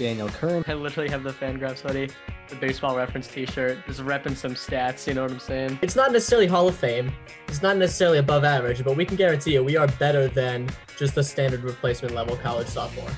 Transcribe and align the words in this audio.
Daniel 0.00 0.30
Curran. 0.30 0.64
I 0.66 0.72
literally 0.72 1.10
have 1.10 1.22
the 1.22 1.30
Fangraphs 1.30 1.80
hoodie, 1.80 2.08
the 2.48 2.56
baseball 2.56 2.96
reference 2.96 3.28
T-shirt, 3.28 3.86
just 3.86 4.00
repping 4.00 4.34
some 4.34 4.54
stats. 4.54 5.06
You 5.06 5.12
know 5.12 5.24
what 5.24 5.30
I'm 5.30 5.38
saying? 5.38 5.78
It's 5.82 5.94
not 5.94 6.10
necessarily 6.10 6.46
Hall 6.46 6.66
of 6.66 6.74
Fame. 6.74 7.12
It's 7.48 7.60
not 7.60 7.76
necessarily 7.76 8.16
above 8.16 8.42
average, 8.42 8.82
but 8.82 8.96
we 8.96 9.04
can 9.04 9.18
guarantee 9.18 9.52
you 9.52 9.62
we 9.62 9.76
are 9.76 9.88
better 9.98 10.26
than 10.26 10.70
just 10.96 11.14
the 11.14 11.22
standard 11.22 11.64
replacement 11.64 12.14
level 12.14 12.34
college 12.38 12.68
sophomore. 12.68 13.10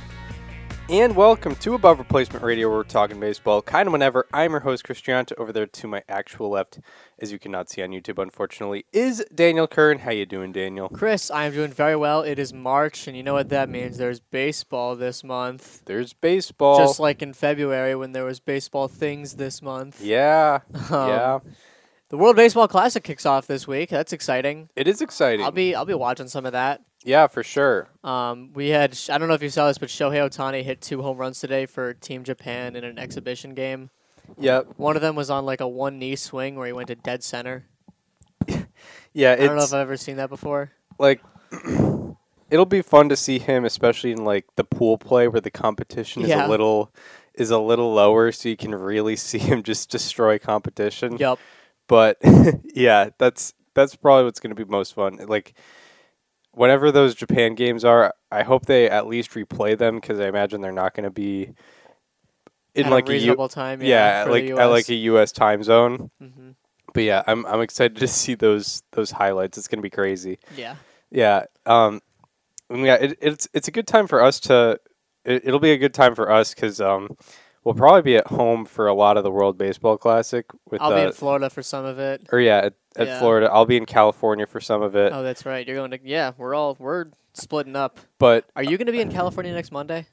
And 0.88 1.16
welcome 1.16 1.54
to 1.56 1.74
Above 1.74 1.98
Replacement 1.98 2.44
Radio, 2.44 2.68
where 2.68 2.78
we're 2.78 2.84
talking 2.84 3.18
baseball 3.18 3.62
kind 3.62 3.86
of 3.86 3.92
whenever. 3.92 4.26
I'm 4.32 4.50
your 4.50 4.60
host, 4.60 4.84
Christianta. 4.84 5.32
Over 5.38 5.50
there 5.50 5.66
to 5.66 5.88
my 5.88 6.02
actual 6.06 6.50
left, 6.50 6.80
as 7.18 7.32
you 7.32 7.38
cannot 7.38 7.70
see 7.70 7.82
on 7.82 7.90
YouTube, 7.90 8.20
unfortunately, 8.20 8.84
is 8.92 9.24
Daniel 9.34 9.66
Kern. 9.66 10.00
How 10.00 10.10
you 10.10 10.26
doing, 10.26 10.52
Daniel? 10.52 10.90
Chris, 10.90 11.30
I 11.30 11.46
am 11.46 11.52
doing 11.54 11.70
very 11.70 11.96
well. 11.96 12.20
It 12.22 12.38
is 12.38 12.52
March, 12.52 13.06
and 13.06 13.16
you 13.16 13.22
know 13.22 13.32
what 13.32 13.48
that 13.48 13.70
means. 13.70 13.96
There's 13.96 14.20
baseball 14.20 14.94
this 14.94 15.24
month. 15.24 15.82
There's 15.86 16.12
baseball. 16.12 16.76
Just 16.76 17.00
like 17.00 17.22
in 17.22 17.32
February 17.32 17.94
when 17.94 18.12
there 18.12 18.24
was 18.24 18.40
baseball 18.40 18.88
things 18.88 19.36
this 19.36 19.62
month. 19.62 20.00
yeah, 20.02 20.60
Um, 20.90 21.08
yeah. 21.08 21.38
The 22.10 22.18
World 22.18 22.36
Baseball 22.36 22.68
Classic 22.68 23.02
kicks 23.02 23.24
off 23.24 23.46
this 23.46 23.66
week. 23.66 23.88
That's 23.88 24.12
exciting. 24.12 24.68
It 24.76 24.86
is 24.86 25.00
exciting. 25.00 25.42
I'll 25.46 25.50
be 25.50 25.74
I'll 25.74 25.86
be 25.86 25.94
watching 25.94 26.28
some 26.28 26.44
of 26.44 26.52
that. 26.52 26.82
Yeah, 27.04 27.26
for 27.26 27.42
sure. 27.42 27.88
Um, 28.04 28.50
we 28.54 28.68
had 28.68 28.98
I 29.10 29.18
don't 29.18 29.28
know 29.28 29.34
if 29.34 29.42
you 29.42 29.48
saw 29.50 29.66
this, 29.68 29.78
but 29.78 29.88
Shohei 29.88 30.28
Ohtani 30.28 30.62
hit 30.62 30.80
two 30.80 31.02
home 31.02 31.16
runs 31.18 31.40
today 31.40 31.66
for 31.66 31.94
Team 31.94 32.22
Japan 32.24 32.76
in 32.76 32.84
an 32.84 32.98
exhibition 32.98 33.54
game. 33.54 33.90
Yep. 34.38 34.74
One 34.76 34.94
of 34.96 35.02
them 35.02 35.14
was 35.16 35.28
on 35.30 35.44
like 35.44 35.60
a 35.60 35.68
one 35.68 35.98
knee 35.98 36.16
swing 36.16 36.56
where 36.56 36.66
he 36.66 36.72
went 36.72 36.88
to 36.88 36.94
dead 36.94 37.22
center. 37.24 37.64
Yeah, 39.14 39.32
I 39.32 39.36
don't 39.36 39.56
know 39.56 39.62
if 39.62 39.74
I've 39.74 39.80
ever 39.80 39.98
seen 39.98 40.16
that 40.16 40.30
before. 40.30 40.72
like 40.98 41.20
it'll 42.50 42.64
be 42.64 42.80
fun 42.82 43.08
to 43.10 43.16
see 43.16 43.38
him, 43.38 43.64
especially 43.66 44.10
in 44.12 44.24
like 44.24 44.46
the 44.56 44.64
pool 44.64 44.96
play 44.96 45.28
where 45.28 45.40
the 45.40 45.50
competition 45.50 46.22
is 46.22 46.28
Yeah. 46.30 46.46
a 46.46 46.48
little 46.48 46.90
is 47.34 47.50
a 47.50 47.58
little 47.58 47.92
lower, 47.92 48.32
so 48.32 48.48
you 48.48 48.56
can 48.56 48.74
really 48.74 49.16
see 49.28 49.38
him 49.38 49.62
just 49.62 49.90
destroy 49.90 50.38
competition. 50.38 51.16
Yep. 51.18 51.38
but 51.88 52.16
yeah, 52.74 53.10
that's 53.18 53.52
that's 53.74 53.96
probably 53.96 54.24
what's 54.24 54.40
going 54.40 54.54
to 54.54 54.64
be 54.64 54.70
most 54.70 54.94
fun. 54.94 55.18
Like 55.26 55.52
whenever 56.52 56.90
those 56.92 57.14
Japan 57.14 57.54
games 57.54 57.84
are, 57.84 58.14
I 58.30 58.42
hope 58.42 58.66
they 58.66 58.88
at 58.88 59.06
least 59.06 59.30
replay 59.32 59.76
them 59.76 59.96
because 59.96 60.20
I 60.20 60.28
imagine 60.28 60.60
they're 60.60 60.72
not 60.72 60.94
going 60.94 61.04
to 61.04 61.10
be 61.10 61.52
in 62.74 62.86
At 62.86 62.92
like 62.92 63.08
a 63.08 63.12
a 63.12 63.14
U- 63.14 63.20
reasonable 63.20 63.48
time. 63.48 63.82
yeah, 63.82 64.24
for 64.24 64.30
like 64.30 64.44
at 64.44 64.66
like 64.66 64.88
a 64.88 64.94
U.S. 64.94 65.32
time 65.32 65.62
zone. 65.62 66.10
hmm 66.18 66.50
But 66.94 67.02
yeah, 67.04 67.22
I'm 67.26 67.44
I'm 67.46 67.60
excited 67.60 67.96
to 67.98 68.06
see 68.20 68.34
those 68.34 68.82
those 68.92 69.10
highlights. 69.10 69.58
It's 69.58 69.68
going 69.68 69.78
to 69.78 69.82
be 69.82 69.90
crazy. 69.90 70.38
Yeah. 70.56 70.76
Yeah. 71.10 71.44
Um. 71.66 72.00
Yeah. 72.70 72.94
It, 72.94 73.18
it's 73.20 73.48
it's 73.52 73.68
a 73.68 73.72
good 73.72 73.86
time 73.86 74.06
for 74.06 74.22
us 74.22 74.40
to. 74.40 74.78
It, 75.24 75.42
it'll 75.46 75.60
be 75.60 75.72
a 75.72 75.78
good 75.78 75.94
time 75.94 76.14
for 76.14 76.30
us 76.32 76.54
because 76.54 76.80
um, 76.80 77.16
we'll 77.62 77.74
probably 77.74 78.02
be 78.02 78.16
at 78.16 78.26
home 78.26 78.64
for 78.64 78.88
a 78.88 78.94
lot 78.94 79.16
of 79.16 79.22
the 79.22 79.30
World 79.30 79.56
Baseball 79.58 79.96
Classic 79.98 80.46
with 80.70 80.80
I'll 80.82 80.92
uh, 80.92 80.96
be 80.96 81.02
in 81.02 81.12
Florida 81.12 81.48
for 81.50 81.62
some 81.62 81.84
of 81.84 81.98
it. 81.98 82.26
or 82.32 82.40
yeah 82.40 82.70
at, 82.96 83.06
Yeah. 83.06 83.18
Florida. 83.18 83.48
I'll 83.52 83.66
be 83.66 83.76
in 83.76 83.86
California 83.86 84.46
for 84.46 84.60
some 84.60 84.82
of 84.82 84.94
it. 84.96 85.12
Oh, 85.12 85.22
that's 85.22 85.44
right. 85.46 85.66
You're 85.66 85.76
going 85.76 85.90
to 85.92 85.98
yeah. 86.02 86.32
We're 86.36 86.54
all 86.54 86.76
we're 86.78 87.06
splitting 87.34 87.76
up. 87.76 87.98
But 88.18 88.46
Are 88.56 88.62
you 88.62 88.76
going 88.78 88.86
to 88.86 88.92
be 88.92 89.00
in 89.00 89.10
California 89.10 89.52
next 89.52 89.72
Monday? 89.72 90.06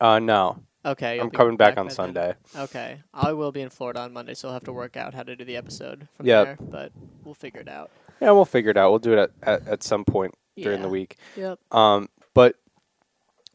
uh, 0.00 0.18
no, 0.18 0.62
Okay. 0.84 1.20
I'm 1.20 1.30
coming 1.30 1.56
back 1.56 1.78
on 1.78 1.84
by 1.86 1.88
then. 1.90 1.94
Sunday. 1.94 2.34
Okay. 2.56 3.00
I 3.14 3.32
will 3.34 3.52
be 3.52 3.60
in 3.60 3.70
Florida 3.70 4.00
on 4.00 4.12
Monday, 4.12 4.34
so 4.34 4.48
I'll 4.48 4.54
have 4.54 4.64
to 4.64 4.72
work 4.72 4.96
out 4.96 5.14
how 5.14 5.22
to 5.22 5.36
do 5.36 5.44
the 5.44 5.56
episode 5.56 6.08
from 6.16 6.26
Yep. 6.26 6.44
there. 6.44 6.56
But 6.60 6.92
we'll 7.24 7.34
figure 7.34 7.60
it 7.60 7.68
out. 7.68 7.90
Yeah, 8.20 8.32
we'll 8.32 8.44
figure 8.44 8.70
it 8.72 8.76
out. 8.76 8.90
We'll 8.90 8.98
do 8.98 9.12
it 9.12 9.18
at, 9.18 9.30
at, 9.42 9.68
at 9.68 9.82
some 9.84 10.04
point 10.04 10.34
during 10.56 10.82
the 10.82 10.88
week. 10.88 11.16
Yep. 11.36 11.58
Um, 11.72 12.08
but 12.34 12.56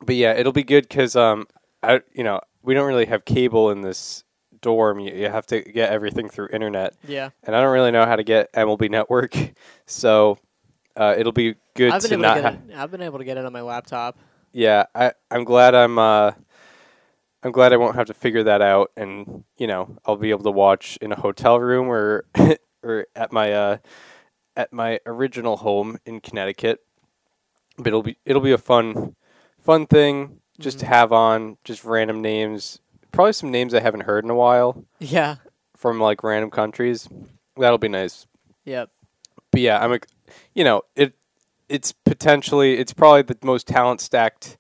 but 0.02 0.16
yeah, 0.16 0.34
it'll 0.34 0.54
be 0.54 0.64
good 0.64 0.88
because 0.88 1.16
um, 1.16 1.48
I 1.84 2.02
you 2.14 2.24
know 2.24 2.40
we 2.64 2.74
don't 2.74 2.88
really 2.88 3.06
have 3.06 3.26
cable 3.26 3.72
in 3.72 3.82
this 3.82 4.24
dorm. 4.62 5.00
You, 5.00 5.14
you 5.14 5.30
have 5.30 5.46
to 5.48 5.62
get 5.62 5.92
everything 5.92 6.30
through 6.30 6.50
internet. 6.54 6.96
Yeah. 7.08 7.30
and 7.44 7.56
I 7.56 7.62
don't 7.62 7.72
really 7.74 7.92
know 7.92 8.06
how 8.06 8.16
to 8.16 8.24
get 8.24 8.52
MLB 8.54 8.90
Network, 8.90 9.36
so 9.86 10.38
uh, 10.96 11.16
it'll 11.18 11.32
be 11.32 11.56
good 11.76 11.94
I've 11.94 12.02
been 12.02 12.10
to 12.10 12.16
able 12.16 12.22
not. 12.24 12.36
to 12.36 12.42
get 12.42 12.54
Ha- 12.54 12.60
it. 12.74 12.78
I've 12.78 12.92
been 12.92 13.02
able 13.02 13.20
to 13.20 13.26
get 13.26 13.38
it 13.38 13.46
on 13.46 13.54
my 13.54 13.62
laptop. 13.62 14.18
yeah, 14.52 14.86
I 14.96 15.14
I'm 15.32 15.44
glad 15.44 15.76
I'm 15.76 15.98
uh 16.00 16.32
I'm 17.44 17.52
glad 17.52 17.72
I 17.72 17.78
won't 17.78 17.96
have 17.96 18.08
to 18.08 18.14
figure 18.14 18.44
that 18.44 18.62
out, 18.62 18.92
and 18.98 19.44
you 19.58 19.68
know 19.68 19.98
I'll 20.06 20.16
be 20.18 20.32
able 20.32 20.44
to 20.44 20.52
watch 20.52 20.98
in 21.02 21.12
a 21.12 21.16
hotel 21.16 21.60
room 21.60 21.88
or 21.88 22.26
or 22.84 23.06
at 23.16 23.32
my 23.32 23.52
uh 23.54 23.78
at 24.56 24.74
my 24.74 25.00
original 25.06 25.58
home 25.58 25.98
in 26.06 26.20
Connecticut. 26.20 26.80
But 27.78 27.88
it'll 27.88 28.02
be 28.04 28.18
it'll 28.26 28.42
be 28.42 28.52
a 28.52 28.58
fun 28.58 29.16
fun 29.60 29.86
thing 29.86 30.40
just 30.60 30.80
to 30.80 30.86
Mhm. 30.86 30.90
have 30.90 31.14
on 31.14 31.58
just 31.64 31.84
random 31.86 32.22
names, 32.24 32.80
probably 33.18 33.34
some 33.34 33.50
names 33.52 33.74
I 33.74 33.80
haven't 33.80 34.02
heard 34.02 34.24
in 34.24 34.30
a 34.30 34.36
while 34.36 34.86
Yeah. 35.00 35.38
from 35.76 36.00
like 36.00 36.24
random 36.24 36.52
countries. 36.52 37.10
That'll 37.58 37.80
be 37.80 37.88
nice. 37.90 38.28
Yep. 38.66 38.92
but 39.52 39.62
yeah, 39.62 39.84
I'm, 39.84 39.98
you 40.54 40.64
know, 40.64 40.84
it, 40.96 41.14
it's 41.68 41.92
potentially, 41.94 42.78
it's 42.78 42.94
probably 42.94 43.24
the 43.24 43.38
most 43.44 43.66
talent 43.68 44.02
stacked 44.02 44.58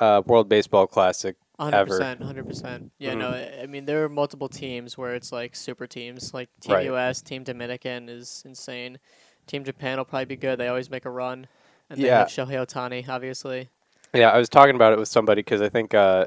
uh, 0.00 0.22
World 0.24 0.48
Baseball 0.48 0.86
Classic. 0.86 1.36
hundred 1.60 1.76
Ever. 1.76 1.86
percent, 1.98 2.22
hundred 2.22 2.46
percent. 2.46 2.92
Yeah, 2.98 3.14
no, 3.14 3.30
Mhm. 3.32 3.62
I 3.62 3.66
mean 3.66 3.84
there 3.84 4.02
are 4.04 4.08
multiple 4.08 4.48
teams 4.48 4.96
where 4.96 5.14
it's 5.14 5.30
like 5.32 5.54
super 5.54 5.86
teams, 5.86 6.32
like 6.32 6.48
Team 6.60 6.74
Right. 6.74 6.86
US, 6.86 7.20
Team 7.20 7.44
Dominican 7.44 8.08
is 8.08 8.42
insane. 8.46 8.98
Team 9.46 9.64
Japan 9.64 9.98
will 9.98 10.04
probably 10.06 10.24
be 10.24 10.36
good. 10.36 10.58
They 10.58 10.68
always 10.68 10.88
make 10.88 11.04
a 11.04 11.10
run, 11.10 11.46
and 11.90 12.00
they 12.00 12.06
Yeah. 12.06 12.20
have 12.20 12.28
Shohei 12.28 12.56
Ohtani, 12.64 13.06
obviously. 13.08 13.68
Yeah, 14.14 14.30
I 14.30 14.38
was 14.38 14.48
talking 14.48 14.76
about 14.76 14.92
it 14.94 14.98
with 14.98 15.08
somebody 15.08 15.40
because 15.42 15.60
I 15.60 15.68
think, 15.68 15.92
uh, 15.94 16.26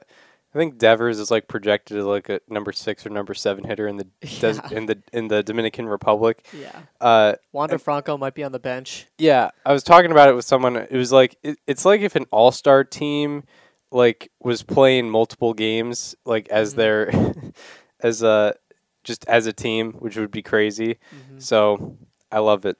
I 0.55 0.57
think 0.57 0.77
Devers 0.77 1.19
is 1.19 1.29
like 1.29 1.49
projected 1.49 1.97
as 1.97 2.05
like 2.05 2.29
a 2.29 2.39
number 2.47 2.71
six 2.71 3.05
or 3.05 3.09
number 3.09 3.33
seven 3.33 3.65
hitter 3.65 3.87
in 3.89 3.97
the 3.97 4.05
des- 4.39 4.73
in 4.75 4.85
the 4.85 5.03
in 5.11 5.27
the 5.27 5.43
Dominican 5.43 5.85
Republic. 5.85 6.47
Yeah, 6.57 6.71
Uh, 7.01 7.33
Wander 7.51 7.77
Franco 7.77 8.17
might 8.17 8.33
be 8.35 8.43
on 8.43 8.53
the 8.53 8.59
bench. 8.59 9.07
yeah, 9.17 9.49
I 9.65 9.73
was 9.73 9.83
talking 9.83 10.11
about 10.11 10.29
it 10.29 10.33
with 10.35 10.45
someone. 10.45 10.77
It 10.77 10.93
was 10.93 11.11
like 11.11 11.35
it, 11.43 11.57
it's 11.67 11.83
like 11.83 11.99
if 12.01 12.15
an 12.15 12.25
all 12.31 12.51
star 12.51 12.85
team 12.85 13.43
like 13.91 14.31
was 14.41 14.63
playing 14.63 15.09
multiple 15.09 15.53
games 15.53 16.15
like 16.25 16.47
as 16.49 16.73
Mhm. 16.73 16.77
their 16.77 17.11
as 17.99 18.23
a 18.23 18.55
just 19.03 19.25
as 19.27 19.47
a 19.47 19.53
team, 19.53 19.91
which 19.99 20.15
would 20.15 20.31
be 20.31 20.41
crazy. 20.41 20.97
Mhm. 21.13 21.41
So 21.41 21.97
I 22.31 22.39
love 22.39 22.65
it. 22.65 22.77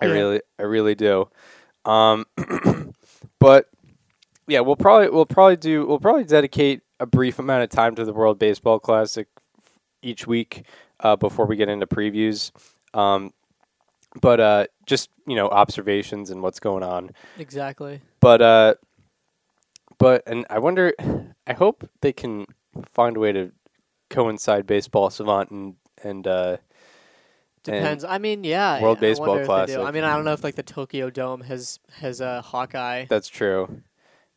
I 0.00 0.06
Yeah. 0.06 0.12
really, 0.12 0.40
I 0.58 0.62
really 0.64 0.94
do. 0.96 1.28
Um, 1.84 2.24
but 3.38 3.68
yeah, 4.46 4.60
we'll 4.60 4.76
probably 4.76 5.08
we'll 5.10 5.26
probably 5.26 5.56
do 5.56 5.86
we'll 5.86 6.00
probably 6.00 6.24
dedicate 6.24 6.82
a 7.00 7.06
brief 7.06 7.38
amount 7.38 7.62
of 7.62 7.70
time 7.70 7.94
to 7.96 8.04
the 8.04 8.12
World 8.12 8.38
Baseball 8.38 8.78
Classic 8.78 9.26
each 10.02 10.26
week 10.26 10.66
uh, 11.00 11.16
before 11.16 11.46
we 11.46 11.56
get 11.56 11.68
into 11.68 11.86
previews. 11.86 12.50
Um, 12.92 13.32
but 14.20 14.40
uh, 14.40 14.66
just 14.86 15.10
you 15.26 15.34
know 15.34 15.48
observations 15.48 16.30
and 16.30 16.42
what's 16.42 16.60
going 16.60 16.82
on. 16.82 17.10
Exactly. 17.38 18.00
But 18.20 18.42
uh, 18.42 18.74
but 19.98 20.22
and 20.26 20.46
I 20.50 20.58
wonder, 20.58 20.92
I 21.46 21.52
hope 21.52 21.88
they 22.00 22.12
can 22.12 22.46
find 22.92 23.16
a 23.16 23.20
way 23.20 23.32
to 23.32 23.52
coincide 24.10 24.66
baseball 24.66 25.10
savant 25.10 25.50
and 25.50 25.74
and 26.02 26.26
uh, 26.26 26.56
and- 27.66 27.76
Depends. 27.76 28.04
I 28.04 28.18
mean, 28.18 28.44
yeah. 28.44 28.80
World 28.82 28.98
I 28.98 29.00
Baseball 29.00 29.28
wonder 29.28 29.42
if 29.42 29.48
they 29.48 29.54
do. 29.66 29.78
Classic. 29.78 29.88
I 29.88 29.90
mean, 29.90 30.04
I 30.04 30.14
don't 30.14 30.24
know 30.26 30.32
if 30.34 30.44
like 30.44 30.54
the 30.54 30.62
Tokyo 30.62 31.08
Dome 31.10 31.40
has 31.42 31.80
has 31.94 32.20
a 32.20 32.42
Hawkeye. 32.42 33.06
That's 33.08 33.28
true. 33.28 33.82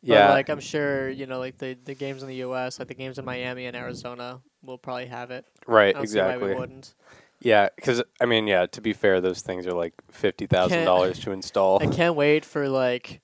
But, 0.02 0.10
Yeah. 0.14 0.30
like 0.30 0.48
I'm 0.48 0.60
sure 0.60 1.08
you 1.10 1.26
know, 1.26 1.38
like 1.38 1.58
the 1.58 1.76
the 1.84 1.94
games 1.94 2.22
in 2.22 2.28
the 2.28 2.36
U.S., 2.36 2.78
like 2.78 2.88
the 2.88 2.94
games 2.94 3.18
in 3.18 3.24
Miami 3.24 3.66
and 3.66 3.76
Arizona, 3.76 4.40
will 4.62 4.78
probably 4.78 5.06
have 5.06 5.30
it. 5.30 5.44
Right. 5.66 5.94
don't 5.94 6.06
see 6.06 6.18
why 6.18 6.24
Exactly. 6.26 6.48
we 6.50 6.54
wouldn't. 6.54 6.94
Yeah. 7.40 7.68
Because 7.74 8.02
I 8.20 8.26
mean, 8.26 8.46
yeah. 8.46 8.66
To 8.66 8.80
be 8.80 8.92
fair, 8.92 9.20
those 9.20 9.42
things 9.42 9.66
are 9.66 9.72
like 9.72 9.94
fifty 10.10 10.46
thousand 10.46 10.84
dollars 10.84 11.18
to 11.20 11.32
install. 11.32 11.78
I 11.82 11.86
can't 11.86 12.14
wait 12.16 12.44
for 12.44 12.68
like 12.68 13.20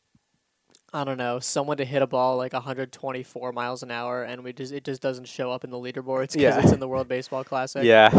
I 0.92 1.02
don't 1.02 1.18
know 1.18 1.40
someone 1.40 1.78
to 1.78 1.84
hit 1.84 2.02
a 2.02 2.06
ball 2.06 2.36
like 2.36 2.52
124 2.52 3.50
miles 3.50 3.82
an 3.82 3.90
hour, 3.90 4.22
and 4.22 4.44
we 4.44 4.52
just 4.52 4.72
it 4.72 4.84
just 4.84 5.02
doesn't 5.02 5.24
show 5.26 5.50
up 5.50 5.64
in 5.64 5.70
the 5.70 5.76
leaderboards 5.76 6.34
because 6.34 6.36
Yeah. 6.36 6.60
it's 6.60 6.70
in 6.70 6.78
the 6.78 6.86
World 6.86 7.08
Baseball 7.08 7.42
Classic. 7.42 7.82
yeah. 7.82 8.10
I 8.12 8.18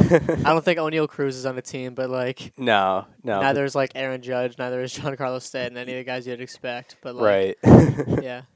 don't 0.52 0.66
think 0.66 0.78
Oneil 0.80 1.08
Cruz 1.08 1.38
is 1.38 1.46
on 1.46 1.56
the 1.56 1.62
team, 1.62 1.94
but 1.94 2.10
like 2.10 2.52
no. 2.58 3.06
No. 3.24 3.40
neither 3.40 3.64
is 3.64 3.76
like 3.76 3.92
Aaron 3.96 4.22
Judge, 4.22 4.58
neither 4.58 4.82
is 4.82 4.94
Giancarlo 4.94 5.42
Stanton, 5.42 5.78
any 5.78 5.94
of 5.94 5.98
the 6.00 6.04
guys 6.04 6.28
you'd 6.28 6.42
expect. 6.42 6.98
But 7.02 7.16
like, 7.16 7.58
right. 7.64 8.22
yeah, 8.22 8.42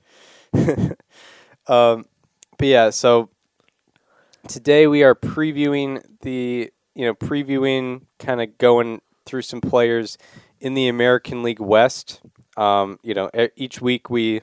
um, 1.67 2.05
but 2.57 2.67
yeah, 2.67 2.89
so 2.89 3.29
today 4.47 4.87
we 4.87 5.03
are 5.03 5.15
previewing 5.15 6.03
the, 6.21 6.71
you 6.95 7.05
know, 7.05 7.13
previewing 7.13 8.03
kind 8.19 8.41
of 8.41 8.57
going 8.57 9.01
through 9.25 9.43
some 9.43 9.61
players 9.61 10.17
in 10.59 10.73
the 10.73 10.87
American 10.87 11.43
League 11.43 11.59
West. 11.59 12.21
Um, 12.57 12.99
you 13.03 13.13
know, 13.13 13.29
each 13.55 13.81
week 13.81 14.09
we 14.09 14.41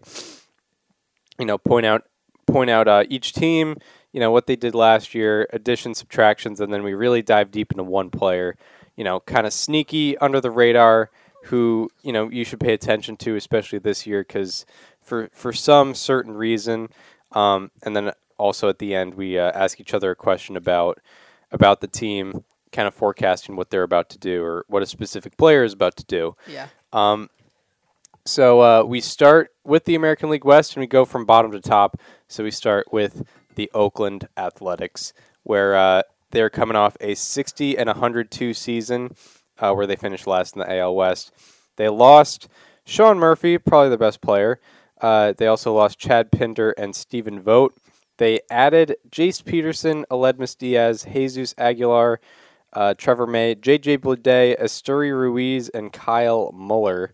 you 1.38 1.46
know, 1.46 1.58
point 1.58 1.86
out 1.86 2.04
point 2.46 2.70
out 2.70 2.88
uh, 2.88 3.04
each 3.08 3.32
team, 3.32 3.76
you 4.12 4.20
know, 4.20 4.30
what 4.30 4.46
they 4.46 4.56
did 4.56 4.74
last 4.74 5.14
year, 5.14 5.48
additions, 5.52 5.98
subtractions, 5.98 6.60
and 6.60 6.72
then 6.72 6.82
we 6.82 6.94
really 6.94 7.22
dive 7.22 7.50
deep 7.50 7.72
into 7.72 7.84
one 7.84 8.10
player, 8.10 8.56
you 8.96 9.04
know, 9.04 9.20
kind 9.20 9.46
of 9.46 9.52
sneaky 9.52 10.16
under 10.18 10.40
the 10.40 10.50
radar, 10.50 11.10
who 11.44 11.90
you 12.02 12.12
know 12.12 12.30
you 12.30 12.44
should 12.44 12.60
pay 12.60 12.72
attention 12.72 13.16
to, 13.18 13.36
especially 13.36 13.78
this 13.78 14.06
year, 14.06 14.22
because 14.22 14.64
for 15.06 15.30
for 15.32 15.52
some 15.52 15.94
certain 15.94 16.34
reason, 16.34 16.88
um, 17.32 17.70
and 17.82 17.96
then 17.96 18.12
also 18.38 18.68
at 18.68 18.78
the 18.78 18.94
end 18.94 19.14
we 19.14 19.38
uh, 19.38 19.50
ask 19.52 19.80
each 19.80 19.94
other 19.94 20.10
a 20.10 20.16
question 20.16 20.56
about 20.56 20.98
about 21.52 21.80
the 21.80 21.86
team, 21.86 22.44
kind 22.72 22.88
of 22.88 22.94
forecasting 22.94 23.56
what 23.56 23.70
they're 23.70 23.84
about 23.84 24.10
to 24.10 24.18
do 24.18 24.42
or 24.42 24.64
what 24.68 24.82
a 24.82 24.86
specific 24.86 25.36
player 25.36 25.64
is 25.64 25.72
about 25.72 25.96
to 25.96 26.04
do. 26.04 26.36
Yeah. 26.46 26.68
Um, 26.92 27.30
so 28.24 28.60
uh, 28.60 28.82
we 28.82 29.00
start 29.00 29.52
with 29.64 29.84
the 29.84 29.94
American 29.94 30.28
League 30.28 30.44
West 30.44 30.74
and 30.74 30.80
we 30.80 30.88
go 30.88 31.04
from 31.04 31.24
bottom 31.24 31.52
to 31.52 31.60
top. 31.60 32.00
So 32.26 32.42
we 32.42 32.50
start 32.50 32.92
with 32.92 33.24
the 33.54 33.70
Oakland 33.72 34.28
Athletics, 34.36 35.12
where 35.44 35.76
uh, 35.76 36.02
they're 36.32 36.50
coming 36.50 36.76
off 36.76 36.96
a 37.00 37.14
60 37.14 37.78
and 37.78 37.86
102 37.86 38.52
season, 38.52 39.14
uh, 39.60 39.72
where 39.72 39.86
they 39.86 39.96
finished 39.96 40.26
last 40.26 40.56
in 40.56 40.60
the 40.60 40.78
AL 40.78 40.96
West. 40.96 41.32
They 41.76 41.88
lost 41.88 42.48
Sean 42.84 43.18
Murphy, 43.18 43.58
probably 43.58 43.90
the 43.90 43.98
best 43.98 44.20
player. 44.20 44.60
Uh, 45.00 45.32
they 45.36 45.46
also 45.46 45.72
lost 45.72 45.98
Chad 45.98 46.30
Pinder 46.32 46.70
and 46.72 46.94
Stephen 46.96 47.40
Vogt. 47.40 47.76
They 48.18 48.40
added 48.50 48.96
Jace 49.10 49.44
Peterson, 49.44 50.06
Aledmys 50.10 50.56
Diaz, 50.56 51.06
Jesus 51.12 51.54
Aguilar, 51.58 52.20
uh, 52.72 52.94
Trevor 52.94 53.26
May, 53.26 53.54
JJ 53.54 53.98
Bleday, 53.98 54.58
Esteury 54.58 55.10
Ruiz, 55.10 55.68
and 55.68 55.92
Kyle 55.92 56.50
Muller. 56.52 57.12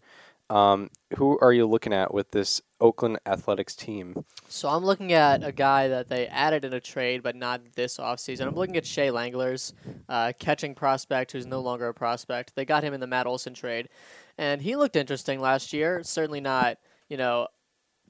Um, 0.51 0.91
who 1.17 1.39
are 1.41 1.53
you 1.53 1.67
looking 1.67 1.95
at 1.95 2.13
with 2.13 2.31
this 2.33 2.61
Oakland 2.79 3.19
Athletics 3.25 3.75
team? 3.75 4.25
So 4.49 4.69
I'm 4.69 4.85
looking 4.85 5.13
at 5.15 5.43
a 5.43 5.51
guy 5.51 5.89
that 5.89 6.09
they 6.09 6.27
added 6.27 6.65
in 6.65 6.75
a 6.75 6.81
trade, 6.81 7.23
but 7.23 7.35
not 7.35 7.63
this 7.75 7.97
offseason. 7.97 8.49
I'm 8.49 8.55
looking 8.55 8.77
at 8.77 8.85
Shea 8.85 9.09
Langeliers 9.09 9.73
uh, 10.11 10.33
catching 10.39 10.75
prospect, 10.75 11.33
who's 11.33 11.47
no 11.47 11.61
longer 11.61 11.89
a 11.89 11.95
prospect. 11.95 12.55
They 12.55 12.67
got 12.67 12.85
him 12.85 12.93
in 12.93 13.01
the 13.01 13.07
Matt 13.07 13.27
Olson 13.27 13.55
trade, 13.55 13.89
and 14.37 14.61
he 14.61 14.77
looked 14.77 14.95
interesting 14.95 15.41
last 15.41 15.73
year. 15.73 16.03
Certainly 16.05 16.43
not, 16.43 16.77
you 17.09 17.17
know, 17.17 17.47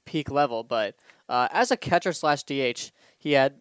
peak 0.04 0.30
level, 0.30 0.62
but 0.62 0.94
uh, 1.28 1.48
as 1.50 1.70
a 1.70 1.76
catcher 1.76 2.12
slash 2.12 2.42
DH, 2.42 2.92
he 3.18 3.32
had 3.32 3.54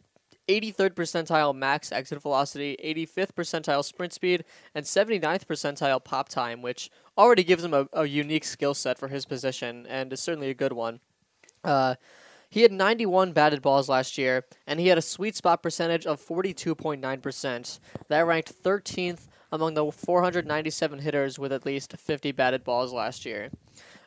83rd 0.48 0.92
percentile 0.92 1.56
max 1.56 1.92
exit 1.92 2.22
velocity, 2.22 2.76
85th 2.84 3.34
percentile 3.34 3.84
sprint 3.84 4.14
speed, 4.14 4.44
and 4.76 4.86
79th 4.86 5.46
percentile 5.46 6.04
pop 6.04 6.30
time, 6.30 6.62
which 6.62 6.90
already 7.18 7.44
gives 7.44 7.64
him 7.64 7.74
a, 7.74 7.88
a 7.94 8.06
unique 8.06 8.44
skill 8.44 8.74
set 8.74 8.98
for 8.98 9.08
his 9.08 9.26
position 9.26 9.86
and 9.88 10.12
is 10.12 10.20
certainly 10.20 10.50
a 10.50 10.54
good 10.54 10.74
one. 10.74 11.00
Uh, 11.64 11.96
he 12.50 12.64
had 12.64 12.72
91 12.72 13.32
batted 13.32 13.62
balls 13.62 13.88
last 13.88 14.18
year, 14.18 14.44
and 14.68 14.80
he 14.80 14.88
had 14.88 14.98
a 14.98 15.02
sweet 15.02 15.38
spot 15.38 15.64
percentage 15.64 16.06
of 16.06 16.20
42.9%. 16.20 17.80
That 18.10 18.26
ranked 18.26 18.64
13th 18.64 19.28
among 19.54 19.74
the 19.74 19.90
497 19.90 21.00
hitters 21.00 21.40
with 21.40 21.54
at 21.54 21.66
least 21.66 21.96
50 21.98 22.34
batted 22.34 22.66
balls 22.66 22.92
last 22.92 23.26
year. 23.26 23.52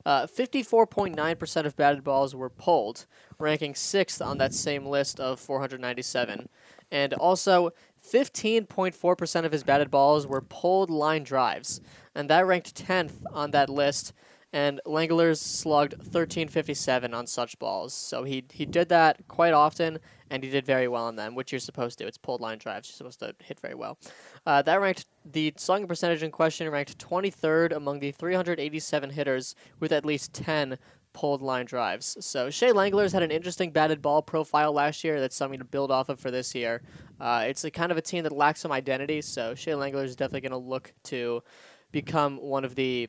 Uh, 0.06 0.26
54.9% 0.26 1.64
of 1.64 1.76
batted 1.76 2.04
balls 2.04 2.34
were 2.34 2.50
pulled, 2.50 3.06
ranking 3.38 3.74
sixth 3.74 4.20
on 4.20 4.38
that 4.38 4.52
same 4.52 4.86
list 4.86 5.18
of 5.18 5.40
497. 5.40 6.48
And 6.90 7.14
also, 7.14 7.70
15.4% 8.06 9.44
of 9.44 9.52
his 9.52 9.64
batted 9.64 9.90
balls 9.90 10.26
were 10.26 10.42
pulled 10.42 10.90
line 10.90 11.24
drives, 11.24 11.80
and 12.14 12.28
that 12.28 12.46
ranked 12.46 12.74
10th 12.76 13.24
on 13.32 13.50
that 13.52 13.70
list. 13.70 14.12
And 14.52 14.80
Langeliers 14.86 15.38
slugged 15.38 15.94
1357 15.94 17.12
on 17.12 17.26
such 17.26 17.58
balls. 17.58 17.92
So 17.92 18.22
he, 18.22 18.44
he 18.52 18.64
did 18.64 18.88
that 18.90 19.26
quite 19.26 19.52
often, 19.52 19.98
and 20.34 20.42
he 20.42 20.50
did 20.50 20.66
very 20.66 20.88
well 20.88 21.04
on 21.04 21.14
them, 21.14 21.36
which 21.36 21.52
you're 21.52 21.60
supposed 21.60 21.96
to. 21.98 22.06
It's 22.06 22.18
pulled 22.18 22.40
line 22.40 22.58
drives. 22.58 22.88
You're 22.88 22.96
supposed 22.96 23.20
to 23.20 23.36
hit 23.38 23.60
very 23.60 23.76
well. 23.76 23.98
Uh, 24.44 24.62
that 24.62 24.80
ranked 24.80 25.06
the 25.24 25.54
slugging 25.56 25.86
percentage 25.86 26.24
in 26.24 26.32
question 26.32 26.68
ranked 26.68 26.98
23rd 26.98 27.70
among 27.70 28.00
the 28.00 28.10
387 28.10 29.10
hitters 29.10 29.54
with 29.78 29.92
at 29.92 30.04
least 30.04 30.32
10 30.34 30.76
pulled 31.12 31.40
line 31.40 31.66
drives. 31.66 32.16
So 32.18 32.50
Shea 32.50 32.72
Langeliers 32.72 33.12
had 33.12 33.22
an 33.22 33.30
interesting 33.30 33.70
batted 33.70 34.02
ball 34.02 34.22
profile 34.22 34.72
last 34.72 35.04
year. 35.04 35.20
That's 35.20 35.36
something 35.36 35.60
to 35.60 35.64
build 35.64 35.92
off 35.92 36.08
of 36.08 36.18
for 36.18 36.32
this 36.32 36.52
year. 36.52 36.82
Uh, 37.20 37.44
it's 37.46 37.62
a 37.62 37.70
kind 37.70 37.92
of 37.92 37.96
a 37.96 38.02
team 38.02 38.24
that 38.24 38.32
lacks 38.32 38.58
some 38.60 38.72
identity. 38.72 39.22
So 39.22 39.54
Shea 39.54 39.72
Langler 39.72 40.02
is 40.02 40.16
definitely 40.16 40.48
going 40.48 40.60
to 40.60 40.68
look 40.68 40.92
to 41.04 41.44
become 41.92 42.38
one 42.38 42.64
of 42.64 42.74
the 42.74 43.08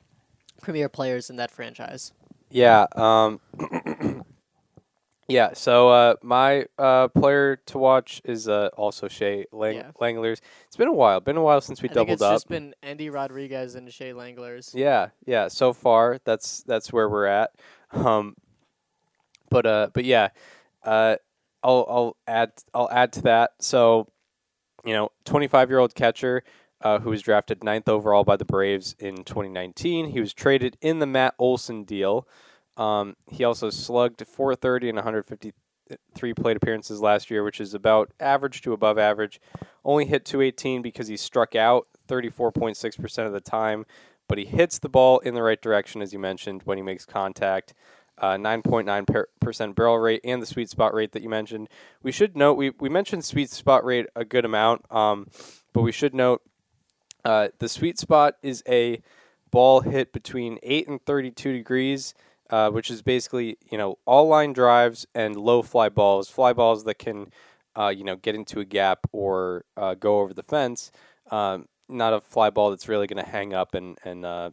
premier 0.62 0.90
players 0.90 1.32
in 1.32 1.38
that 1.38 1.50
franchise. 1.50 2.14
Yeah. 2.52 2.86
Um, 2.96 3.40
yeah. 5.28 5.54
So 5.54 5.90
uh, 5.90 6.16
my 6.22 6.66
uh, 6.78 7.08
player 7.10 7.58
to 7.68 7.78
watch 7.78 8.22
is 8.26 8.48
uh, 8.48 8.70
also 8.78 9.08
Shea 9.08 9.46
Lang- 9.52 9.76
Yeah. 9.78 9.92
Langeliers. 10.00 10.40
It's 10.68 10.76
been 10.76 10.88
a 10.88 10.94
while. 10.94 11.20
Been 11.20 11.38
a 11.38 11.42
while 11.44 11.62
since 11.62 11.82
we 11.82 11.90
I 11.90 11.94
think 11.94 12.08
doubled 12.08 12.14
it's 12.14 12.22
up. 12.22 12.34
It's 12.34 12.44
just 12.44 12.50
been 12.50 12.74
Endy 12.84 13.10
Rodriguez 13.10 13.76
and 13.76 13.92
Shea 13.92 14.12
Langeliers. 14.12 14.72
Yeah, 14.74 15.10
yeah. 15.26 15.48
So 15.48 15.74
far, 15.74 16.20
that's 16.24 16.64
that's 16.64 16.92
where 16.94 17.10
we're 17.10 17.26
at. 17.26 17.52
Um, 17.92 18.36
but 19.50 19.66
uh, 19.66 19.90
but 19.94 20.06
yeah, 20.06 20.30
uh, 20.84 21.16
I'll 21.64 21.86
I'll 21.90 22.18
add 22.28 22.52
I'll 22.74 22.90
add 22.92 23.14
to 23.14 23.22
that. 23.24 23.52
So, 23.60 24.08
you 24.84 24.94
know, 24.94 25.10
25 25.26 25.70
year 25.70 25.80
old 25.80 25.96
catcher 25.96 26.44
uh, 26.82 27.00
who 27.00 27.10
was 27.10 27.22
drafted 27.22 27.64
ninth 27.64 27.90
overall 27.90 28.24
by 28.24 28.36
the 28.36 28.46
Braves 28.46 28.96
in 29.00 29.24
2019. 29.24 30.12
He 30.12 30.20
was 30.20 30.34
traded 30.34 30.78
in 30.82 31.00
the 31.00 31.06
Matt 31.08 31.34
Olson 31.40 31.84
deal. 31.84 32.28
Um, 32.78 33.16
he 33.30 33.44
also 33.44 33.70
slugged 33.70 34.26
430 34.26 34.90
and 34.90 34.96
153 34.98 36.34
plate 36.34 36.58
appearances 36.58 37.02
last 37.02 37.32
year, 37.32 37.44
which 37.44 37.62
is 37.62 37.74
about 37.74 38.12
average 38.20 38.62
to 38.64 38.74
above 38.74 38.98
average. 38.98 39.40
Only 39.84 40.06
hit 40.06 40.26
218 40.26 40.82
because 40.82 41.08
he 41.08 41.18
struck 41.18 41.56
out 41.56 41.88
34.6% 42.08 43.26
of 43.26 43.34
the 43.34 43.42
time, 43.42 43.86
but 44.28 44.38
he 44.38 44.46
hits 44.46 44.80
the 44.80 44.90
ball 44.90 45.20
in 45.20 45.34
the 45.34 45.44
right 45.44 45.62
direction, 45.62 46.02
as 46.02 46.14
you 46.14 46.20
mentioned, 46.20 46.62
when 46.66 46.78
he 46.78 46.84
makes 46.84 47.06
contact. 47.06 47.74
Uh, 48.18 48.38
9.9 48.38 49.06
per- 49.06 49.28
percent 49.42 49.76
barrel 49.76 50.00
rate 50.00 50.22
and 50.24 50.42
the 50.42 50.46
sweet 50.46 50.70
spot 50.70 50.94
rate 50.94 51.12
that 51.12 51.22
you 51.22 51.28
mentioned. 51.28 51.68
We 52.02 52.14
should 52.14 52.38
note 52.38 52.54
we, 52.54 52.70
we 52.70 52.88
mentioned 52.88 53.26
sweet 53.26 53.50
spot 53.50 53.84
rate 53.84 54.06
a 54.16 54.24
good 54.24 54.46
amount, 54.46 54.90
um, 54.90 55.28
but 55.74 55.82
we 55.82 55.92
should 55.92 56.16
note 56.16 56.42
uh, 57.26 57.50
the 57.60 57.68
sweet 57.68 58.00
spot 58.00 58.36
is 58.42 58.64
a 58.70 59.02
ball 59.52 59.82
hit 59.82 60.14
between 60.14 60.60
8 60.64 60.88
and 60.88 61.06
32 61.06 61.52
degrees, 61.52 62.14
uh, 62.50 62.70
which 62.70 62.92
is 62.92 63.02
basically 63.02 63.58
you 63.72 63.78
know 63.78 63.98
all 64.06 64.28
line 64.28 64.54
drives 64.54 65.06
and 65.16 65.36
low 65.36 65.62
fly 65.62 65.90
balls, 65.90 66.30
fly 66.30 66.54
balls 66.54 66.84
that 66.86 67.00
can 67.00 67.32
uh, 67.78 67.90
you 67.90 68.04
know 68.04 68.16
get 68.16 68.36
into 68.36 68.60
a 68.60 68.66
gap 68.66 69.00
or 69.12 69.66
uh, 69.78 69.96
go 69.96 70.20
over 70.20 70.34
the 70.34 70.44
fence. 70.44 70.92
Um, 71.32 71.68
not 71.88 72.14
a 72.14 72.22
fly 72.22 72.50
ball 72.50 72.72
that's 72.72 72.88
really 72.88 73.08
going 73.08 73.24
to 73.24 73.30
hang 73.30 73.54
up 73.54 73.74
and 73.74 73.98
and 74.04 74.26
uh, 74.26 74.52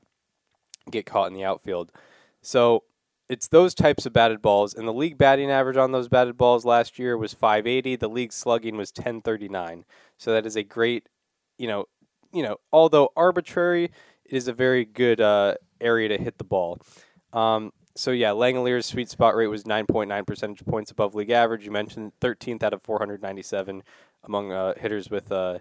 get 0.91 1.07
caught 1.07 1.29
in 1.29 1.35
the 1.35 1.45
outfield. 1.45 1.93
So 2.41 2.85
it's 3.29 3.49
those 3.49 3.75
types 3.75 4.05
of 4.05 4.13
batted 4.13 4.43
balls, 4.43 4.75
and 4.75 4.87
the 4.87 4.93
league 4.93 5.17
batting 5.17 5.51
average 5.51 5.77
on 5.77 5.93
those 5.93 6.09
batted 6.09 6.37
balls 6.37 6.65
last 6.65 6.99
year 6.99 7.17
was 7.17 7.33
580. 7.33 7.97
The 7.97 8.09
league 8.09 8.33
slugging 8.33 8.77
was 8.77 8.93
1039. 8.95 9.85
So 10.19 10.33
that 10.33 10.45
is 10.45 10.57
a 10.57 10.63
great, 10.63 11.09
you 11.57 11.67
know, 11.67 11.87
you 12.33 12.43
know, 12.43 12.59
although 12.73 13.11
arbitrary, 13.17 13.85
it 13.85 13.93
is 14.33 14.49
a 14.49 14.53
very 14.53 14.85
good 14.85 15.21
uh, 15.21 15.55
area 15.81 16.09
to 16.09 16.19
hit 16.19 16.39
the 16.39 16.45
ball. 16.45 16.81
Um, 17.33 17.73
so 17.95 18.11
yeah, 18.11 18.31
Langelier's 18.31 18.87
sweet 18.87 19.09
spot 19.09 19.35
rate 19.35 19.49
was 19.49 19.65
9.9 19.65 20.27
percentage 20.27 20.65
points 20.65 20.91
above 20.91 21.15
league 21.15 21.31
average. 21.31 21.65
You 21.65 21.71
mentioned 21.71 22.13
13th 22.21 22.63
out 22.63 22.73
of 22.73 22.83
497 22.83 23.83
among 24.25 24.53
uh, 24.53 24.75
hitters 24.79 25.11
with 25.11 25.31
uh, 25.31 25.59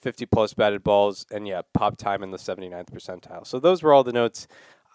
50 0.00 0.26
plus 0.26 0.54
batted 0.54 0.82
balls, 0.82 1.26
and 1.30 1.46
yeah, 1.46 1.62
pop 1.74 1.96
time 1.96 2.22
in 2.22 2.30
the 2.30 2.38
79th 2.38 2.90
percentile. 2.90 3.46
So 3.46 3.58
those 3.58 3.82
were 3.82 3.92
all 3.92 4.04
the 4.04 4.12
notes 4.12 4.46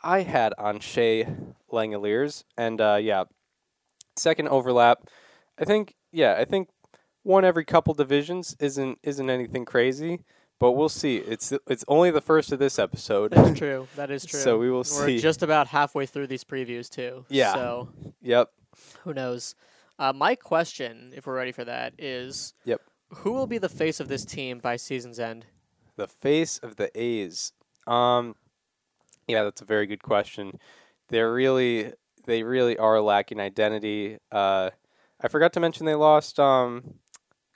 I 0.03 0.22
had 0.22 0.53
on 0.58 0.79
Shea 0.79 1.27
Langeliers, 1.72 2.43
and 2.58 2.81
uh, 2.81 2.98
yeah, 3.01 3.25
second 4.15 4.48
overlap. 4.50 5.08
I 5.60 5.65
think 5.65 5.96
yeah, 6.12 6.36
I 6.38 6.46
think 6.46 6.70
one 7.24 7.46
every 7.46 7.65
couple 7.65 7.93
divisions 7.93 8.55
isn't 8.60 9.00
isn't 9.03 9.29
anything 9.29 9.65
crazy, 9.65 10.22
but 10.62 10.74
we'll 10.74 10.89
see. 10.89 11.18
It's 11.18 11.51
it's 11.68 11.84
only 11.88 12.12
the 12.12 12.22
first 12.22 12.51
of 12.51 12.60
this 12.60 12.77
episode. 12.77 13.32
That's 13.32 13.58
true. 13.58 13.88
That 13.96 14.12
is 14.12 14.24
true. 14.27 14.39
So 14.39 14.60
we 14.60 14.70
will 14.70 14.84
see. 14.84 15.15
We're 15.15 15.20
just 15.20 15.41
about 15.41 15.65
halfway 15.65 16.06
through 16.06 16.27
these 16.27 16.44
previews 16.44 16.88
too. 16.88 17.25
Yeah. 17.30 17.56
So 17.56 17.89
yep. 18.22 18.51
who 19.00 19.12
knows? 19.15 19.56
Uh, 19.98 20.13
my 20.13 20.36
question, 20.36 21.13
if 21.15 21.25
we're 21.25 21.36
ready 21.36 21.51
for 21.51 21.65
that, 21.65 21.94
is 21.98 22.53
Yep. 22.65 22.80
who 23.10 23.32
will 23.34 23.48
be 23.48 23.58
the 23.58 23.70
face 23.70 24.00
of 24.00 24.08
this 24.08 24.24
team 24.24 24.60
by 24.60 24.75
season's 24.75 25.20
end? 25.20 25.48
The 25.96 26.08
face 26.08 26.60
of 26.60 26.75
the 26.75 26.91
A's. 27.00 27.53
Um, 27.88 28.36
yeah, 29.27 29.44
that's 29.44 29.62
a 29.62 29.65
very 29.65 29.88
good 29.88 30.03
question. 30.03 30.60
They're 31.10 31.34
really, 31.34 31.94
they 32.25 32.44
really 32.44 32.77
are 32.77 33.01
lacking 33.01 33.39
identity. 33.39 34.20
Uh, 34.32 34.70
I 35.20 35.27
forgot 35.27 35.53
to 35.53 35.60
mention 35.60 35.88
they 35.88 35.96
lost 35.96 36.39
um, 36.39 36.96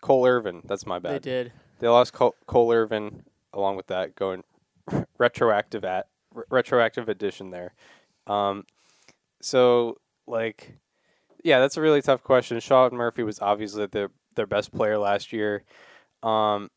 Cole 0.02 0.26
Irvin. 0.28 0.62
That's 0.66 0.86
my 0.86 1.00
bad. 1.00 1.24
They 1.24 1.32
did. 1.32 1.52
They 1.80 1.88
lost 1.88 2.14
Cole, 2.14 2.36
Cole 2.46 2.72
Irvin 2.72 3.24
along 3.54 3.78
with 3.78 3.88
that 3.88 4.16
going 4.16 4.44
retroactive 5.18 5.86
at 5.86 6.08
re- 6.34 6.44
retroactive 6.50 7.10
addition 7.10 7.52
there. 7.52 7.74
Um, 8.28 8.66
so 9.42 9.98
like 10.28 10.78
yeah, 11.44 11.60
that's 11.60 11.78
a 11.78 11.82
really 11.82 12.02
tough 12.02 12.24
question. 12.24 12.60
Sean 12.60 12.96
Murphy 12.96 13.24
was 13.24 13.40
obviously 13.40 13.86
their 13.88 14.10
their 14.36 14.48
best 14.48 14.74
player 14.74 14.98
last 14.98 15.32
year. 15.32 15.64
Um, 16.24 16.70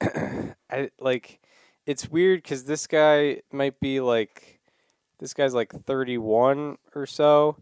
I 0.02 0.90
like 1.00 1.40
it's 1.86 2.10
weird 2.10 2.42
because 2.42 2.64
this 2.64 2.86
guy 2.86 3.40
might 3.52 3.80
be 3.80 4.00
like 4.00 4.60
this 5.18 5.34
guy's 5.34 5.54
like 5.54 5.72
31 5.72 6.76
or 6.94 7.06
so. 7.06 7.56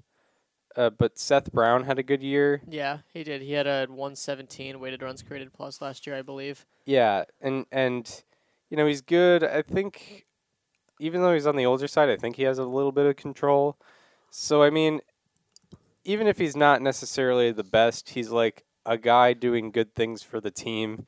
Uh, 0.77 0.91
but 0.91 1.19
Seth 1.19 1.53
Brown 1.53 1.85
had 1.85 1.99
a 1.99 2.03
good 2.03 2.23
year. 2.23 2.63
Yeah, 2.69 2.99
he 3.13 3.25
did. 3.25 3.43
He 3.43 3.53
had 3.53 3.67
a 3.67 3.87
117 3.89 4.79
weighted 4.79 5.03
runs 5.03 5.23
created 5.23 5.53
plus 5.53 5.81
last 5.81 6.07
year, 6.07 6.17
I 6.17 6.23
believe. 6.23 6.65
Yeah, 6.85 7.25
and 7.41 7.67
and 7.73 8.23
you 8.69 8.77
know 8.77 8.87
he's 8.87 9.01
good. 9.01 9.43
I 9.43 9.63
think 9.63 10.27
even 11.01 11.23
though 11.23 11.35
he's 11.35 11.47
on 11.47 11.57
the 11.57 11.67
older 11.67 11.89
side, 11.89 12.09
I 12.09 12.17
think 12.17 12.37
he 12.37 12.45
has 12.45 12.59
a 12.59 12.65
little 12.65 12.93
bit 12.93 13.07
of 13.07 13.17
control. 13.17 13.77
So 14.31 14.63
I 14.63 14.71
mean, 14.71 15.01
even 16.05 16.27
if 16.27 16.39
he's 16.39 16.57
not 16.57 16.83
necessarily 16.83 17.51
the 17.51 17.65
best, 17.65 18.11
he's 18.11 18.31
like 18.31 18.65
a 18.87 18.97
guy 18.97 19.33
doing 19.33 19.71
good 19.71 19.95
things 19.95 20.23
for 20.23 20.41
the 20.41 20.51
team. 20.51 21.07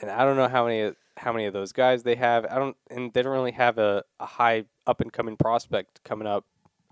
And 0.00 0.10
I 0.10 0.24
don't 0.24 0.36
know 0.36 0.48
how 0.48 0.66
many 0.66 0.94
how 1.18 1.32
many 1.32 1.44
of 1.44 1.52
those 1.52 1.72
guys 1.72 2.02
they 2.02 2.14
have. 2.16 2.46
I 2.46 2.56
don't 2.56 2.76
and 2.90 3.12
they 3.12 3.22
don't 3.22 3.32
really 3.32 3.52
have 3.52 3.78
a, 3.78 4.04
a 4.18 4.26
high 4.26 4.64
up 4.86 5.00
and 5.00 5.12
coming 5.12 5.36
prospect 5.36 6.02
coming 6.02 6.26
up 6.26 6.46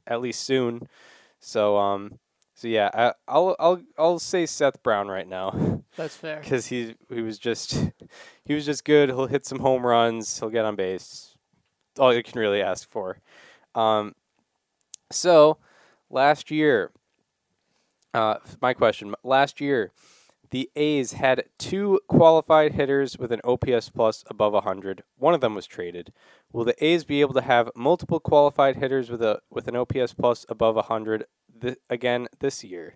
at 0.07 0.21
least 0.21 0.43
soon. 0.43 0.89
So 1.41 1.77
um 1.79 2.19
so 2.55 2.69
yeah, 2.69 2.91
I, 2.93 3.13
I'll 3.27 3.57
I'll 3.59 3.83
I'll 3.99 4.19
say 4.19 4.45
Seth 4.47 4.83
Brown 4.83 5.09
right 5.09 5.27
now 5.27 5.83
That's 5.97 6.15
fair. 6.15 6.41
because 6.41 6.67
he 6.67 6.95
he 7.09 7.23
was 7.23 7.39
just 7.39 7.73
he 8.45 8.55
was 8.55 8.67
just 8.67 8.85
good. 8.85 9.09
He'll 9.09 9.27
hit 9.27 9.47
some 9.47 9.61
home 9.61 9.85
runs. 9.85 10.39
He'll 10.39 10.51
get 10.51 10.65
on 10.65 10.77
base. 10.77 11.35
All 11.99 12.15
you 12.15 12.23
can 12.23 12.39
really 12.39 12.63
ask 12.63 12.89
for. 12.89 13.19
Um, 13.75 14.15
so 15.11 15.59
last 16.11 16.51
year, 16.51 16.93
uh, 18.15 18.37
my 18.61 18.75
question: 18.75 19.15
last 19.25 19.61
year, 19.61 19.91
the 20.51 20.71
A's 20.77 21.13
had 21.13 21.45
two 21.59 22.01
qualified 22.09 22.75
hitters 22.75 23.19
with 23.19 23.33
an 23.33 23.41
OPS 23.45 23.89
plus 23.89 24.25
above 24.29 24.53
100. 24.53 25.03
One 25.17 25.35
of 25.35 25.41
them 25.41 25.55
was 25.55 25.67
traded. 25.67 26.13
Will 26.53 26.65
the 26.65 26.85
A's 26.85 27.05
be 27.05 27.21
able 27.21 27.35
to 27.35 27.43
have 27.43 27.71
multiple 27.77 28.21
qualified 28.21 28.77
hitters 28.77 29.11
with 29.11 29.23
a 29.23 29.41
with 29.51 29.69
an 29.69 29.77
OPS 29.77 30.15
plus 30.15 30.45
above 30.49 30.75
100 30.75 31.25
th- 31.61 31.77
again 31.89 32.29
this 32.41 32.65
year? 32.65 32.95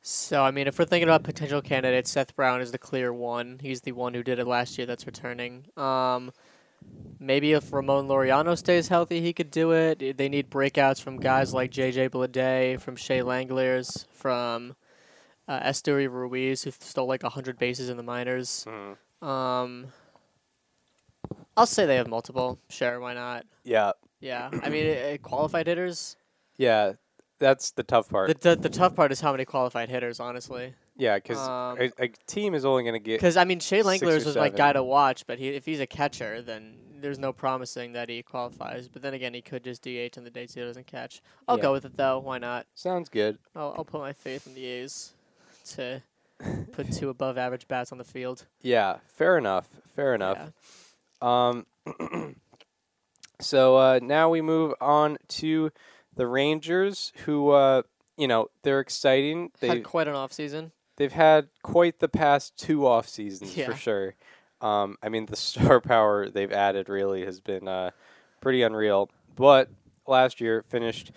So, 0.00 0.44
I 0.44 0.52
mean, 0.52 0.68
if 0.68 0.78
we're 0.78 0.84
thinking 0.84 1.08
about 1.08 1.24
potential 1.24 1.60
candidates, 1.60 2.12
Seth 2.12 2.36
Brown 2.36 2.60
is 2.60 2.70
the 2.70 2.78
clear 2.78 3.12
one. 3.12 3.58
He's 3.60 3.80
the 3.80 3.90
one 3.90 4.14
who 4.14 4.22
did 4.22 4.38
it 4.38 4.46
last 4.46 4.78
year 4.78 4.86
that's 4.86 5.04
returning. 5.04 5.66
Um, 5.76 6.30
maybe 7.18 7.52
if 7.52 7.72
Ramon 7.72 8.06
Laureano 8.06 8.56
stays 8.56 8.86
healthy, 8.86 9.20
he 9.20 9.32
could 9.32 9.50
do 9.50 9.72
it. 9.72 10.16
They 10.16 10.28
need 10.28 10.48
breakouts 10.48 11.02
from 11.02 11.18
guys 11.18 11.52
like 11.52 11.72
JJ 11.72 12.10
Bleday, 12.10 12.80
from 12.80 12.94
Shea 12.94 13.18
Langeliers, 13.18 14.06
from 14.12 14.76
uh, 15.48 15.58
Esteury 15.58 16.08
Ruiz, 16.08 16.62
who 16.62 16.70
stole 16.70 17.08
like 17.08 17.24
100 17.24 17.58
bases 17.58 17.88
in 17.88 17.96
the 17.96 18.04
minors. 18.04 18.64
Um, 19.20 19.86
I'll 21.56 21.66
say 21.66 21.86
they 21.86 21.96
have 21.96 22.08
multiple. 22.08 22.58
Sure, 22.68 23.00
why 23.00 23.14
not? 23.14 23.46
Yeah, 23.64 23.92
Yeah, 24.20 24.50
I 24.62 24.68
mean, 24.68 24.96
uh, 24.96 25.16
qualified 25.22 25.66
hitters. 25.66 26.16
yeah, 26.56 26.92
that's 27.38 27.70
the 27.72 27.82
tough 27.82 28.08
part. 28.08 28.28
The, 28.40 28.54
the 28.54 28.62
the 28.62 28.68
tough 28.68 28.94
part 28.94 29.12
is 29.12 29.20
how 29.20 29.32
many 29.32 29.44
qualified 29.44 29.88
hitters, 29.88 30.20
honestly. 30.20 30.74
yeah, 30.96 31.16
because 31.16 31.38
um, 31.38 31.78
a, 31.80 31.90
a 32.04 32.08
team 32.26 32.54
is 32.54 32.64
only 32.64 32.82
going 32.82 32.94
to 32.94 32.98
get 32.98 33.18
Because 33.18 33.36
I 33.36 33.44
mean, 33.44 33.60
Shea 33.60 33.82
Langeliers 33.82 34.24
was 34.26 34.36
my 34.36 34.48
guy 34.48 34.72
to 34.72 34.82
watch, 34.82 35.26
but 35.26 35.38
he, 35.38 35.48
if 35.48 35.64
he's 35.66 35.80
a 35.80 35.86
catcher, 35.86 36.40
then 36.42 36.76
there's 36.98 37.18
no 37.18 37.32
promising 37.32 37.92
that 37.92 38.08
he 38.08 38.22
qualifies. 38.22 38.88
But 38.88 39.02
then 39.02 39.12
again, 39.14 39.34
he 39.34 39.42
could 39.42 39.62
just 39.64 39.82
DH 39.82 40.16
on 40.16 40.24
the 40.24 40.30
dates 40.30 40.54
he 40.54 40.60
doesn't 40.62 40.86
catch. 40.86 41.20
I'll 41.46 41.56
Yeah. 41.58 41.62
go 41.62 41.72
with 41.72 41.84
it 41.84 41.96
though. 41.96 42.18
Why 42.18 42.38
not? 42.38 42.66
sounds 42.74 43.08
good. 43.10 43.38
I'll, 43.54 43.74
I'll 43.78 43.84
put 43.84 44.00
my 44.00 44.12
faith 44.14 44.46
in 44.46 44.54
the 44.54 44.64
A's 44.64 45.12
to 45.74 46.02
put 46.72 46.90
two 46.92 47.08
above 47.16 47.36
average 47.36 47.68
bats 47.68 47.92
on 47.92 47.98
the 47.98 48.04
field. 48.04 48.46
Yeah, 48.62 48.98
fair 49.06 49.36
enough. 49.36 49.68
Fair 49.94 50.14
enough. 50.14 50.38
Yeah. 50.38 50.48
Um, 51.20 51.66
so 53.40 53.76
uh, 53.76 54.00
now 54.02 54.28
we 54.28 54.40
move 54.40 54.74
on 54.80 55.18
to 55.28 55.70
the 56.14 56.26
Rangers, 56.26 57.12
who 57.24 57.50
uh, 57.50 57.82
you 58.16 58.28
know 58.28 58.48
they're 58.62 58.80
exciting. 58.80 59.50
They 59.60 59.68
Had 59.68 59.84
quite 59.84 60.08
an 60.08 60.14
off 60.14 60.32
season. 60.32 60.72
they've 60.96 61.12
had 61.12 61.48
quite 61.62 61.98
the 61.98 62.08
past 62.08 62.56
two 62.56 62.86
off 62.86 63.08
seasons 63.08 63.56
Yeah. 63.56 63.66
for 63.66 63.74
sure. 63.76 64.14
Um, 64.60 64.96
I 65.02 65.08
mean 65.08 65.26
the 65.26 65.36
star 65.50 65.80
power 65.80 66.28
they've 66.28 66.52
added 66.52 66.88
really 66.88 67.24
has 67.24 67.40
been 67.40 67.68
uh, 67.68 67.90
pretty 68.40 68.62
unreal. 68.62 69.10
But 69.34 69.68
last 70.06 70.40
year 70.40 70.64
finished 70.68 71.12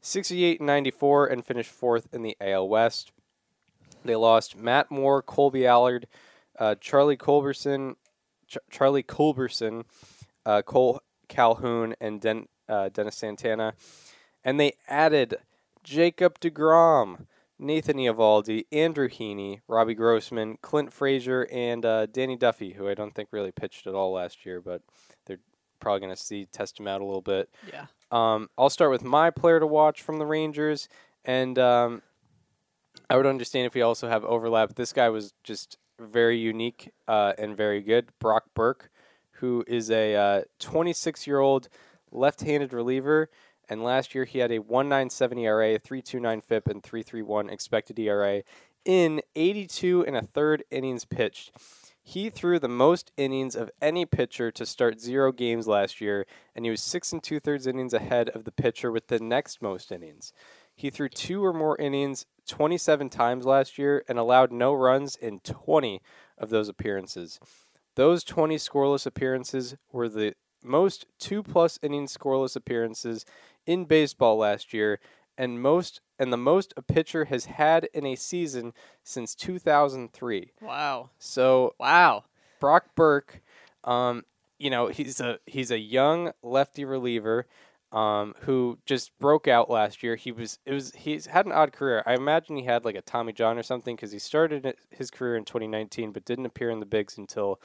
68 0.00 0.60
and 0.60 0.66
94 0.68 1.26
and 1.26 1.44
finished 1.44 1.70
fourth 1.72 2.06
in 2.12 2.22
the 2.22 2.36
AL 2.40 2.68
West. 2.68 3.10
They 4.04 4.14
lost 4.16 4.54
Matt 4.56 4.90
Moore, 4.90 5.22
Kolby 5.22 5.64
Allard, 5.66 6.06
uh, 6.58 6.74
Charlie 6.78 7.16
Culberson, 7.16 7.96
Ch- 8.54 8.70
Charlie 8.70 9.02
Culberson, 9.02 9.84
uh, 10.46 10.62
Cole 10.62 11.00
Calhoun, 11.28 11.94
and 12.00 12.20
Den- 12.20 12.48
uh, 12.68 12.88
Dennis 12.88 13.16
Santana, 13.16 13.74
and 14.44 14.58
they 14.60 14.72
added 14.88 15.36
Jacob 15.82 16.38
Degrom, 16.40 17.26
Nathan 17.58 17.96
Eovaldi, 17.96 18.64
Andrew 18.72 19.08
Heaney, 19.08 19.60
Robbie 19.68 19.94
Grossman, 19.94 20.58
Clint 20.60 20.92
Frazier, 20.92 21.46
and 21.52 21.84
uh, 21.84 22.06
Danny 22.06 22.36
Duffy, 22.36 22.72
who 22.72 22.88
I 22.88 22.94
don't 22.94 23.14
think 23.14 23.28
really 23.32 23.52
pitched 23.52 23.86
at 23.86 23.94
all 23.94 24.12
last 24.12 24.44
year, 24.44 24.60
but 24.60 24.82
they're 25.26 25.38
probably 25.80 26.00
going 26.00 26.14
to 26.14 26.20
see 26.20 26.46
test 26.46 26.80
him 26.80 26.88
out 26.88 27.00
a 27.00 27.04
little 27.04 27.22
bit. 27.22 27.48
Yeah. 27.72 27.86
Um, 28.10 28.48
I'll 28.58 28.70
start 28.70 28.90
with 28.90 29.04
my 29.04 29.30
player 29.30 29.60
to 29.60 29.66
watch 29.66 30.02
from 30.02 30.18
the 30.18 30.26
Rangers, 30.26 30.88
and 31.24 31.58
um, 31.58 32.02
I 33.08 33.16
would 33.16 33.26
understand 33.26 33.66
if 33.66 33.74
we 33.74 33.82
also 33.82 34.08
have 34.08 34.24
overlap. 34.24 34.74
This 34.74 34.92
guy 34.92 35.08
was 35.08 35.32
just 35.42 35.78
very 35.98 36.38
unique 36.38 36.92
uh, 37.08 37.32
and 37.38 37.56
very 37.56 37.80
good. 37.80 38.08
Brock 38.18 38.44
Burke, 38.54 38.90
who 39.32 39.64
is 39.66 39.90
a 39.90 40.44
26 40.58 41.26
year 41.26 41.40
old 41.40 41.68
left 42.10 42.42
handed 42.42 42.72
reliever, 42.72 43.30
and 43.68 43.82
last 43.82 44.14
year 44.14 44.24
he 44.24 44.38
had 44.40 44.52
a 44.52 44.58
197 44.58 45.38
ERA, 45.38 45.78
329 45.78 46.40
FIP, 46.40 46.68
and 46.68 46.82
331 46.82 47.50
expected 47.50 47.98
ERA 47.98 48.42
in 48.84 49.20
82 49.34 50.04
and 50.06 50.16
a 50.16 50.22
third 50.22 50.64
innings 50.70 51.04
pitched. 51.04 51.52
He 52.06 52.28
threw 52.28 52.58
the 52.58 52.68
most 52.68 53.12
innings 53.16 53.56
of 53.56 53.70
any 53.80 54.04
pitcher 54.04 54.50
to 54.50 54.66
start 54.66 55.00
zero 55.00 55.32
games 55.32 55.66
last 55.66 56.02
year, 56.02 56.26
and 56.54 56.66
he 56.66 56.70
was 56.70 56.82
six 56.82 57.12
and 57.12 57.22
two 57.22 57.40
thirds 57.40 57.66
innings 57.66 57.94
ahead 57.94 58.28
of 58.28 58.44
the 58.44 58.52
pitcher 58.52 58.92
with 58.92 59.08
the 59.08 59.18
next 59.18 59.62
most 59.62 59.90
innings. 59.90 60.34
He 60.76 60.90
threw 60.90 61.08
two 61.08 61.42
or 61.42 61.54
more 61.54 61.78
innings 61.78 62.26
27 62.44 63.08
times 63.08 63.44
last 63.44 63.78
year 63.78 64.04
and 64.08 64.18
allowed 64.18 64.52
no 64.52 64.72
runs 64.72 65.16
in 65.16 65.40
20 65.40 66.00
of 66.38 66.50
those 66.50 66.68
appearances. 66.68 67.40
Those 67.96 68.24
20 68.24 68.56
scoreless 68.56 69.06
appearances 69.06 69.76
were 69.92 70.08
the 70.08 70.34
most 70.62 71.06
two 71.18 71.42
plus 71.42 71.78
innings 71.82 72.16
scoreless 72.16 72.56
appearances 72.56 73.24
in 73.66 73.84
baseball 73.84 74.38
last 74.38 74.72
year 74.72 74.98
and 75.36 75.60
most 75.60 76.00
and 76.18 76.32
the 76.32 76.36
most 76.36 76.72
a 76.76 76.82
pitcher 76.82 77.26
has 77.26 77.46
had 77.46 77.88
in 77.92 78.06
a 78.06 78.14
season 78.14 78.72
since 79.02 79.34
2003. 79.34 80.52
Wow. 80.62 81.10
So 81.18 81.74
Wow. 81.78 82.24
Brock 82.60 82.94
Burke, 82.94 83.42
um, 83.82 84.24
you 84.58 84.70
know, 84.70 84.88
he's 84.88 85.20
a 85.20 85.38
he's 85.46 85.70
a 85.70 85.78
young 85.78 86.32
lefty 86.42 86.84
reliever 86.84 87.46
um, 87.94 88.34
who 88.40 88.76
just 88.86 89.16
broke 89.20 89.46
out 89.46 89.70
last 89.70 90.02
year. 90.02 90.16
He 90.16 90.32
was 90.32 90.58
it 90.66 90.72
was 90.72 90.92
he's 90.96 91.26
had 91.26 91.46
an 91.46 91.52
odd 91.52 91.72
career. 91.72 92.02
I 92.04 92.14
imagine 92.14 92.56
he 92.56 92.64
had 92.64 92.84
like 92.84 92.96
a 92.96 93.02
Tommy 93.02 93.32
John 93.32 93.56
or 93.56 93.62
something 93.62 93.94
because 93.94 94.10
he 94.10 94.18
started 94.18 94.74
his 94.90 95.10
career 95.10 95.36
in 95.36 95.44
2019 95.44 96.10
but 96.10 96.24
didn't 96.24 96.44
appear 96.44 96.70
in 96.70 96.80
the 96.80 96.86
bigs 96.86 97.16
until 97.16 97.60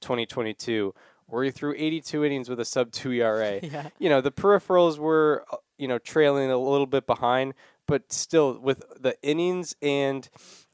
2022, 0.00 0.92
where 1.26 1.44
he 1.44 1.52
threw 1.52 1.74
82 1.76 2.24
innings 2.24 2.48
with 2.48 2.58
a 2.58 2.64
sub 2.64 2.90
two 2.90 3.12
ERA. 3.12 3.60
Yeah. 3.68 3.88
You 4.00 4.08
know, 4.08 4.20
the 4.20 4.32
peripherals 4.32 4.98
were 4.98 5.44
uh, 5.52 5.58
you 5.78 5.86
know 5.86 5.98
trailing 5.98 6.50
a 6.50 6.58
little 6.58 6.86
bit 6.86 7.06
behind, 7.06 7.54
but 7.86 8.12
still 8.12 8.58
with 8.58 8.82
the 9.00 9.16
innings 9.22 9.76
and 9.80 10.28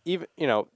even 0.06 0.28
you 0.38 0.46
know 0.46 0.68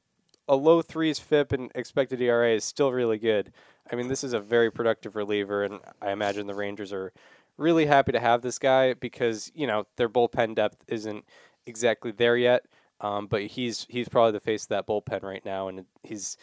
a 0.46 0.56
low 0.56 0.82
threes 0.82 1.18
FIP 1.18 1.52
and 1.52 1.72
expected 1.74 2.20
ERA 2.20 2.54
is 2.54 2.64
still 2.64 2.92
really 2.92 3.18
good. 3.18 3.52
I 3.90 3.96
mean, 3.96 4.08
this 4.08 4.22
is 4.22 4.34
a 4.34 4.40
very 4.40 4.70
productive 4.70 5.16
reliever, 5.16 5.64
and 5.64 5.80
I 6.02 6.10
imagine 6.10 6.46
the 6.46 6.54
Rangers 6.54 6.92
are 6.92 7.10
really 7.58 7.86
happy 7.86 8.12
to 8.12 8.20
have 8.20 8.40
this 8.40 8.58
guy 8.58 8.94
because 8.94 9.52
you 9.54 9.66
know 9.66 9.84
their 9.96 10.08
bullpen 10.08 10.54
depth 10.54 10.84
isn't 10.88 11.24
exactly 11.66 12.12
there 12.12 12.36
yet. 12.36 12.64
Um, 13.00 13.26
but 13.26 13.42
he's 13.42 13.86
he's 13.88 14.08
probably 14.08 14.32
the 14.32 14.40
face 14.40 14.64
of 14.64 14.68
that 14.70 14.86
bullpen 14.86 15.22
right 15.22 15.44
now, 15.44 15.68
and 15.68 15.84
he's 16.02 16.36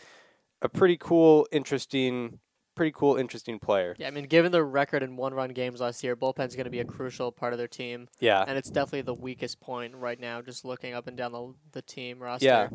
a 0.61 0.69
pretty 0.69 0.95
cool, 0.97 1.45
interesting, 1.51 2.39
pretty 2.75 2.93
cool, 2.95 3.17
interesting 3.17 3.59
player. 3.59 3.93
Yeah, 3.99 4.07
I 4.07 4.11
mean, 4.11 4.25
given 4.25 4.53
the 4.53 4.63
record 4.63 5.03
in 5.03 5.17
one-run 5.17 5.49
games 5.49 5.81
last 5.81 6.01
year, 6.01 6.15
bullpen's 6.15 6.55
going 6.55 6.63
to 6.65 6.71
be 6.71 6.79
a 6.79 6.85
crucial 6.85 7.31
part 7.31 7.51
of 7.51 7.59
their 7.59 7.67
team, 7.67 8.07
Yeah, 8.21 8.45
and 8.47 8.57
it's 8.57 8.69
definitely 8.69 9.01
the 9.01 9.13
weakest 9.13 9.59
point 9.59 9.95
right 9.95 10.19
now. 10.19 10.41
Just 10.41 10.63
looking 10.63 10.93
up 10.93 11.07
and 11.07 11.17
down 11.17 11.33
the 11.33 11.53
the 11.73 11.81
team 11.81 12.19
roster. 12.19 12.45
Yeah. 12.45 12.69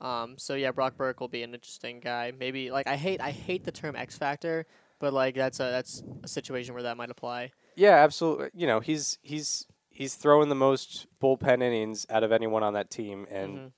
Um. 0.00 0.36
So 0.38 0.54
yeah, 0.54 0.70
Brock 0.70 0.96
Burke 0.96 1.20
will 1.20 1.28
be 1.28 1.42
an 1.42 1.52
interesting 1.52 2.00
guy. 2.00 2.32
Maybe 2.38 2.70
like 2.70 2.86
I 2.86 2.96
hate 2.96 3.20
I 3.20 3.32
hate 3.32 3.64
the 3.64 3.72
term 3.72 3.96
X 3.96 4.16
factor, 4.16 4.64
but 4.98 5.12
like 5.12 5.34
that's 5.34 5.60
a 5.60 5.64
that's 5.64 6.02
a 6.22 6.28
situation 6.28 6.72
where 6.72 6.84
that 6.84 6.96
might 6.96 7.10
apply. 7.10 7.52
Yeah, 7.80 7.96
absolutely. 7.96 8.50
You 8.54 8.66
know, 8.66 8.80
he's 8.80 9.18
he's 9.22 9.66
he's 9.88 10.14
throwing 10.14 10.48
the 10.50 10.54
most 10.54 11.06
bullpen 11.22 11.62
innings 11.62 12.04
out 12.10 12.22
of 12.22 12.30
anyone 12.32 12.62
on 12.62 12.74
that 12.74 12.90
team, 12.90 13.26
and 13.30 13.58
Mhm. 13.58 13.72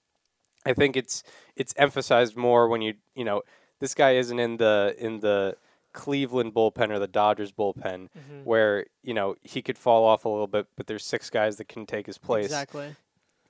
I 0.67 0.73
think 0.75 0.97
it's 0.97 1.23
it's 1.57 1.73
emphasized 1.77 2.37
more 2.37 2.67
when 2.69 2.83
you 2.83 2.95
you 3.15 3.25
know 3.25 3.43
this 3.79 3.95
guy 3.95 4.13
isn't 4.17 4.39
in 4.39 4.57
the 4.57 4.95
in 4.99 5.21
the 5.21 5.57
Cleveland 5.93 6.53
bullpen 6.55 6.91
or 6.91 6.99
the 6.99 7.07
Dodgers 7.07 7.53
bullpen 7.53 8.09
Mhm. 8.19 8.45
where 8.45 8.87
you 9.03 9.15
know 9.15 9.37
he 9.43 9.63
could 9.63 9.79
fall 9.79 10.05
off 10.05 10.25
a 10.25 10.29
little 10.29 10.47
bit, 10.49 10.67
but 10.77 10.87
there's 10.89 11.05
six 11.05 11.31
guys 11.31 11.57
that 11.59 11.69
can 11.69 11.87
take 11.87 12.07
his 12.07 12.19
place. 12.19 12.47
Exactly. 12.47 12.97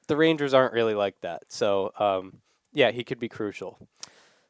The 0.08 0.16
Rangers 0.16 0.52
aren't 0.52 0.74
really 0.74 0.94
like 0.94 1.20
that, 1.22 1.44
so 1.48 1.92
um, 1.98 2.42
yeah, 2.72 2.90
he 2.90 3.04
could 3.04 3.18
be 3.18 3.28
crucial. 3.28 3.78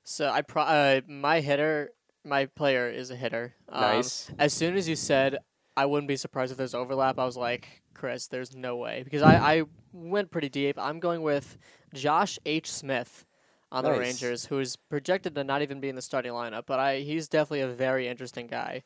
So 0.04 0.28
I 0.28 0.42
pro- 0.42 0.62
uh, 0.64 1.00
my 1.06 1.40
hitter, 1.40 1.92
my 2.24 2.46
player 2.46 2.88
is 2.90 3.10
a 3.10 3.16
hitter. 3.16 3.54
Um, 3.68 3.80
nice. 3.82 4.30
As 4.38 4.52
soon 4.52 4.76
as 4.76 4.88
you 4.88 4.96
said, 4.96 5.38
I 5.76 5.86
wouldn't 5.86 6.08
be 6.08 6.16
surprised 6.16 6.52
if 6.52 6.58
there's 6.58 6.74
overlap. 6.74 7.18
I 7.18 7.24
was 7.24 7.36
like, 7.36 7.82
Chris, 7.94 8.26
there's 8.26 8.54
no 8.54 8.76
way 8.76 9.02
because 9.04 9.22
I, 9.22 9.36
I 9.36 9.62
went 9.92 10.30
pretty 10.30 10.48
deep. 10.48 10.78
I'm 10.78 11.00
going 11.00 11.22
with 11.22 11.58
Josh 11.94 12.38
H. 12.44 12.70
Smith 12.70 13.24
on 13.70 13.84
the 13.84 13.92
Rangers, 13.92 14.44
who 14.44 14.58
is 14.58 14.76
projected 14.76 15.34
to 15.34 15.44
not 15.44 15.62
even 15.62 15.80
be 15.80 15.88
in 15.88 15.96
the 15.96 16.02
starting 16.02 16.32
lineup, 16.32 16.64
but 16.66 16.78
I 16.78 16.98
he's 16.98 17.26
definitely 17.26 17.62
a 17.62 17.68
very 17.68 18.06
interesting 18.06 18.46
guy. 18.46 18.82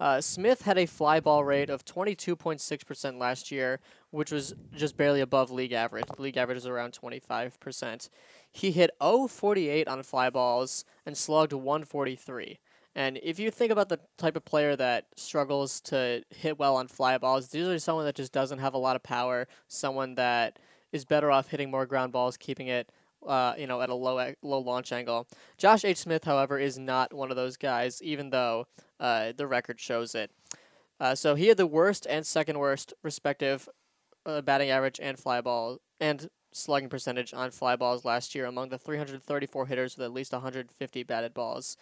Uh, 0.00 0.18
Smith 0.18 0.62
had 0.62 0.78
a 0.78 0.86
fly 0.86 1.20
ball 1.20 1.44
rate 1.44 1.68
of 1.68 1.84
22.6% 1.84 3.18
last 3.18 3.50
year, 3.50 3.80
which 4.10 4.32
was 4.32 4.54
just 4.74 4.96
barely 4.96 5.20
above 5.20 5.50
league 5.50 5.74
average. 5.74 6.06
The 6.16 6.22
league 6.22 6.38
average 6.38 6.56
is 6.56 6.66
around 6.66 6.98
25%. 6.98 8.08
He 8.50 8.70
hit 8.70 8.90
0.48 8.98 9.86
on 9.86 10.02
fly 10.02 10.30
balls 10.30 10.86
and 11.04 11.14
slugged 11.14 11.52
143. 11.52 12.58
And 12.94 13.18
if 13.22 13.38
you 13.38 13.50
think 13.50 13.70
about 13.70 13.88
the 13.88 14.00
type 14.18 14.36
of 14.36 14.44
player 14.44 14.74
that 14.76 15.06
struggles 15.16 15.80
to 15.82 16.24
hit 16.30 16.58
well 16.58 16.76
on 16.76 16.88
fly 16.88 17.16
balls, 17.18 17.44
it's 17.44 17.54
usually 17.54 17.78
someone 17.78 18.04
that 18.04 18.16
just 18.16 18.32
doesn't 18.32 18.58
have 18.58 18.74
a 18.74 18.78
lot 18.78 18.96
of 18.96 19.02
power, 19.02 19.46
someone 19.68 20.16
that 20.16 20.58
is 20.92 21.04
better 21.04 21.30
off 21.30 21.48
hitting 21.48 21.70
more 21.70 21.86
ground 21.86 22.12
balls, 22.12 22.36
keeping 22.36 22.66
it, 22.66 22.90
uh, 23.26 23.54
you 23.56 23.66
know, 23.66 23.80
at 23.80 23.90
a 23.90 23.94
low 23.94 24.32
low 24.42 24.58
launch 24.58 24.92
angle. 24.92 25.28
Josh 25.56 25.84
H. 25.84 25.98
Smith, 25.98 26.24
however, 26.24 26.58
is 26.58 26.78
not 26.78 27.12
one 27.12 27.30
of 27.30 27.36
those 27.36 27.56
guys, 27.56 28.02
even 28.02 28.30
though 28.30 28.66
uh, 28.98 29.32
the 29.36 29.46
record 29.46 29.78
shows 29.78 30.14
it. 30.14 30.32
Uh, 30.98 31.14
so 31.14 31.34
he 31.34 31.46
had 31.46 31.56
the 31.56 31.66
worst 31.66 32.06
and 32.10 32.26
second 32.26 32.58
worst 32.58 32.92
respective 33.02 33.68
uh, 34.26 34.40
batting 34.42 34.70
average 34.70 35.00
and 35.00 35.18
fly 35.18 35.40
ball 35.40 35.78
and 36.00 36.28
slugging 36.52 36.88
percentage 36.88 37.32
on 37.32 37.50
fly 37.50 37.76
balls 37.76 38.04
last 38.04 38.34
year 38.34 38.46
among 38.46 38.68
the 38.68 38.78
334 38.78 39.66
hitters 39.66 39.96
with 39.96 40.04
at 40.04 40.12
least 40.12 40.32
150 40.32 41.02
batted 41.04 41.32
balls. 41.32 41.76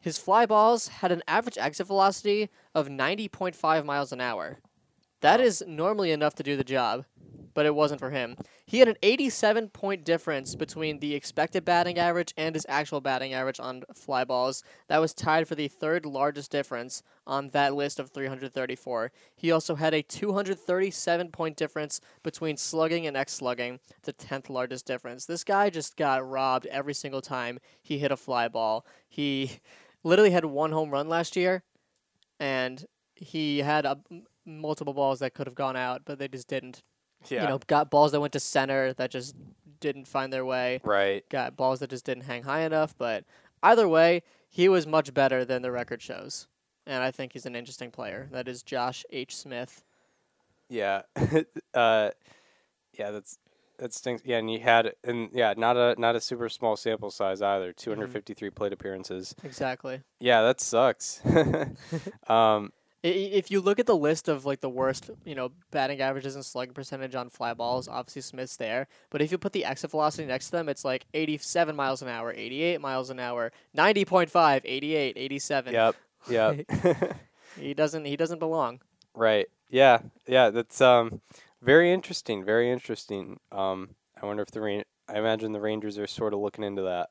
His 0.00 0.18
fly 0.18 0.46
balls 0.46 0.88
had 0.88 1.12
an 1.12 1.22
average 1.26 1.58
exit 1.58 1.86
velocity 1.86 2.50
of 2.74 2.88
90.5 2.88 3.84
miles 3.84 4.12
an 4.12 4.20
hour. 4.20 4.58
That 5.20 5.40
is 5.40 5.64
normally 5.66 6.12
enough 6.12 6.34
to 6.36 6.44
do 6.44 6.56
the 6.56 6.64
job, 6.64 7.04
but 7.54 7.66
it 7.66 7.74
wasn't 7.74 7.98
for 7.98 8.10
him. 8.10 8.36
He 8.64 8.78
had 8.78 8.86
an 8.86 8.98
87 9.02 9.70
point 9.70 10.04
difference 10.04 10.54
between 10.54 11.00
the 11.00 11.14
expected 11.14 11.64
batting 11.64 11.98
average 11.98 12.32
and 12.36 12.54
his 12.54 12.66
actual 12.68 13.00
batting 13.00 13.32
average 13.32 13.58
on 13.58 13.82
fly 13.94 14.22
balls. 14.22 14.62
That 14.86 15.00
was 15.00 15.12
tied 15.12 15.48
for 15.48 15.56
the 15.56 15.66
third 15.66 16.06
largest 16.06 16.52
difference 16.52 17.02
on 17.26 17.48
that 17.48 17.74
list 17.74 17.98
of 17.98 18.10
334. 18.10 19.10
He 19.34 19.50
also 19.50 19.74
had 19.74 19.94
a 19.94 20.02
237 20.02 21.32
point 21.32 21.56
difference 21.56 22.00
between 22.22 22.56
slugging 22.56 23.06
and 23.08 23.16
X 23.16 23.32
slugging, 23.32 23.80
the 24.02 24.12
10th 24.12 24.50
largest 24.50 24.86
difference. 24.86 25.24
This 25.24 25.42
guy 25.42 25.70
just 25.70 25.96
got 25.96 26.28
robbed 26.28 26.66
every 26.66 26.94
single 26.94 27.22
time 27.22 27.58
he 27.82 27.98
hit 27.98 28.12
a 28.12 28.16
fly 28.16 28.46
ball. 28.46 28.86
He 29.08 29.58
literally 30.04 30.30
had 30.30 30.44
one 30.44 30.72
home 30.72 30.90
run 30.90 31.08
last 31.08 31.36
year, 31.36 31.62
and 32.40 32.84
he 33.14 33.58
had 33.58 33.84
a, 33.84 33.98
m- 34.10 34.24
multiple 34.46 34.94
balls 34.94 35.18
that 35.20 35.34
could 35.34 35.46
have 35.46 35.54
gone 35.54 35.76
out, 35.76 36.02
but 36.04 36.18
they 36.18 36.28
just 36.28 36.48
didn't. 36.48 36.82
Yeah. 37.28 37.42
You 37.42 37.48
know, 37.48 37.58
got 37.66 37.90
balls 37.90 38.12
that 38.12 38.20
went 38.20 38.32
to 38.34 38.40
center 38.40 38.92
that 38.92 39.10
just 39.10 39.34
didn't 39.80 40.06
find 40.06 40.32
their 40.32 40.44
way. 40.44 40.80
right. 40.84 41.28
Got 41.28 41.56
balls 41.56 41.80
that 41.80 41.90
just 41.90 42.04
didn't 42.04 42.24
hang 42.24 42.44
high 42.44 42.60
enough. 42.60 42.94
But 42.96 43.24
either 43.62 43.88
way, 43.88 44.22
he 44.48 44.68
was 44.68 44.86
much 44.86 45.12
better 45.12 45.44
than 45.44 45.62
the 45.62 45.72
record 45.72 46.00
shows. 46.00 46.46
And 46.86 47.02
I 47.02 47.10
think 47.10 47.32
he's 47.32 47.44
an 47.44 47.56
interesting 47.56 47.90
player. 47.90 48.28
That 48.32 48.48
is 48.48 48.62
Josh 48.62 49.04
H. 49.10 49.36
Smith. 49.36 49.82
Yeah. 50.68 51.02
uh, 51.74 52.10
yeah, 52.96 53.10
that's 53.10 53.38
that 53.78 53.92
stinks. 53.94 54.22
Yeah, 54.24 54.38
and 54.38 54.50
you 54.50 54.60
had 54.60 54.92
and 55.04 55.30
yeah, 55.32 55.54
not 55.56 55.76
a 55.76 55.94
not 55.98 56.16
a 56.16 56.20
super 56.20 56.48
small 56.48 56.76
sample 56.76 57.10
size 57.10 57.40
either. 57.42 57.72
Two 57.72 57.90
hundred 57.90 58.10
fifty 58.10 58.34
three 58.34 58.50
plate 58.50 58.72
appearances. 58.72 59.34
Exactly. 59.44 60.02
Yeah, 60.20 60.42
that 60.42 60.60
sucks. 60.60 61.20
um, 62.28 62.72
If 63.02 63.50
you 63.50 63.60
look 63.60 63.78
at 63.78 63.86
the 63.86 63.96
list 63.96 64.28
of 64.28 64.44
like 64.44 64.60
the 64.60 64.68
worst, 64.68 65.10
you 65.24 65.34
know, 65.36 65.52
batting 65.70 66.00
averages 66.00 66.34
and 66.34 66.44
slugging 66.44 66.74
percentage 66.74 67.14
on 67.14 67.30
fly 67.30 67.54
balls, 67.54 67.86
obviously 67.88 68.22
Smith's 68.22 68.56
there. 68.56 68.88
But 69.10 69.22
if 69.22 69.30
you 69.30 69.38
put 69.38 69.52
the 69.52 69.64
exit 69.64 69.90
velocity 69.92 70.26
next 70.26 70.46
to 70.46 70.52
them, 70.52 70.68
it's 70.68 70.84
like 70.84 71.06
87 71.14 71.76
miles 71.76 72.02
an 72.02 72.08
hour, 72.08 72.32
88 72.36 72.80
miles 72.80 73.10
an 73.10 73.20
hour, 73.20 73.52
90.5, 73.76 74.60
88, 74.64 75.12
87. 75.16 75.72
yep. 75.74 75.94
Yep. 76.28 76.66
He 77.58 77.74
doesn't. 77.74 78.04
He 78.04 78.16
doesn't 78.16 78.38
belong. 78.38 78.80
right. 79.14 79.48
Yeah. 79.70 79.98
Yeah. 80.26 80.50
That's 80.50 80.80
um, 80.80 81.20
very 81.62 81.92
interesting. 81.92 82.44
Very 82.44 82.70
interesting. 82.70 83.40
Um, 83.52 83.90
I 84.20 84.26
wonder 84.26 84.42
if 84.42 84.50
the 84.50 84.84
I 85.08 85.18
imagine 85.18 85.52
the 85.52 85.60
Rangers 85.60 85.98
are 85.98 86.06
sort 86.06 86.34
of 86.34 86.40
looking 86.40 86.64
into 86.64 86.82
that. 86.82 87.10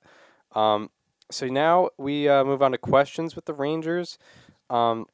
Um, 0.59 0.89
so 1.29 1.47
now 1.47 1.89
we 1.97 2.29
uh, 2.29 2.43
move 2.43 2.61
on 2.61 2.71
to 2.71 2.77
questions 2.77 3.35
with 3.35 3.45
the 3.45 3.53
Rangers. 3.53 4.17
Um, 4.69 5.07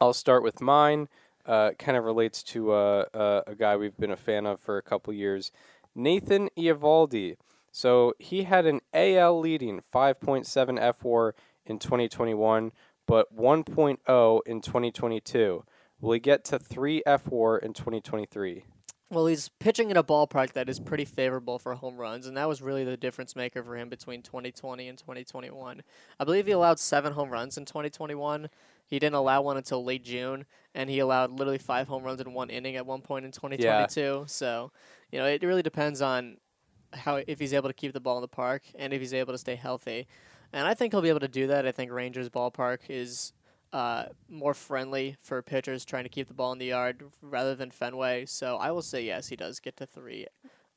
I'll 0.00 0.12
start 0.12 0.42
with 0.42 0.60
mine. 0.60 1.08
Uh, 1.46 1.70
kind 1.78 1.96
of 1.96 2.04
relates 2.04 2.42
to 2.42 2.72
uh, 2.72 3.04
uh, 3.14 3.42
a 3.46 3.54
guy 3.54 3.76
we've 3.76 3.96
been 3.96 4.10
a 4.10 4.16
fan 4.16 4.46
of 4.46 4.60
for 4.60 4.76
a 4.76 4.82
couple 4.82 5.12
years, 5.12 5.50
Nathan 5.94 6.48
Eovaldi. 6.56 7.36
So 7.72 8.14
he 8.18 8.42
had 8.44 8.66
an 8.66 8.80
AL 8.92 9.40
leading 9.40 9.80
5.7 9.80 10.78
F 10.78 11.02
WAR 11.02 11.34
in 11.64 11.78
2021, 11.78 12.72
but 13.06 13.34
1.0 13.34 14.40
in 14.46 14.60
2022. 14.60 15.64
Will 16.00 16.12
he 16.12 16.20
get 16.20 16.44
to 16.46 16.58
3 16.58 17.02
F 17.04 17.26
WAR 17.28 17.58
in 17.58 17.72
2023? 17.72 18.64
Well, 19.10 19.26
he's 19.26 19.48
pitching 19.48 19.90
in 19.90 19.96
a 19.96 20.04
ballpark 20.04 20.52
that 20.52 20.68
is 20.68 20.78
pretty 20.78 21.04
favorable 21.04 21.58
for 21.58 21.74
home 21.74 21.96
runs, 21.96 22.26
and 22.28 22.36
that 22.36 22.48
was 22.48 22.62
really 22.62 22.84
the 22.84 22.96
difference 22.96 23.34
maker 23.34 23.62
for 23.62 23.76
him 23.76 23.88
between 23.88 24.22
2020 24.22 24.86
and 24.88 24.96
2021. 24.96 25.82
I 26.18 26.24
believe 26.24 26.46
he 26.46 26.52
allowed 26.52 26.78
seven 26.78 27.12
home 27.12 27.28
runs 27.28 27.58
in 27.58 27.64
2021. 27.64 28.48
He 28.86 28.98
didn't 29.00 29.16
allow 29.16 29.42
one 29.42 29.56
until 29.56 29.84
late 29.84 30.04
June, 30.04 30.46
and 30.76 30.88
he 30.88 31.00
allowed 31.00 31.32
literally 31.32 31.58
five 31.58 31.88
home 31.88 32.04
runs 32.04 32.20
in 32.20 32.32
one 32.32 32.50
inning 32.50 32.76
at 32.76 32.86
one 32.86 33.00
point 33.00 33.24
in 33.24 33.32
2022. 33.32 34.24
So, 34.28 34.70
you 35.10 35.18
know, 35.18 35.26
it 35.26 35.42
really 35.42 35.62
depends 35.62 36.00
on 36.00 36.36
how 36.92 37.16
if 37.26 37.40
he's 37.40 37.52
able 37.52 37.68
to 37.68 37.74
keep 37.74 37.92
the 37.92 38.00
ball 38.00 38.16
in 38.18 38.22
the 38.22 38.28
park 38.28 38.62
and 38.76 38.92
if 38.92 39.00
he's 39.00 39.14
able 39.14 39.32
to 39.32 39.38
stay 39.38 39.56
healthy. 39.56 40.06
And 40.52 40.66
I 40.66 40.74
think 40.74 40.92
he'll 40.92 41.02
be 41.02 41.08
able 41.08 41.20
to 41.20 41.28
do 41.28 41.48
that. 41.48 41.66
I 41.66 41.72
think 41.72 41.92
Rangers 41.92 42.28
ballpark 42.28 42.78
is 42.88 43.32
uh, 43.72 44.06
more 44.28 44.54
friendly 44.54 45.16
for 45.22 45.40
pitchers 45.42 45.84
trying 45.84 46.04
to 46.04 46.08
keep 46.10 46.28
the 46.28 46.34
ball 46.34 46.52
in 46.52 46.58
the 46.58 46.66
yard 46.66 47.02
rather 47.22 47.54
than 47.54 47.70
Fenway. 47.70 48.26
So 48.26 48.56
I 48.56 48.70
will 48.72 48.82
say 48.82 49.04
yes, 49.04 49.28
he 49.28 49.36
does 49.36 49.60
get 49.60 49.76
to 49.76 49.86
three 49.86 50.26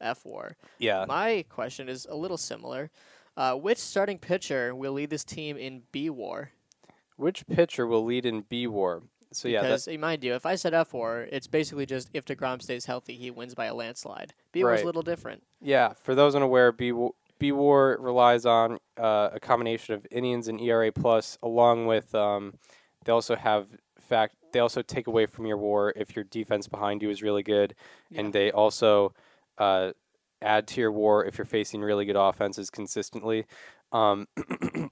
F 0.01 0.21
WAR. 0.25 0.55
Yeah. 0.79 1.05
My 1.07 1.45
question 1.49 1.89
is 1.89 2.05
a 2.09 2.15
little 2.15 2.37
similar. 2.37 2.91
Uh, 3.35 3.55
which 3.55 3.79
starting 3.79 4.19
pitcher 4.19 4.75
will 4.75 4.93
lead 4.93 5.09
this 5.09 5.23
team 5.23 5.57
in 5.57 5.81
B 5.91 6.09
WAR? 6.09 6.51
Which 7.15 7.47
pitcher 7.47 7.87
will 7.87 8.03
lead 8.05 8.25
in 8.25 8.41
B 8.41 8.67
WAR? 8.67 9.01
So 9.31 9.47
yeah, 9.47 9.61
Because 9.61 9.85
that, 9.85 9.99
mind 9.99 10.23
you, 10.23 10.35
if 10.35 10.45
I 10.45 10.53
said 10.53 10.75
F 10.75 10.93
WAR, 10.93 11.21
it's 11.31 11.47
basically 11.47 11.87
just 11.87 12.09
if 12.13 12.25
Degrom 12.25 12.61
stays 12.61 12.85
healthy, 12.85 13.15
he 13.15 13.31
wins 13.31 13.55
by 13.55 13.65
a 13.65 13.73
landslide. 13.73 14.33
B 14.51 14.63
WAR 14.63 14.73
is 14.73 14.77
Right. 14.79 14.83
a 14.83 14.85
little 14.85 15.01
different. 15.01 15.41
yeah. 15.61 15.93
For 15.93 16.13
those 16.13 16.35
unaware, 16.35 16.71
B 16.71 16.91
Wa- 16.91 17.09
B 17.39 17.51
WAR 17.51 17.97
relies 17.99 18.45
on 18.45 18.77
uh, 18.97 19.29
a 19.33 19.39
combination 19.39 19.95
of 19.95 20.05
innings 20.11 20.47
and 20.47 20.61
ERA 20.61 20.91
plus, 20.91 21.37
along 21.41 21.87
with 21.87 22.13
um, 22.13 22.53
they 23.03 23.11
also 23.11 23.35
have 23.35 23.67
fact. 23.99 24.35
They 24.51 24.59
also 24.59 24.81
take 24.81 25.07
away 25.07 25.25
from 25.25 25.45
your 25.45 25.57
WAR 25.57 25.93
if 25.95 26.15
your 26.15 26.25
defense 26.25 26.67
behind 26.67 27.01
you 27.01 27.09
is 27.09 27.23
really 27.23 27.43
good, 27.43 27.75
and 28.15 28.33
they 28.33 28.51
also 28.51 29.13
uh, 29.57 29.91
add 30.41 30.67
to 30.67 30.81
your 30.81 30.91
WAR 30.91 31.25
if 31.25 31.37
you're 31.37 31.45
facing 31.45 31.81
really 31.81 32.05
good 32.05 32.15
offenses 32.15 32.69
consistently. 32.69 33.45
Um, 33.91 34.27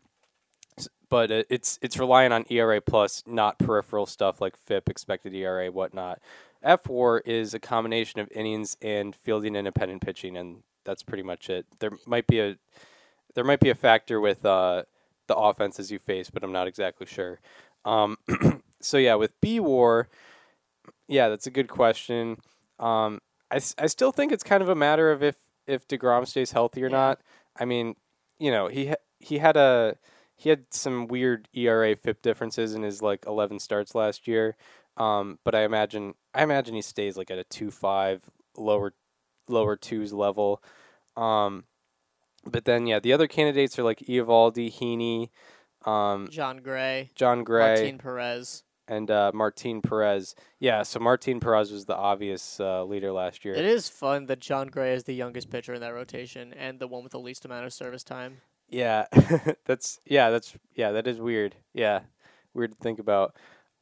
but 1.10 1.30
it's 1.30 1.78
it's 1.82 2.00
relying 2.00 2.32
on 2.32 2.45
ERA 2.50 2.82
plus, 2.82 3.24
not 3.28 3.60
peripheral 3.60 4.06
stuff 4.06 4.41
like 4.41 4.56
FIP, 4.58 4.89
expected 4.89 5.34
ERA, 5.34 5.71
whatnot. 5.71 6.19
F 6.63 6.88
WAR 6.88 7.19
is 7.19 7.54
a 7.54 7.60
combination 7.60 8.19
of 8.19 8.30
innings 8.32 8.78
and 8.82 9.15
fielding 9.15 9.56
independent 9.56 10.02
pitching, 10.02 10.38
and 10.38 10.63
that's 10.86 11.04
pretty 11.04 11.24
much 11.24 11.50
it. 11.50 11.65
There 11.80 11.91
might 12.06 12.28
be 12.28 12.39
a 12.39 12.56
there 13.36 13.43
might 13.43 13.60
be 13.60 13.69
a 13.69 13.76
factor 13.76 14.19
with 14.19 14.45
uh, 14.45 14.84
the 15.28 15.36
offenses 15.36 15.91
you 15.91 16.00
face, 16.00 16.30
but 16.30 16.43
I'm 16.43 16.52
not 16.52 16.67
exactly 16.67 17.08
sure. 17.08 17.39
Um, 17.86 18.17
so 18.82 18.98
yeah, 18.98 19.15
with 19.15 19.39
B 19.41 19.60
War, 19.60 20.10
yeah, 21.08 21.30
that's 21.30 21.48
a 21.48 21.52
good 21.52 21.67
question. 21.67 22.38
Um, 22.80 23.20
I, 23.52 23.60
I 23.78 23.88
still 23.88 24.12
think 24.12 24.32
it's 24.32 24.44
kind 24.44 24.63
of 24.63 24.70
a 24.70 24.76
matter 24.76 25.12
of 25.12 25.22
if 25.24 25.36
if 25.67 25.88
Degrom 25.88 26.28
stays 26.28 26.52
healthy 26.52 26.84
or 26.84 26.89
Yeah. 26.89 26.98
not. 26.98 27.22
I 27.60 27.65
mean, 27.65 27.96
you 28.39 28.52
know, 28.52 28.67
he 28.67 28.88
ha- 28.88 28.96
he 29.20 29.38
had 29.38 29.58
a 29.58 29.98
he 30.36 30.50
had 30.50 30.65
some 30.72 31.08
weird 31.08 31.48
ERA 31.54 31.96
FIP 31.96 32.22
differences 32.22 32.74
in 32.74 32.82
his 32.82 33.02
like 33.02 33.26
11 33.28 33.60
starts 33.60 33.94
last 33.94 34.28
year. 34.28 34.56
Um, 34.98 35.39
but 35.44 35.54
I 35.56 35.63
imagine 35.63 36.15
I 36.34 36.44
imagine 36.44 36.76
he 36.76 36.82
stays 36.82 37.17
like 37.17 37.30
at 37.32 37.38
a 37.38 37.44
two 37.44 37.72
five 37.72 38.24
lower 38.58 38.94
lower 39.48 39.76
twos 39.76 40.13
level. 40.13 40.63
Um, 41.15 41.65
but 42.46 42.65
then 42.65 42.88
yeah, 42.88 43.00
the 43.00 43.13
other 43.13 43.28
candidates 43.28 43.78
are 43.78 43.84
like 43.84 44.00
Eovaldi, 44.00 44.72
Heaney, 44.74 45.30
um, 45.86 46.28
Jon 46.30 46.58
Gray, 46.58 47.10
Jon 47.15 47.44
Gray, 47.44 47.76
Martin 47.76 47.98
Perez. 47.98 48.63
and 48.88 49.10
uh, 49.10 49.32
Martin 49.34 49.82
Perez. 49.82 50.36
Yeah, 50.60 50.84
so 50.84 51.00
Martin 51.00 51.39
Perez 51.39 51.72
was 51.72 51.86
the 51.86 51.96
obvious 51.96 52.60
uh, 52.60 52.84
leader 52.84 53.12
last 53.12 53.44
year. 53.46 53.54
It 53.56 53.65
is 53.65 53.89
fun 53.89 54.26
that 54.28 54.39
Jon 54.39 54.67
Gray 54.67 54.94
is 54.94 55.04
the 55.06 55.13
youngest 55.15 55.50
pitcher 55.50 55.74
in 55.74 55.82
that 55.82 55.94
rotation 55.94 56.54
and 56.54 56.80
the 56.80 56.88
one 56.88 57.04
with 57.04 57.12
the 57.12 57.20
least 57.20 57.46
amount 57.46 57.65
of 57.65 57.74
service 57.74 58.04
time. 58.04 58.38
Yeah, 58.70 59.06
that's 59.65 60.00
yeah, 60.06 60.30
that's 60.30 60.54
yeah, 60.76 60.91
that 60.91 61.08
is 61.08 61.20
weird. 61.20 61.56
Yeah, 61.74 62.02
weird 62.54 62.72
to 62.72 62.78
think 62.78 63.00
about. 63.00 63.36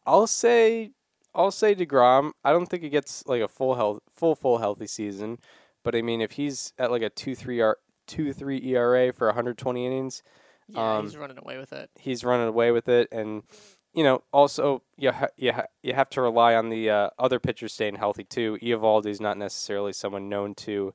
I'll 0.05 0.25
say, 0.27 0.91
I'll 1.35 1.51
say 1.51 1.75
Degrom. 1.75 2.31
I 2.43 2.51
don't 2.51 2.65
think 2.65 2.81
he 2.81 2.89
gets 2.89 3.23
like 3.27 3.41
a 3.41 3.47
full 3.47 3.75
health, 3.75 3.99
full 4.09 4.35
full 4.35 4.57
healthy 4.57 4.87
season, 4.87 5.37
but 5.83 5.95
I 5.95 6.01
mean, 6.01 6.21
if 6.21 6.31
he's 6.31 6.73
at 6.79 6.89
like 6.89 7.03
a 7.03 7.09
two 7.09 7.35
three 7.35 7.61
R 7.61 7.77
two 8.07 8.33
three 8.33 8.59
ERA 8.73 9.13
for 9.13 9.27
120 9.27 9.85
innings, 9.85 10.23
Yeah, 10.69 10.97
Um, 10.97 11.05
he's 11.05 11.17
running 11.17 11.37
away 11.39 11.57
with 11.57 11.73
it. 11.73 11.89
he's 11.99 12.23
running 12.23 12.47
away 12.47 12.71
with 12.71 12.87
it, 12.87 13.07
and 13.11 13.43
you 13.93 14.03
know, 14.03 14.23
also 14.31 14.83
you 14.97 15.11
ha- 15.11 15.29
you 15.35 15.51
ha- 15.51 15.65
you 15.81 15.93
have 15.93 16.09
to 16.11 16.21
rely 16.21 16.55
on 16.55 16.69
the 16.69 16.89
uh, 16.89 17.09
other 17.17 17.39
pitchers 17.39 17.73
staying 17.73 17.95
healthy 17.95 18.23
too. 18.23 18.57
Eovaldi's 18.61 19.19
not 19.19 19.37
necessarily 19.37 19.93
someone 19.93 20.29
known 20.29 20.53
to 20.55 20.93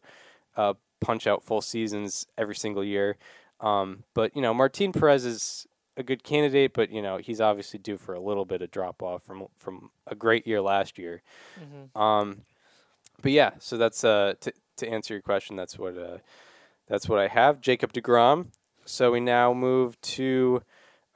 uh, 0.57 0.75
punch 1.01 1.27
out 1.27 1.43
full 1.43 1.61
seasons 1.61 2.27
every 2.39 2.55
single 2.55 2.85
year, 2.85 3.17
um, 3.61 4.05
but 4.15 4.35
you 4.37 4.43
know, 4.43 4.55
Martin 4.55 4.93
Perez 4.93 5.25
is 5.25 5.67
a 5.97 6.03
good 6.03 6.23
candidate, 6.23 6.73
but 6.73 6.91
you 6.91 7.03
know, 7.03 7.19
he's 7.19 7.41
obviously 7.41 7.79
due 7.79 7.99
for 7.99 8.15
a 8.15 8.21
little 8.21 8.45
bit 8.45 8.63
of 8.63 8.71
drop 8.71 9.03
off 9.03 9.23
from 9.25 9.47
from 9.57 9.91
a 10.07 10.15
great 10.15 10.47
year 10.47 10.61
last 10.63 10.97
year. 10.99 11.23
hmm 11.59 12.01
Um, 12.01 12.43
but 13.23 13.33
yeah, 13.33 13.51
so 13.59 13.77
that's 13.77 14.05
uh 14.05 14.35
to 14.41 14.53
to 14.77 14.89
answer 14.89 15.15
your 15.15 15.23
question, 15.23 15.57
that's 15.57 15.79
what 15.79 15.97
uh 15.99 16.19
that's 16.89 17.09
what 17.09 17.19
I 17.19 17.27
have. 17.29 17.61
Jacob 17.61 17.93
Degrom. 17.93 18.49
So 18.87 19.13
we 19.13 19.21
now 19.21 19.53
move 19.55 20.01
to 20.03 20.63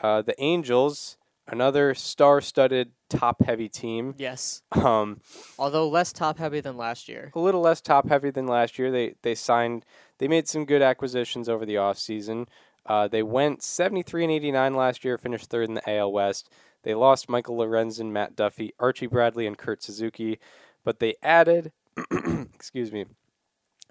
uh, 0.01 0.23
the 0.23 0.35
Angels, 0.43 1.17
another 1.47 1.95
star-studded, 1.95 2.93
top-heavy 3.09 3.69
team. 3.69 4.15
Yes, 4.19 4.63
Um, 4.73 5.21
although 5.59 5.89
less 5.89 6.13
top 6.13 6.39
heavy 6.39 6.61
than 6.61 6.77
last 6.77 7.09
year. 7.09 7.33
a 7.35 7.39
little 7.41 7.61
less 7.61 7.81
top-heavy 7.81 8.31
than 8.31 8.47
last 8.47 8.79
year. 8.79 8.91
They 8.91 9.15
they 9.23 9.35
signed, 9.35 9.85
they 10.19 10.29
made 10.29 10.47
some 10.49 10.65
good 10.65 10.83
acquisitions 10.83 11.49
over 11.49 11.65
the 11.67 11.75
offseason. 11.77 12.47
Uh, 12.87 13.07
they 13.09 13.23
went 13.23 13.63
73 13.63 14.25
and 14.25 14.33
89 14.33 14.75
last 14.75 15.05
year, 15.05 15.19
finished 15.19 15.51
third 15.51 15.69
in 15.69 15.75
the 15.75 15.91
AL 15.99 16.11
West. 16.13 16.49
They 16.85 16.95
lost 16.95 17.29
Michael 17.29 17.57
Lorenzen, 17.59 18.13
Matt 18.13 18.35
Duffy, 18.37 18.73
Archie 18.79 19.07
Bradley, 19.07 19.47
and 19.47 19.59
Kurt 19.59 19.83
Suzuki, 19.83 20.39
but 20.85 20.99
they 21.01 21.17
added, 21.23 21.73
excuse 22.55 22.93
me, 22.93 23.05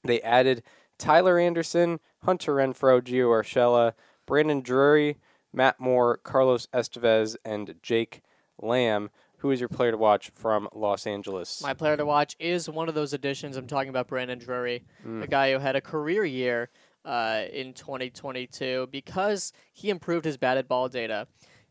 they 0.03 0.21
added 0.21 0.63
Tyler 0.97 1.37
Anderson, 1.39 1.99
Hunter 2.23 2.55
Renfroe, 2.55 3.01
Gio 3.01 3.27
Urshela, 3.29 3.93
Brandon 4.25 4.61
Drury, 4.61 5.17
Matt 5.53 5.79
Moore, 5.79 6.17
Carlos 6.17 6.67
Estevez, 6.73 7.35
and 7.45 7.75
Jake 7.81 8.21
Lamb. 8.61 9.09
Who 9.41 9.51
is 9.51 9.59
your 9.59 9.69
player 9.69 9.91
to 9.91 9.97
watch 9.97 10.31
from 10.33 10.67
Los 10.73 11.05
Angeles? 11.05 11.61
My 11.61 11.75
player 11.75 11.95
to 11.95 12.05
watch 12.05 12.35
is 12.39 12.67
one 12.67 12.89
of 12.89 12.95
those 12.95 13.13
additions. 13.13 13.55
I'm 13.55 13.67
talking 13.67 13.89
about 13.89 14.07
Brandon 14.07 14.39
Drury, 14.39 14.83
Mm. 15.05 15.23
a 15.23 15.27
guy 15.27 15.51
who 15.53 15.59
had 15.59 15.75
a 15.75 15.81
career 15.81 16.25
year 16.25 16.69
uh, 17.05 17.43
in 17.53 17.73
2022 17.73 18.89
because 18.91 19.53
he 19.71 19.89
improved 19.89 20.25
his 20.25 20.37
batted 20.37 20.67
ball 20.67 20.89
data. 20.89 21.27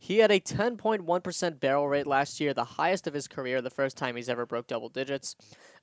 He 0.07 0.19
had 0.19 0.31
a 0.31 0.39
10.1% 0.39 1.59
barrel 1.59 1.89
rate 1.89 2.07
last 2.07 2.39
year, 2.39 2.55
the 2.55 2.63
highest 2.63 3.09
of 3.09 3.15
his 3.15 3.27
career, 3.27 3.61
the 3.61 3.71
first 3.71 3.97
time 3.97 4.15
he's 4.15 4.29
ever 4.29 4.47
broke 4.47 4.69
double 4.69 4.89
digits. 4.89 5.35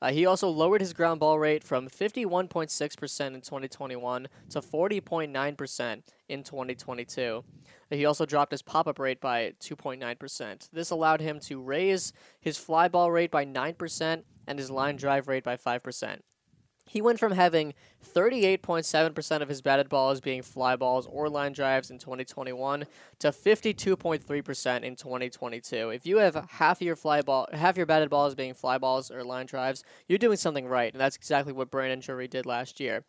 Uh, 0.02 0.14
he 0.14 0.26
also 0.26 0.48
lowered 0.48 0.80
his 0.80 0.94
ground 0.94 1.20
ball 1.20 1.38
rate 1.38 1.62
from 1.62 1.90
51.6% 1.90 3.28
in 3.28 3.42
2021 3.42 4.28
to 4.52 4.62
40.9% 4.62 6.04
in 6.30 6.42
2022. 6.42 7.44
He 7.90 8.06
also 8.06 8.26
dropped 8.26 8.54
his 8.54 8.62
pop 8.62 8.88
up 8.88 8.98
rate 8.98 9.20
by 9.20 9.56
2.9%. 9.60 10.70
This 10.72 10.90
allowed 10.90 11.20
him 11.20 11.42
to 11.42 11.62
raise 11.62 12.14
his 12.40 12.58
fly 12.58 12.88
ball 12.88 13.12
rate 13.12 13.30
by 13.30 13.46
9% 13.46 14.24
and 14.48 14.58
his 14.58 14.72
line 14.72 14.96
drive 14.96 15.28
rate 15.28 15.44
by 15.44 15.58
5%. 15.58 16.20
He 16.86 17.02
went 17.02 17.20
from 17.20 17.34
having 17.34 17.74
38.7% 18.04 19.42
of 19.42 19.50
his 19.50 19.62
batted 19.62 19.90
balls 19.90 20.22
being 20.22 20.42
fly 20.42 20.76
balls 20.76 21.08
or 21.10 21.30
line 21.30 21.54
drives 21.54 21.90
in 21.90 21.98
2021 21.98 22.86
to 23.20 23.28
52.3% 23.30 24.84
in 24.84 24.96
2022. 24.96 25.90
If 25.90 26.06
you 26.06 26.18
have 26.18 26.36
half 26.52 26.82
your 26.82 26.96
fly 26.96 27.22
ball, 27.22 27.48
half 27.54 27.78
your 27.78 27.86
batted 27.86 28.10
balls 28.10 28.36
being 28.36 28.54
fly 28.54 28.78
balls 28.78 29.10
or 29.10 29.24
line 29.24 29.46
drives, 29.46 29.84
you're 30.08 30.18
doing 30.18 30.38
something 30.38 30.68
right, 30.68 30.94
and 30.94 31.02
that's 31.02 31.16
exactly 31.16 31.54
what 31.54 31.72
Brandon 31.72 32.00
Drury 32.00 32.28
did 32.28 32.46
last 32.46 32.80
year. 32.80 33.04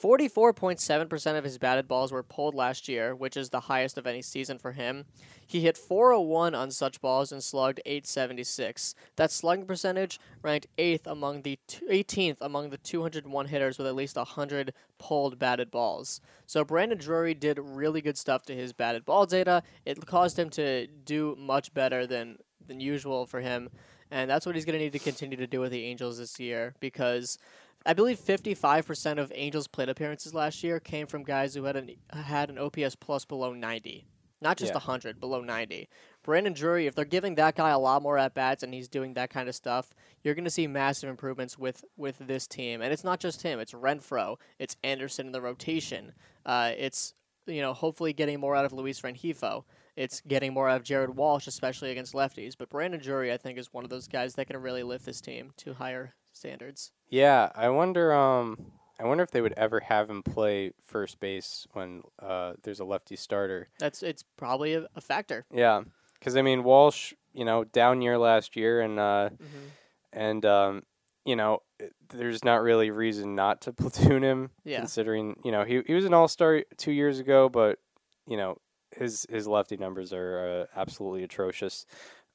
44.7% 0.00 1.38
of 1.38 1.44
his 1.44 1.58
batted 1.58 1.86
balls 1.86 2.12
were 2.12 2.22
pulled 2.22 2.54
last 2.54 2.88
year, 2.88 3.14
which 3.14 3.36
is 3.36 3.50
the 3.50 3.60
highest 3.60 3.98
of 3.98 4.06
any 4.06 4.22
season 4.22 4.58
for 4.58 4.72
him. 4.72 5.04
He 5.46 5.60
hit 5.60 5.76
401 5.76 6.54
on 6.54 6.70
such 6.70 7.00
balls 7.00 7.32
and 7.32 7.42
slugged 7.42 7.80
876. 7.84 8.94
That 9.16 9.30
slugging 9.30 9.66
percentage 9.66 10.20
ranked 10.42 10.68
8th 10.78 11.06
among 11.06 11.42
the 11.42 11.58
t- 11.66 11.86
18th 11.88 12.38
among 12.40 12.70
the 12.70 12.78
201 12.78 13.46
hitters 13.46 13.76
with 13.76 13.86
at 13.86 13.94
least 13.94 14.16
100 14.36 14.72
pulled 14.98 15.38
batted 15.38 15.70
balls. 15.70 16.20
So 16.46 16.64
Brandon 16.64 16.98
Drury 16.98 17.34
did 17.34 17.58
really 17.58 18.00
good 18.00 18.18
stuff 18.18 18.42
to 18.44 18.54
his 18.54 18.72
batted 18.72 19.04
ball 19.04 19.26
data. 19.26 19.62
It 19.84 20.04
caused 20.06 20.38
him 20.38 20.50
to 20.50 20.86
do 20.86 21.36
much 21.38 21.72
better 21.74 22.06
than 22.06 22.38
than 22.66 22.80
usual 22.80 23.26
for 23.26 23.40
him, 23.40 23.70
and 24.10 24.30
that's 24.30 24.46
what 24.46 24.54
he's 24.54 24.64
going 24.64 24.78
to 24.78 24.84
need 24.84 24.92
to 24.92 24.98
continue 24.98 25.36
to 25.36 25.46
do 25.46 25.60
with 25.60 25.72
the 25.72 25.84
Angels 25.84 26.18
this 26.18 26.38
year 26.38 26.74
because 26.80 27.38
I 27.86 27.94
believe 27.94 28.18
55% 28.18 29.18
of 29.18 29.32
Angels 29.34 29.66
plate 29.66 29.88
appearances 29.88 30.34
last 30.34 30.62
year 30.62 30.78
came 30.78 31.06
from 31.06 31.22
guys 31.22 31.54
who 31.54 31.64
had 31.64 31.76
an 31.76 31.90
had 32.12 32.50
an 32.50 32.58
OPS 32.58 32.94
plus 32.94 33.24
below 33.24 33.54
90. 33.54 34.06
Not 34.40 34.56
just 34.56 34.70
Yeah. 34.70 34.78
100, 34.78 35.20
below 35.20 35.42
90. 35.42 35.88
Brandon 36.22 36.52
Drury, 36.52 36.86
if 36.86 36.94
they're 36.94 37.04
giving 37.04 37.34
that 37.34 37.56
guy 37.56 37.70
a 37.70 37.78
lot 37.78 38.02
more 38.02 38.18
at 38.18 38.34
bats 38.34 38.62
and 38.62 38.72
he's 38.72 38.88
doing 38.88 39.14
that 39.14 39.30
kind 39.30 39.48
of 39.48 39.54
stuff, 39.54 39.94
you're 40.22 40.34
going 40.34 40.44
to 40.44 40.50
see 40.50 40.66
massive 40.66 41.08
improvements 41.10 41.58
with 41.58 41.84
with 41.96 42.16
this 42.18 42.46
team. 42.46 42.80
And 42.82 42.92
it's 42.92 43.04
not 43.04 43.20
just 43.20 43.42
him; 43.42 43.58
it's 43.60 43.72
Renfroe, 43.72 44.36
it's 44.58 44.76
Anderson 44.82 45.26
in 45.26 45.32
the 45.32 45.40
rotation. 45.40 46.12
Uh, 46.44 46.72
it's 46.76 47.14
you 47.46 47.60
know 47.62 47.72
hopefully 47.72 48.12
getting 48.12 48.40
more 48.40 48.54
out 48.56 48.64
of 48.64 48.72
Luis 48.72 49.00
Rengifo. 49.00 49.64
It's 49.96 50.22
getting 50.22 50.54
more 50.54 50.68
out 50.68 50.76
of 50.76 50.84
Jared 50.84 51.16
Walsh, 51.16 51.46
especially 51.46 51.90
against 51.90 52.14
lefties. 52.14 52.54
But 52.56 52.70
Brandon 52.70 53.00
Drury, 53.00 53.32
I 53.32 53.36
think, 53.36 53.58
is 53.58 53.72
one 53.72 53.84
of 53.84 53.90
those 53.90 54.08
guys 54.08 54.34
that 54.34 54.46
can 54.46 54.56
really 54.56 54.82
lift 54.82 55.04
this 55.04 55.20
team 55.20 55.52
to 55.58 55.74
higher 55.74 56.14
standards. 56.32 56.92
Yeah, 57.08 57.50
I 57.54 57.68
wonder. 57.70 58.12
Um, 58.12 58.72
I 59.00 59.04
wonder 59.06 59.24
if 59.24 59.30
they 59.30 59.40
would 59.40 59.54
ever 59.56 59.80
have 59.80 60.10
him 60.10 60.22
play 60.22 60.72
first 60.84 61.20
base 61.20 61.66
when 61.72 62.02
uh, 62.20 62.52
there's 62.62 62.80
a 62.80 62.84
lefty 62.84 63.16
starter. 63.16 63.68
That's 63.78 64.02
it's 64.02 64.24
probably 64.36 64.74
a, 64.74 64.86
a 64.94 65.00
factor. 65.00 65.46
Yeah, 65.52 65.82
because 66.18 66.36
I 66.36 66.42
mean 66.42 66.62
Walsh, 66.64 67.14
you 67.32 67.44
know, 67.44 67.64
down 67.64 68.02
year 68.02 68.18
last 68.18 68.56
year, 68.56 68.80
and 68.80 68.98
uh, 68.98 69.30
hmm 69.30 69.68
and 70.12 70.44
um, 70.44 70.82
you 71.24 71.36
know, 71.36 71.62
there's 72.08 72.44
not 72.44 72.62
really 72.62 72.90
reason 72.90 73.34
not 73.34 73.60
to 73.62 73.72
platoon 73.72 74.22
him. 74.22 74.50
Yeah. 74.64 74.78
Considering 74.78 75.40
you 75.44 75.52
know 75.52 75.64
he 75.64 75.82
he 75.86 75.94
was 75.94 76.04
an 76.04 76.14
all 76.14 76.28
star 76.28 76.62
two 76.76 76.92
years 76.92 77.18
ago, 77.18 77.48
but 77.48 77.78
you 78.26 78.36
know 78.36 78.58
his 78.94 79.26
his 79.30 79.46
lefty 79.46 79.76
numbers 79.76 80.12
are 80.12 80.66
uh, 80.76 80.78
absolutely 80.78 81.22
atrocious. 81.22 81.86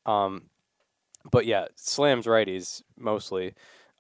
Um, 0.06 0.50
but 1.30 1.46
yeah, 1.46 1.66
slams 1.76 2.26
righties 2.26 2.82
mostly. 2.98 3.54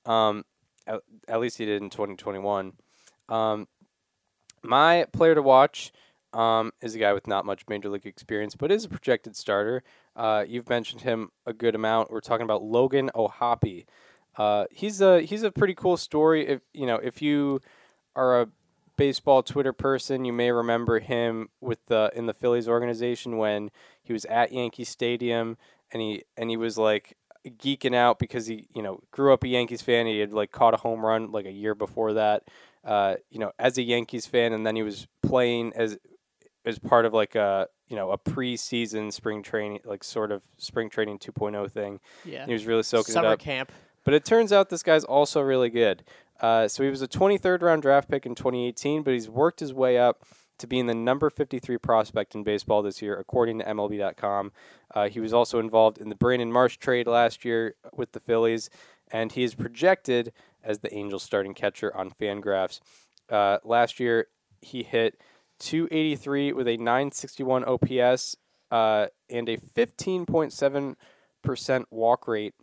Um, 0.05 0.45
at, 0.87 1.01
at 1.27 1.39
least 1.39 1.57
he 1.57 1.65
did 1.65 1.81
in 1.81 1.89
2021. 1.89 2.73
Um, 3.29 3.67
my 4.63 5.05
player 5.11 5.35
to 5.35 5.41
watch 5.41 5.91
um, 6.33 6.71
is 6.81 6.95
a 6.95 6.99
guy 6.99 7.13
with 7.13 7.27
not 7.27 7.45
much 7.45 7.63
major 7.69 7.89
league 7.89 8.05
experience, 8.05 8.55
but 8.55 8.71
is 8.71 8.85
a 8.85 8.89
projected 8.89 9.35
starter. 9.35 9.83
Uh, 10.15 10.43
you've 10.47 10.69
mentioned 10.69 11.01
him 11.01 11.29
a 11.45 11.53
good 11.53 11.75
amount. 11.75 12.11
We're 12.11 12.19
talking 12.19 12.43
about 12.43 12.63
Logan 12.63 13.09
O'Hoppe. 13.15 13.85
Uh, 14.37 14.65
he's 14.69 15.01
a 15.01 15.21
he's 15.21 15.43
a 15.43 15.51
pretty 15.51 15.73
cool 15.73 15.97
story. 15.97 16.45
If 16.47 16.61
you 16.73 16.85
know 16.85 16.97
if 16.97 17.21
you 17.21 17.61
are 18.15 18.41
a 18.41 18.47
baseball 18.97 19.43
Twitter 19.43 19.73
person, 19.73 20.25
you 20.25 20.33
may 20.33 20.51
remember 20.51 20.99
him 20.99 21.49
with 21.61 21.79
the 21.87 22.11
in 22.13 22.25
the 22.25 22.33
Phillies 22.33 22.67
organization 22.67 23.37
when 23.37 23.71
he 24.03 24.11
was 24.11 24.25
at 24.25 24.51
Yankee 24.51 24.83
Stadium 24.83 25.57
and 25.91 26.01
he 26.01 26.23
and 26.35 26.49
he 26.49 26.57
was 26.57 26.77
like 26.77 27.17
geeking 27.51 27.95
out 27.95 28.19
because 28.19 28.47
he 28.47 28.67
you 28.73 28.81
know 28.81 29.01
grew 29.11 29.33
up 29.33 29.43
a 29.43 29.47
Yankees 29.47 29.81
fan. 29.81 30.05
He 30.05 30.19
had 30.19 30.33
like 30.33 30.51
caught 30.51 30.73
a 30.73 30.77
home 30.77 31.05
run 31.05 31.31
like 31.31 31.45
a 31.45 31.51
year 31.51 31.75
before 31.75 32.13
that. 32.13 32.43
Uh, 32.83 33.15
you 33.29 33.39
know, 33.39 33.51
as 33.57 33.77
a 33.77 33.81
Yankees 33.81 34.25
fan, 34.25 34.53
and 34.53 34.65
then 34.65 34.75
he 34.75 34.83
was 34.83 35.07
playing 35.23 35.73
as 35.75 35.97
as 36.65 36.79
part 36.79 37.05
of 37.05 37.13
like 37.13 37.35
a 37.35 37.67
you 37.87 37.95
know 37.95 38.11
a 38.11 38.17
preseason 38.17 39.11
spring 39.11 39.43
training, 39.43 39.79
like 39.85 40.03
sort 40.03 40.31
of 40.31 40.43
spring 40.57 40.89
training 40.89 41.19
2.0 41.19 41.71
thing. 41.71 41.99
Yeah. 42.23 42.45
He 42.45 42.53
was 42.53 42.65
really 42.65 42.83
soaking 42.83 43.13
Summer 43.13 43.29
it 43.29 43.33
up. 43.33 43.39
camp. 43.39 43.71
But 44.03 44.13
it 44.13 44.23
turns 44.23 44.53
out 44.53 44.69
this 44.69 44.83
guy's 44.83 45.03
also 45.03 45.41
really 45.41 45.69
good. 45.69 46.03
Uh, 46.39 46.67
so 46.67 46.83
he 46.83 46.89
was 46.89 47.01
a 47.01 47.07
23rd 47.07 47.61
round 47.61 47.81
draft 47.81 48.09
pick 48.09 48.25
in 48.25 48.35
2018, 48.35 49.01
but 49.03 49.13
he's 49.13 49.29
worked 49.29 49.61
his 49.61 49.73
way 49.73 49.97
up 49.97 50.23
to 50.57 50.67
being 50.67 50.87
the 50.87 50.95
number 50.95 51.29
53 51.29 51.77
prospect 51.77 52.35
in 52.35 52.43
baseball 52.43 52.81
this 52.81 53.01
year, 53.01 53.17
according 53.17 53.59
to 53.59 53.65
MLB.com. 53.65 54.51
Uh, 54.93 55.09
he 55.09 55.19
was 55.19 55.33
also 55.33 55.59
involved 55.59 55.97
in 55.97 56.09
the 56.09 56.15
Brandon 56.15 56.51
Marsh 56.51 56.77
trade 56.77 57.07
last 57.07 57.45
year 57.45 57.75
with 57.93 58.13
the 58.13 58.19
Phillies, 58.19 58.69
and 59.11 59.31
he 59.31 59.43
is 59.43 59.55
projected 59.55 60.31
as 60.63 60.79
the 60.79 60.93
Angels 60.93 61.23
starting 61.23 61.53
catcher 61.53 61.95
on 61.95 62.09
Fangraphs. 62.09 62.79
Uh, 63.29 63.57
last 63.63 63.99
year, 63.99 64.27
he 64.61 64.83
hit 64.83 65.19
283 65.59 66.53
with 66.53 66.67
a 66.67 66.77
961 66.77 67.65
OPS 67.65 68.35
uh, 68.71 69.07
and 69.29 69.49
a 69.49 69.57
15.7% 69.57 71.85
walk 71.91 72.27
rate 72.27 72.53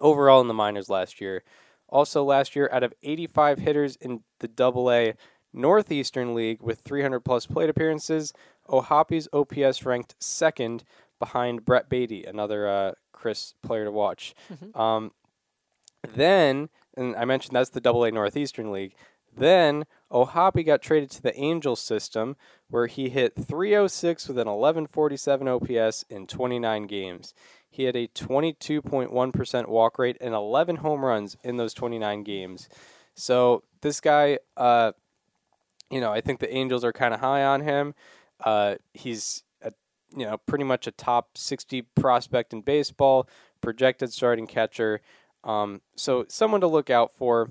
overall 0.00 0.40
in 0.40 0.48
the 0.48 0.54
minors 0.54 0.88
last 0.88 1.20
year. 1.20 1.42
Also, 1.88 2.22
last 2.22 2.54
year, 2.54 2.68
out 2.72 2.82
of 2.82 2.92
85 3.02 3.58
hitters 3.58 3.96
in 3.96 4.22
the 4.40 4.48
Double 4.48 4.90
A 4.90 5.14
Northeastern 5.52 6.34
League 6.34 6.62
with 6.62 6.80
300 6.80 7.20
plus 7.20 7.46
plate 7.46 7.70
appearances, 7.70 8.32
O'Hoppe's 8.68 9.28
OPS 9.32 9.84
ranked 9.84 10.14
second 10.18 10.84
behind 11.18 11.64
Brett 11.64 11.88
Baty, 11.88 12.24
another 12.24 12.68
uh, 12.68 12.92
Chris 13.12 13.54
player 13.62 13.84
to 13.84 13.90
watch. 13.92 14.34
Um, 14.74 15.12
then, 16.14 16.68
and 16.96 17.16
I 17.16 17.24
mentioned 17.24 17.56
that's 17.56 17.70
the 17.70 17.80
Double 17.80 18.04
A 18.04 18.10
Northeastern 18.10 18.70
League. 18.70 18.94
Then 19.36 19.84
O'Hoppe 20.10 20.64
got 20.64 20.82
traded 20.82 21.10
to 21.12 21.22
the 21.22 21.38
Angels 21.38 21.80
system, 21.80 22.36
where 22.68 22.86
he 22.86 23.08
hit 23.08 23.34
306 23.34 24.28
with 24.28 24.38
an 24.38 24.48
1147 24.48 25.48
OPS 25.48 26.04
in 26.08 26.26
29 26.26 26.86
games. 26.86 27.34
He 27.70 27.84
had 27.84 27.96
a 27.96 28.08
22.1% 28.08 29.68
walk 29.68 29.98
rate 29.98 30.16
and 30.20 30.34
11 30.34 30.76
home 30.76 31.04
runs 31.04 31.36
in 31.42 31.56
those 31.56 31.74
29 31.74 32.22
games. 32.22 32.68
So 33.14 33.62
this 33.82 34.00
guy, 34.00 34.38
uh, 34.56 34.92
you 35.90 36.00
know, 36.00 36.12
I 36.12 36.20
think 36.20 36.40
the 36.40 36.52
Angels 36.52 36.84
are 36.84 36.92
kind 36.92 37.14
of 37.14 37.20
high 37.20 37.44
on 37.44 37.62
him. 37.62 37.94
Uh, 38.44 38.76
he's 38.94 39.42
a, 39.62 39.72
you 40.16 40.24
know 40.24 40.38
pretty 40.38 40.64
much 40.64 40.86
a 40.86 40.92
top 40.92 41.36
60 41.36 41.82
prospect 41.94 42.52
in 42.52 42.62
baseball, 42.62 43.28
projected 43.60 44.12
starting 44.12 44.46
catcher. 44.46 45.00
Um, 45.44 45.80
so 45.96 46.24
someone 46.28 46.60
to 46.60 46.66
look 46.66 46.90
out 46.90 47.12
for, 47.12 47.50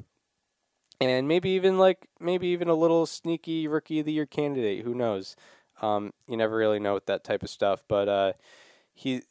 and 0.99 1.27
maybe 1.27 1.49
even 1.51 1.77
like 1.77 2.07
maybe 2.19 2.47
even 2.47 2.67
a 2.67 2.75
little 2.75 3.05
sneaky 3.05 3.67
rookie 3.67 3.99
of 3.99 4.05
the 4.05 4.13
year 4.13 4.25
candidate. 4.25 4.83
Who 4.83 4.93
knows? 4.93 5.35
Um, 5.81 6.13
you 6.27 6.37
never 6.37 6.55
really 6.55 6.79
know 6.79 6.93
with 6.93 7.05
that 7.05 7.23
type 7.23 7.43
of 7.43 7.49
stuff, 7.49 7.83
but 7.87 8.09
uh, 8.09 8.33
he 8.93 9.21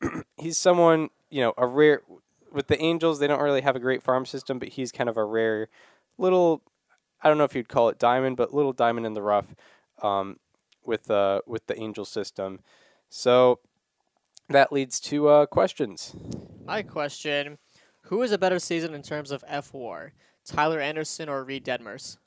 he's 0.36 0.58
someone 0.58 1.10
you 1.30 1.40
know 1.40 1.54
a 1.56 1.66
rare 1.66 2.02
with 2.52 2.66
the 2.68 2.80
Angels. 2.80 3.18
They 3.18 3.26
don't 3.26 3.42
really 3.42 3.62
have 3.62 3.76
a 3.76 3.80
great 3.80 4.02
farm 4.02 4.26
system, 4.26 4.58
but 4.58 4.68
he's 4.70 4.92
kind 4.92 5.08
of 5.08 5.16
a 5.16 5.24
rare 5.24 5.68
little. 6.16 6.62
I 7.22 7.28
don't 7.28 7.38
know 7.38 7.44
if 7.44 7.54
you'd 7.54 7.68
call 7.68 7.88
it 7.88 7.98
diamond, 7.98 8.36
but 8.36 8.54
little 8.54 8.72
diamond 8.72 9.06
in 9.06 9.14
the 9.14 9.22
rough 9.22 9.54
um, 10.02 10.38
with 10.84 11.10
uh, 11.10 11.40
with 11.46 11.66
the 11.66 11.78
Angel 11.78 12.04
system. 12.04 12.60
So 13.08 13.58
that 14.48 14.72
leads 14.72 15.00
to 15.00 15.28
uh, 15.28 15.46
questions. 15.46 16.14
My 16.64 16.82
question: 16.82 17.58
Who 18.02 18.22
is 18.22 18.32
a 18.32 18.38
better 18.38 18.58
season 18.58 18.94
in 18.94 19.02
terms 19.02 19.30
of 19.30 19.42
F 19.46 19.72
WAR, 19.74 20.12
Tyler 20.44 20.80
Anderson 20.80 21.28
or 21.28 21.42
Reid 21.44 21.64
Detmers? 21.64 22.18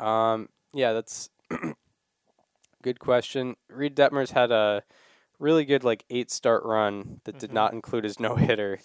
Um, 0.00 0.48
yeah, 0.72 0.92
that's 0.92 1.30
good 2.82 2.98
question. 2.98 3.56
Reid 3.68 3.96
Detmers 3.96 4.30
had 4.32 4.50
a 4.50 4.82
really 5.38 5.64
good 5.64 5.84
like 5.84 6.04
eight 6.10 6.30
start 6.30 6.64
run 6.64 7.20
that 7.24 7.38
did 7.38 7.50
Mhm. 7.50 7.54
not 7.54 7.72
include 7.72 8.04
his 8.04 8.20
no 8.20 8.36
hitter. 8.36 8.78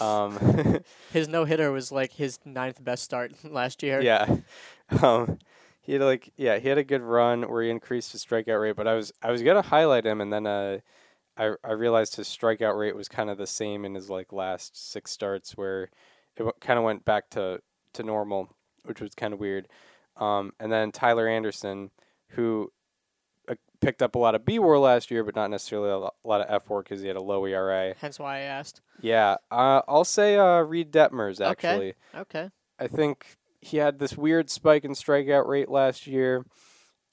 Um, 0.00 0.80
His 1.12 1.28
no 1.28 1.44
hitter 1.44 1.72
was 1.72 1.90
like 1.90 2.12
his 2.12 2.38
ninth 2.44 2.82
best 2.84 3.02
start 3.04 3.32
last 3.44 3.82
year. 3.82 4.00
yeah, 4.00 4.36
um, 5.02 5.38
he 5.80 5.94
had 5.94 6.02
like 6.02 6.32
yeah 6.36 6.58
he 6.58 6.68
had 6.68 6.78
a 6.78 6.84
good 6.84 7.02
run 7.02 7.42
where 7.48 7.62
he 7.62 7.70
increased 7.70 8.12
his 8.12 8.24
strikeout 8.24 8.60
rate, 8.60 8.76
but 8.76 8.86
I 8.86 8.94
was 8.94 9.12
I 9.22 9.30
was 9.30 9.42
gonna 9.42 9.62
highlight 9.62 10.06
him 10.06 10.20
and 10.20 10.32
then 10.32 10.46
uh. 10.46 10.78
I, 11.40 11.54
I 11.62 11.70
realized 11.70 12.16
his 12.16 12.26
strikeout 12.26 12.76
rate 12.76 12.96
was 12.96 13.08
kind 13.08 13.30
of 13.30 13.38
the 13.38 13.46
same 13.46 13.84
in 13.84 13.94
his 13.94 14.10
like 14.10 14.32
last 14.32 14.90
six 14.90 15.12
starts 15.12 15.56
where 15.56 15.84
it 15.84 15.90
w- 16.38 16.52
kind 16.60 16.80
of 16.80 16.84
went 16.84 17.04
back 17.04 17.30
to, 17.30 17.60
to 17.92 18.02
normal, 18.02 18.56
which 18.86 19.00
was 19.00 19.14
kind 19.14 19.32
of 19.32 19.38
weird. 19.38 19.68
Um, 20.16 20.52
and 20.58 20.72
then 20.72 20.90
Tyler 20.90 21.28
Anderson, 21.28 21.92
who 22.30 22.72
picked 23.80 24.02
up 24.02 24.14
a 24.14 24.18
lot 24.18 24.34
of 24.34 24.44
B 24.44 24.58
WAR 24.58 24.78
last 24.78 25.10
year, 25.10 25.24
but 25.24 25.36
not 25.36 25.50
necessarily 25.50 25.90
a 25.90 26.28
lot 26.28 26.40
of 26.40 26.46
F 26.48 26.68
WAR 26.68 26.82
because 26.82 27.00
he 27.00 27.08
had 27.08 27.16
a 27.16 27.22
low 27.22 27.44
ERA. 27.44 27.94
Hence 28.00 28.18
why 28.18 28.36
I 28.36 28.40
asked. 28.40 28.80
Yeah, 29.00 29.36
uh, 29.50 29.82
I'll 29.88 30.04
say 30.04 30.36
uh, 30.36 30.60
Reid 30.60 30.92
Detmers 30.92 31.40
actually. 31.40 31.94
Okay. 32.14 32.40
okay. 32.40 32.50
I 32.78 32.86
think 32.86 33.36
he 33.60 33.78
had 33.78 33.98
this 33.98 34.16
weird 34.16 34.50
spike 34.50 34.84
in 34.84 34.92
strikeout 34.92 35.46
rate 35.46 35.68
last 35.68 36.06
year. 36.06 36.44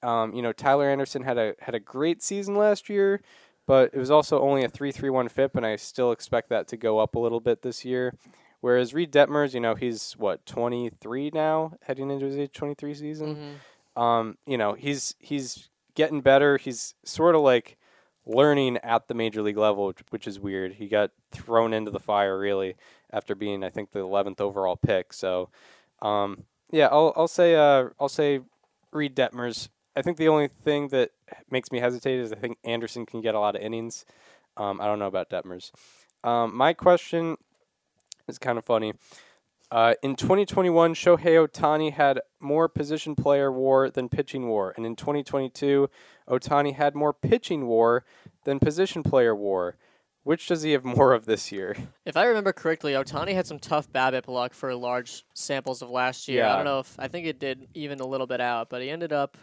Um, 0.02 0.34
you 0.34 0.42
know, 0.42 0.52
Tyler 0.52 0.88
Anderson 0.88 1.22
had 1.22 1.38
a 1.38 1.54
had 1.60 1.74
a 1.74 1.80
great 1.80 2.22
season 2.22 2.54
last 2.54 2.88
year, 2.88 3.20
but 3.66 3.90
it 3.92 3.98
was 3.98 4.10
also 4.10 4.40
only 4.40 4.64
a 4.64 4.68
three 4.68 4.92
three 4.92 5.10
one 5.10 5.28
FIP, 5.28 5.56
and 5.56 5.66
I 5.66 5.76
still 5.76 6.12
expect 6.12 6.48
that 6.50 6.68
to 6.68 6.76
go 6.76 6.98
up 6.98 7.14
a 7.14 7.18
little 7.18 7.40
bit 7.40 7.62
this 7.62 7.84
year. 7.84 8.14
Whereas 8.60 8.94
Reid 8.94 9.12
Detmers, 9.12 9.54
you 9.54 9.60
know, 9.60 9.74
he's 9.74 10.12
what 10.14 10.44
twenty 10.46 10.90
three 10.90 11.30
now, 11.32 11.72
heading 11.82 12.10
into 12.10 12.26
his 12.26 12.36
age 12.36 12.52
twenty 12.52 12.74
three 12.74 12.94
season. 12.94 13.58
hmm 13.96 14.00
Um, 14.00 14.38
you 14.46 14.58
know, 14.58 14.74
he's 14.74 15.14
he's 15.18 15.70
getting 15.96 16.20
better. 16.20 16.58
He's 16.58 16.94
sort 17.04 17.34
of 17.34 17.40
like 17.40 17.76
learning 18.24 18.78
at 18.78 19.08
the 19.08 19.14
major 19.14 19.42
league 19.42 19.56
level, 19.56 19.88
which, 19.88 20.00
which 20.10 20.26
is 20.28 20.38
weird. 20.38 20.74
He 20.74 20.86
got 20.86 21.10
thrown 21.32 21.72
into 21.72 21.90
the 21.90 21.98
fire 21.98 22.38
really 22.38 22.76
after 23.12 23.34
being, 23.34 23.64
I 23.64 23.70
think, 23.70 23.90
the 23.90 24.00
eleventh 24.00 24.40
overall 24.40 24.76
pick. 24.76 25.12
So, 25.12 25.48
um, 26.02 26.44
yeah, 26.70 26.88
I'll 26.92 27.12
I'll 27.16 27.28
say 27.28 27.56
uh, 27.56 27.88
I'll 27.98 28.08
say 28.08 28.40
Reid 28.92 29.16
Detmers. 29.16 29.68
I 29.96 30.02
think 30.02 30.18
the 30.18 30.28
only 30.28 30.48
thing 30.48 30.88
that 30.88 31.10
makes 31.50 31.72
me 31.72 31.80
hesitate 31.80 32.20
is 32.20 32.32
I 32.32 32.36
think 32.36 32.58
Anderson 32.64 33.06
can 33.06 33.20
get 33.20 33.34
a 33.34 33.40
lot 33.40 33.56
of 33.56 33.62
innings. 33.62 34.04
Um, 34.56 34.80
I 34.80 34.86
don't 34.86 34.98
know 34.98 35.06
about 35.06 35.30
Detmers. 35.30 35.70
Um, 36.22 36.54
my 36.56 36.72
question 36.72 37.36
is 38.28 38.38
kind 38.38 38.58
of 38.58 38.64
funny. 38.64 38.92
Uh, 39.70 39.94
in 40.02 40.14
2021, 40.14 40.94
Shohei 40.94 41.46
Ohtani 41.46 41.92
had 41.92 42.20
more 42.40 42.68
position 42.68 43.16
player 43.16 43.50
war 43.50 43.90
than 43.90 44.08
pitching 44.08 44.48
war. 44.48 44.72
And 44.76 44.86
in 44.86 44.94
2022, 44.94 45.90
Ohtani 46.28 46.74
had 46.74 46.94
more 46.94 47.12
pitching 47.12 47.66
war 47.66 48.04
than 48.44 48.60
position 48.60 49.02
player 49.02 49.34
war. 49.34 49.76
Which 50.22 50.48
does 50.48 50.62
he 50.62 50.72
have 50.72 50.84
more 50.96 51.12
of 51.12 51.26
this 51.26 51.50
year? 51.50 51.76
If 52.04 52.16
I 52.16 52.26
remember 52.26 52.52
correctly, 52.52 52.92
Ohtani 52.92 53.34
had 53.34 53.46
some 53.46 53.58
tough 53.58 53.92
BABIP 53.92 54.28
luck 54.28 54.54
for 54.54 54.74
large 54.74 55.24
samples 55.34 55.82
of 55.82 55.90
last 55.90 56.28
year. 56.28 56.38
Yeah. 56.38 56.52
I 56.52 56.56
don't 56.56 56.64
know 56.64 56.80
if 56.80 56.94
I 56.98 57.08
think 57.08 57.26
it 57.26 57.38
did 57.38 57.66
even 57.74 58.00
a 58.00 58.06
little 58.06 58.26
bit 58.26 58.40
out, 58.40 58.70
but 58.70 58.82
he 58.82 58.90
ended 58.90 59.12
up 59.12 59.36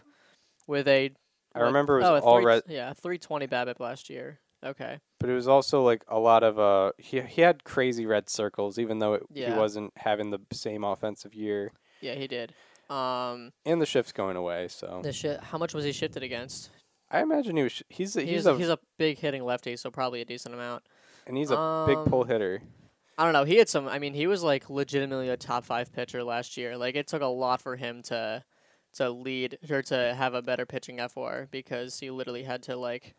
with 0.67 0.87
a. 0.87 1.11
I 1.55 1.59
what- 1.59 1.65
remember 1.65 1.99
it 1.99 2.03
was 2.03 2.23
oh, 2.23 2.25
all 2.25 2.37
three, 2.37 2.45
red, 2.45 2.63
Yeah, 2.67 2.93
320 2.93 3.47
BABIP 3.47 3.79
last 3.79 4.09
year. 4.09 4.39
Okay. 4.63 4.99
but 5.19 5.29
it 5.29 5.33
was 5.33 5.47
also 5.47 5.81
like 5.83 6.03
a 6.07 6.19
lot 6.19 6.43
of 6.43 6.57
uh 6.59 6.91
he 6.97 7.21
he 7.21 7.41
had 7.41 7.63
crazy 7.63 8.05
red 8.05 8.29
circles 8.29 8.79
even 8.79 8.99
though 8.99 9.13
it, 9.15 9.23
Yeah. 9.31 9.53
he 9.53 9.59
wasn't 9.59 9.91
having 9.97 10.31
the 10.31 10.39
same 10.51 10.83
offensive 10.83 11.33
year 11.33 11.71
Yeah, 12.01 12.15
he 12.15 12.27
did. 12.27 12.53
Um, 12.89 13.51
and 13.65 13.81
the 13.81 13.85
shift's 13.85 14.11
going 14.11 14.35
away. 14.35 14.67
So 14.67 14.99
the 15.03 15.13
shit. 15.13 15.39
How 15.41 15.57
much 15.57 15.73
was 15.73 15.85
he 15.85 15.91
shifted 15.91 16.21
against? 16.23 16.69
I 17.09 17.21
imagine 17.21 17.55
he 17.57 17.63
was 17.63 17.71
sh- 17.71 17.81
he's 17.89 18.15
a, 18.17 18.21
He's 18.21 18.29
he's, 18.29 18.45
a, 18.45 18.57
he's 18.57 18.69
a 18.69 18.79
big 18.97 19.17
hitting 19.19 19.43
lefty, 19.45 19.75
so 19.77 19.89
probably 19.89 20.21
a 20.21 20.25
decent 20.25 20.53
amount. 20.53 20.83
and 21.27 21.37
he's 21.37 21.49
a 21.51 21.85
big 21.87 21.97
pull 22.05 22.21
um, 22.23 22.27
hitter. 22.27 22.61
I 23.17 23.23
don't 23.23 23.33
know. 23.33 23.43
He 23.45 23.55
had 23.57 23.69
some. 23.69 23.87
I 23.87 23.99
mean, 23.99 24.13
he 24.13 24.27
was 24.27 24.43
like 24.43 24.69
legitimately 24.69 25.29
a 25.29 25.37
top 25.37 25.63
five 25.65 25.93
pitcher 25.93 26.23
last 26.23 26.57
year. 26.57 26.75
Like 26.77 26.95
it 26.95 27.07
took 27.07 27.21
a 27.21 27.27
lot 27.27 27.61
for 27.61 27.75
him 27.75 28.01
to 28.03 28.43
to 28.95 29.09
lead 29.09 29.57
or 29.69 29.81
to 29.83 30.13
have 30.15 30.33
a 30.33 30.41
better 30.41 30.65
pitching 30.65 30.99
FR 31.07 31.43
because 31.51 31.99
he 31.99 32.09
literally 32.11 32.43
had 32.43 32.63
to 32.63 32.75
like 32.75 33.15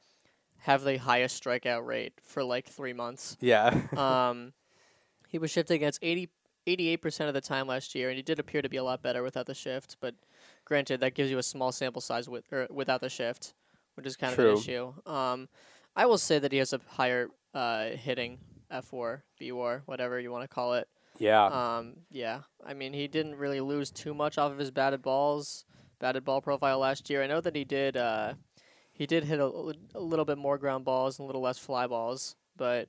have 0.64 0.82
the 0.82 0.96
highest 0.96 1.44
strikeout 1.44 1.84
rate 1.84 2.14
for 2.22 2.42
like 2.42 2.66
three 2.66 2.94
months. 2.94 3.36
Yeah. 3.38 3.82
Um, 3.98 4.54
he 5.28 5.38
was 5.38 5.50
shifting 5.50 5.76
against 5.76 5.98
80, 6.00 6.30
88% 6.66 7.28
of 7.28 7.34
the 7.34 7.40
time 7.42 7.66
last 7.66 7.94
year, 7.94 8.08
and 8.08 8.16
he 8.16 8.22
did 8.22 8.38
appear 8.38 8.62
to 8.62 8.68
be 8.70 8.78
a 8.78 8.84
lot 8.84 9.02
better 9.02 9.22
without 9.22 9.44
the 9.44 9.54
shift. 9.54 9.96
But 10.00 10.14
granted, 10.64 11.00
that 11.00 11.14
gives 11.14 11.30
you 11.30 11.36
a 11.36 11.42
small 11.42 11.70
sample 11.70 12.00
size 12.00 12.30
with 12.30 12.50
or 12.50 12.66
without 12.70 13.02
the 13.02 13.10
shift, 13.10 13.52
which 13.94 14.06
is 14.06 14.16
kind 14.16 14.32
of 14.32 14.38
an 14.38 14.56
issue. 14.56 14.94
Um, 15.04 15.48
I 15.94 16.06
will 16.06 16.16
say 16.18 16.38
that 16.38 16.50
he 16.50 16.58
has 16.58 16.72
a 16.72 16.80
higher 16.88 17.28
uh, 17.52 17.90
hitting 17.90 18.38
F 18.70 18.90
WAR, 18.90 19.22
B4, 19.38 19.82
whatever 19.84 20.18
you 20.18 20.30
want 20.30 20.44
to 20.44 20.48
call 20.48 20.74
it. 20.74 20.88
yeah. 21.18 21.44
Um, 21.44 21.94
yeah, 22.10 22.40
I 22.64 22.72
mean, 22.72 22.94
he 22.94 23.06
didn't 23.06 23.34
really 23.34 23.60
lose 23.60 23.90
too 23.90 24.14
much 24.14 24.38
off 24.38 24.50
of 24.52 24.58
his 24.58 24.70
batted 24.70 25.02
balls, 25.02 25.66
batted 25.98 26.24
ball 26.24 26.40
profile 26.40 26.78
last 26.78 27.10
year. 27.10 27.22
I 27.22 27.26
know 27.26 27.42
that 27.42 27.54
he 27.54 27.64
did. 27.64 27.98
Uh, 27.98 28.34
he 28.94 29.06
did 29.06 29.24
hit 29.24 29.40
a, 29.40 29.74
a 29.94 30.00
little 30.00 30.24
bit 30.24 30.38
more 30.38 30.56
ground 30.56 30.84
balls 30.84 31.18
and 31.18 31.24
a 31.24 31.26
little 31.26 31.42
less 31.42 31.58
fly 31.58 31.86
balls, 31.86 32.36
but 32.56 32.88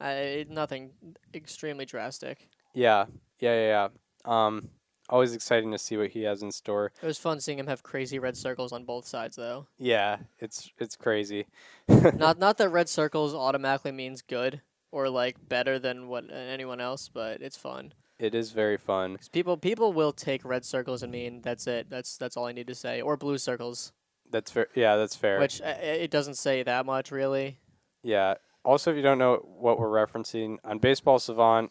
I, 0.00 0.46
nothing 0.48 0.90
extremely 1.34 1.84
drastic. 1.84 2.48
Yeah, 2.72 3.04
yeah, 3.38 3.54
yeah, 3.54 3.88
yeah. 4.26 4.46
Um, 4.46 4.70
always 5.10 5.34
exciting 5.34 5.70
to 5.72 5.78
see 5.78 5.98
what 5.98 6.10
he 6.10 6.22
has 6.22 6.42
in 6.42 6.50
store. 6.50 6.92
It 7.02 7.06
was 7.06 7.18
fun 7.18 7.40
seeing 7.40 7.58
him 7.58 7.66
have 7.66 7.82
crazy 7.82 8.18
red 8.18 8.36
circles 8.36 8.72
on 8.72 8.84
both 8.84 9.06
sides, 9.06 9.36
though. 9.36 9.66
Yeah, 9.78 10.16
it's 10.40 10.72
it's 10.78 10.96
crazy. 10.96 11.46
not 11.88 12.38
not 12.38 12.56
that 12.58 12.70
red 12.70 12.88
circles 12.88 13.34
automatically 13.34 13.92
means 13.92 14.22
good 14.22 14.62
or 14.90 15.10
like 15.10 15.48
better 15.48 15.78
than 15.78 16.08
what 16.08 16.24
uh, 16.30 16.34
anyone 16.34 16.80
else, 16.80 17.10
but 17.12 17.42
it's 17.42 17.56
fun. 17.56 17.92
It 18.18 18.34
is 18.34 18.52
very 18.52 18.78
fun. 18.78 19.18
people 19.32 19.56
people 19.56 19.92
will 19.92 20.12
take 20.12 20.44
red 20.44 20.64
circles 20.64 21.02
and 21.02 21.12
mean 21.12 21.42
that's 21.42 21.66
it. 21.66 21.90
That's 21.90 22.16
that's 22.16 22.36
all 22.36 22.46
I 22.46 22.52
need 22.52 22.68
to 22.68 22.74
say. 22.74 23.00
Or 23.02 23.16
blue 23.16 23.38
circles. 23.38 23.92
That's 24.30 24.50
fair. 24.50 24.66
Yeah, 24.74 24.96
that's 24.96 25.14
fair. 25.16 25.38
which 25.38 25.60
uh, 25.62 25.74
it 25.80 26.10
doesn't 26.10 26.34
say 26.34 26.62
that 26.62 26.86
much 26.86 27.10
really. 27.10 27.58
Yeah. 28.02 28.34
Also, 28.64 28.90
if 28.90 28.96
you 28.96 29.02
don't 29.02 29.18
know 29.18 29.36
what 29.58 29.78
we're 29.78 29.88
referencing, 29.88 30.56
on 30.64 30.78
Baseball 30.78 31.18
Savant, 31.18 31.70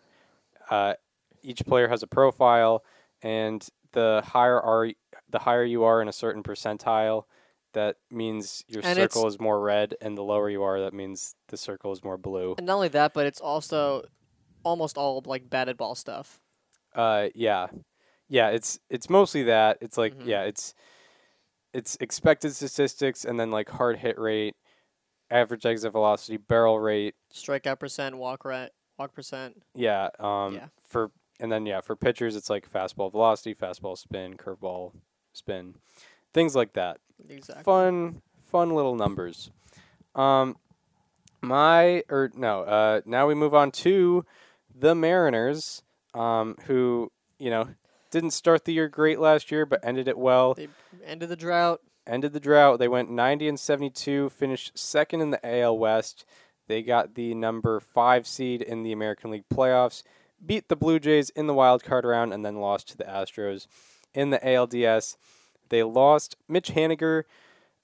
uh, 0.70 0.94
each 1.42 1.66
player 1.66 1.88
has 1.88 2.04
a 2.04 2.08
profile, 2.08 2.84
and 3.22 3.68
the 3.94 4.22
higher 4.26 4.60
are 4.62 4.90
the 5.30 5.40
higher 5.40 5.64
you 5.64 5.84
are 5.84 6.02
in 6.02 6.08
a 6.08 6.14
certain 6.14 6.44
percentile, 6.44 7.24
that 7.74 7.98
means 8.12 8.64
your 8.68 8.82
And 8.86 8.96
circle 8.96 9.28
is 9.28 9.40
more 9.40 9.60
red, 9.60 9.96
and 10.02 10.16
the 10.18 10.22
lower 10.24 10.50
you 10.50 10.62
are, 10.64 10.80
that 10.82 10.94
means 10.94 11.36
the 11.48 11.58
circle 11.58 11.92
is 11.92 12.04
more 12.04 12.18
blue. 12.18 12.54
And 12.58 12.68
not 12.68 12.76
only 12.76 12.88
that, 12.90 13.14
but 13.14 13.26
it's 13.26 13.42
also 13.42 14.04
almost 14.64 14.98
all 14.98 15.22
like 15.26 15.50
batted 15.50 15.78
ball 15.78 15.96
stuff. 15.96 16.40
Uh, 16.96 17.30
yeah, 17.34 17.68
yeah. 18.30 18.50
It's 18.50 18.80
it's 18.90 19.10
mostly 19.10 19.44
that. 19.44 19.80
It's 19.82 19.98
like 19.98 20.16
Mhm. 20.16 20.28
yeah, 20.28 20.44
it's 20.44 20.76
it's 21.74 21.98
expected 22.00 22.54
statistics, 22.54 23.26
and 23.26 23.40
then 23.40 23.52
like 23.52 23.70
hard 23.70 23.98
hit 23.98 24.20
rate, 24.20 24.56
average 25.30 25.66
exit 25.66 25.92
velocity, 25.92 26.38
barrel 26.38 26.80
rate, 26.80 27.16
Strikeout 27.34 27.80
percent, 27.80 28.18
walk 28.18 28.46
rate, 28.46 28.70
walk 28.98 29.14
percent. 29.14 29.62
Yeah. 29.76 30.10
Um. 30.20 30.56
Yeah. 30.56 30.68
For 30.88 31.12
and 31.40 31.52
then 31.52 31.66
yeah, 31.66 31.82
for 31.82 31.96
pitchers, 31.96 32.36
it's 32.36 32.50
like 32.50 32.72
fastball 32.72 33.12
velocity, 33.12 33.56
fastball 33.56 33.98
spin, 33.98 34.36
curveball 34.36 34.94
spin, 35.34 35.76
things 36.34 36.56
like 36.56 36.74
that. 36.74 37.00
Exactly. 37.28 37.64
Fun, 37.64 38.22
fun 38.44 38.70
little 38.70 38.96
numbers. 38.96 39.52
Um, 40.16 40.58
my 41.42 42.04
or 42.10 42.32
no. 42.36 42.62
Uh, 42.62 43.02
now 43.06 43.28
we 43.28 43.36
move 43.36 43.54
on 43.54 43.72
to 43.72 44.26
the 44.74 44.96
Mariners. 44.96 45.84
Um, 46.14 46.56
who 46.66 47.12
you 47.40 47.50
know 47.50 47.68
didn't 48.14 48.32
start 48.32 48.64
the 48.64 48.74
year 48.74 48.88
great 48.88 49.20
last 49.20 49.52
year, 49.52 49.66
but 49.66 49.80
ended 49.84 50.08
it 50.08 50.18
well. 50.18 50.54
They 50.54 50.68
ended 51.04 51.30
the 51.30 51.36
drought. 51.36 51.82
Ended 52.06 52.34
the 52.34 52.40
drought. 52.40 52.78
They 52.78 52.88
went 52.88 53.10
90 53.10 53.50
and 53.50 53.60
72, 53.60 54.30
finished 54.30 54.78
second 54.78 55.22
in 55.22 55.32
the 55.32 55.44
AL 55.62 55.78
West. 55.80 56.24
They 56.68 56.84
got 56.84 57.16
the 57.16 57.34
number 57.34 57.80
five 57.80 58.28
seed 58.28 58.62
in 58.62 58.84
the 58.84 58.92
American 58.92 59.32
League 59.32 59.50
playoffs, 59.52 60.04
beat 60.46 60.70
the 60.70 60.76
Blue 60.76 61.00
Jays 61.00 61.30
in 61.32 61.48
the 61.48 61.54
wild 61.54 61.84
card 61.84 62.06
round, 62.06 62.34
and 62.34 62.46
then 62.46 62.58
lost 62.58 62.88
to 62.90 62.98
the 62.98 63.04
Astros 63.04 63.68
in 64.14 64.30
the 64.30 64.40
ALDS. 64.40 65.18
They 65.70 65.82
lost 65.82 66.36
Mitch 66.48 66.72
Haniger, 66.72 67.24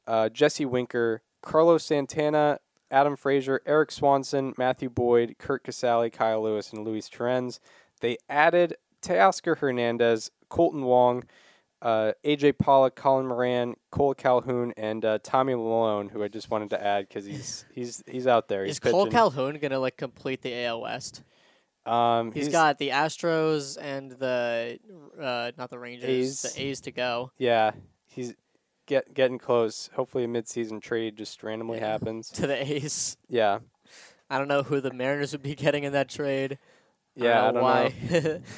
uh, 0.05 0.29
Jesse 0.29 0.65
Winker, 0.65 1.23
Carlos 1.41 1.83
Santana, 1.83 2.59
Adam 2.91 3.15
Frazier, 3.15 3.61
Erik 3.65 3.91
Swanson, 3.91 4.53
Matthew 4.57 4.89
Boyd, 4.89 5.37
Curt 5.39 5.63
Casali, 5.63 6.11
Kyle 6.11 6.43
Lewis, 6.43 6.71
and 6.71 6.85
Luis 6.85 7.09
Torrens. 7.09 7.59
They 8.01 8.17
added 8.29 8.75
Teoscar 9.01 9.57
Hernandez, 9.57 10.31
Kolten 10.49 10.83
Wong, 10.83 11.23
uh, 11.81 12.11
AJ 12.25 12.57
Pollock, 12.57 12.95
Colin 12.95 13.25
Moran, 13.27 13.75
Cole 13.91 14.13
Calhoun, 14.13 14.73
and 14.75 15.05
uh, 15.05 15.19
Tommy 15.23 15.53
Milone, 15.55 16.09
who 16.09 16.21
I 16.23 16.27
just 16.27 16.49
wanted 16.51 16.71
to 16.71 16.83
add 16.83 17.07
because 17.07 17.25
he's 17.25 17.65
he's 17.73 18.03
he's 18.07 18.27
out 18.27 18.47
there. 18.49 18.65
He's 18.65 18.73
Is 18.75 18.79
Cole 18.79 19.05
pitching. 19.05 19.11
Calhoun 19.11 19.57
gonna 19.59 19.79
like 19.79 19.95
complete 19.97 20.41
the 20.41 20.65
AL 20.65 20.81
West? 20.81 21.23
Um, 21.85 22.31
he's 22.33 22.49
got 22.49 22.77
the 22.77 22.89
Astros 22.89 23.77
and 23.81 24.11
the 24.11 24.77
uh, 25.19 25.51
not 25.57 25.69
the 25.69 25.79
Rangers, 25.79 26.09
A's. 26.09 26.41
the 26.41 26.61
A's 26.63 26.81
to 26.81 26.91
go. 26.91 27.31
yeah, 27.37 27.71
he's 28.07 28.35
get 28.85 29.13
getting 29.13 29.39
close. 29.39 29.89
Hopefully, 29.95 30.25
a 30.25 30.27
midseason 30.27 30.81
trade 30.81 31.15
just 31.15 31.41
randomly 31.41 31.79
Yeah. 31.79 31.87
happens. 31.87 32.29
To 32.33 32.45
the 32.47 32.61
A's. 32.73 33.17
Yeah, 33.29 33.59
I 34.29 34.37
don't 34.37 34.49
know 34.49 34.63
who 34.63 34.81
the 34.81 34.91
Mariners 34.93 35.31
would 35.31 35.41
be 35.41 35.55
getting 35.55 35.85
in 35.85 35.93
that 35.93 36.09
trade. 36.09 36.59
yeah, 37.15 37.41
I 37.41 37.45
don't 37.45 37.53
know 37.55 37.61
why. 37.63 37.93
know. 38.11 38.41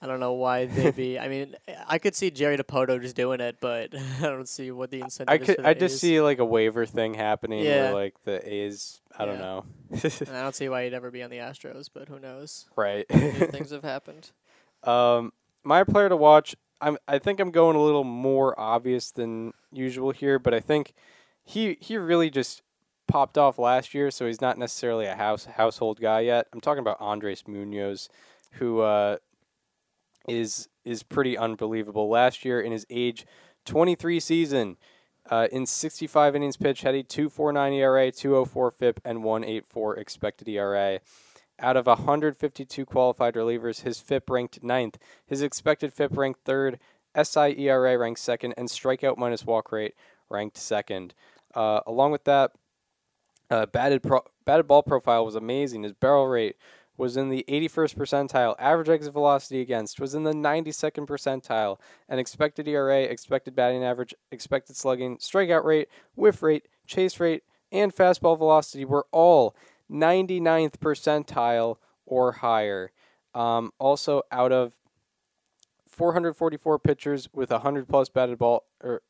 I 0.00 0.06
don't 0.06 0.20
know 0.20 0.34
why 0.34 0.66
they'd 0.66 0.94
be. 0.94 1.18
I 1.18 1.28
mean, 1.28 1.56
I 1.86 1.98
could 1.98 2.14
see 2.14 2.30
Jerry 2.30 2.56
Dipoto 2.56 3.00
just 3.00 3.16
doing 3.16 3.40
it, 3.40 3.56
but 3.60 3.94
I 4.18 4.22
don't 4.22 4.48
see 4.48 4.70
what 4.70 4.90
the 4.90 5.00
incentive 5.00 5.32
I 5.32 5.36
is 5.42 5.46
could 5.56 5.64
I 5.64 5.74
just 5.74 5.98
see 5.98 6.20
like 6.20 6.38
a 6.38 6.44
waiver 6.44 6.86
thing 6.86 7.14
happening 7.14 7.64
Yeah. 7.64 7.86
where 7.86 7.94
like 7.94 8.14
the 8.24 8.48
A's. 8.52 9.00
I 9.18 9.24
don't 9.24 9.38
know. 9.40 9.64
And 9.90 10.30
I 10.36 10.42
don't 10.42 10.54
see 10.54 10.68
why 10.68 10.84
he'd 10.84 10.94
ever 10.94 11.10
be 11.10 11.24
on 11.24 11.30
the 11.30 11.38
Astros, 11.38 11.88
but 11.92 12.08
who 12.08 12.20
knows? 12.20 12.66
right. 12.76 13.08
Things 13.08 13.70
have 13.72 13.82
happened. 13.82 14.30
Um, 14.84 15.32
my 15.64 15.82
player 15.82 16.08
to 16.08 16.16
watch. 16.16 16.54
I'm. 16.80 16.96
I 17.08 17.18
think 17.18 17.40
I'm 17.40 17.50
going 17.50 17.74
a 17.74 17.82
little 17.82 18.04
more 18.04 18.58
obvious 18.58 19.10
than 19.10 19.52
usual 19.72 20.12
here, 20.12 20.38
but 20.38 20.54
I 20.54 20.60
think 20.60 20.94
he 21.44 21.76
he 21.80 21.96
really 21.98 22.30
just 22.30 22.62
popped 23.08 23.36
off 23.36 23.58
last 23.58 23.94
year, 23.94 24.12
so 24.12 24.26
he's 24.26 24.40
not 24.40 24.58
necessarily 24.58 25.06
a 25.06 25.16
house 25.16 25.46
household 25.46 26.00
guy 26.00 26.20
yet. 26.20 26.46
I'm 26.52 26.60
talking 26.60 26.80
about 26.82 27.00
Andres 27.00 27.42
Munoz, 27.48 28.08
who 28.52 28.80
uh, 28.80 29.16
is 30.28 30.68
is 30.84 31.02
pretty 31.02 31.36
unbelievable. 31.36 32.08
Last 32.08 32.44
year 32.44 32.60
in 32.60 32.72
his 32.72 32.86
age 32.90 33.26
23 33.66 34.20
season, 34.20 34.76
uh, 35.30 35.48
in 35.52 35.66
65 35.66 36.34
innings 36.34 36.56
pitched, 36.56 36.82
had 36.82 36.94
a 36.94 37.02
2.49 37.02 37.74
ERA, 37.74 38.10
2.04 38.10 38.72
FIP, 38.72 39.00
and 39.04 39.18
1.84 39.18 39.98
expected 39.98 40.48
ERA. 40.48 41.00
Out 41.60 41.76
of 41.76 41.86
152 41.86 42.86
qualified 42.86 43.34
relievers, 43.34 43.82
his 43.82 44.00
FIP 44.00 44.30
ranked 44.30 44.62
ninth, 44.62 44.96
his 45.26 45.42
expected 45.42 45.92
FIP 45.92 46.16
ranked 46.16 46.40
third, 46.44 46.78
SIERA 47.14 47.98
ranked 47.98 48.20
second, 48.20 48.54
and 48.56 48.68
strikeout 48.68 49.18
minus 49.18 49.44
walk 49.44 49.72
rate 49.72 49.94
ranked 50.30 50.56
second. 50.56 51.14
Uh, 51.54 51.80
along 51.86 52.12
with 52.12 52.24
that, 52.24 52.52
uh, 53.50 53.66
batted 53.66 54.02
pro- 54.02 54.24
batted 54.44 54.68
ball 54.68 54.82
profile 54.82 55.24
was 55.24 55.34
amazing. 55.34 55.82
His 55.82 55.94
barrel 55.94 56.28
rate 56.28 56.56
was 56.98 57.16
in 57.16 57.30
the 57.30 57.44
81st 57.48 57.94
percentile. 57.94 58.56
Average 58.58 58.88
exit 58.88 59.12
velocity 59.12 59.60
against 59.60 60.00
was 60.00 60.14
in 60.14 60.24
the 60.24 60.34
92nd 60.34 61.06
percentile. 61.06 61.78
And 62.08 62.20
expected 62.20 62.68
ERA, 62.68 63.02
expected 63.02 63.54
batting 63.54 63.84
average, 63.84 64.14
expected 64.30 64.76
slugging, 64.76 65.16
strikeout 65.18 65.64
rate, 65.64 65.88
whiff 66.16 66.42
rate, 66.42 66.66
chase 66.86 67.18
rate, 67.20 67.44
and 67.70 67.94
fastball 67.94 68.36
velocity 68.36 68.84
were 68.84 69.06
all 69.12 69.54
99th 69.90 70.78
percentile 70.78 71.76
or 72.04 72.32
higher. 72.32 72.90
Um, 73.32 73.72
also, 73.78 74.22
out 74.32 74.52
of 74.52 74.72
444 75.86 76.78
pitchers 76.80 77.28
with 77.32 77.50
100 77.50 77.88
plus 77.88 78.08
batted 78.08 78.38
ball 78.38 78.64
or 78.82 79.02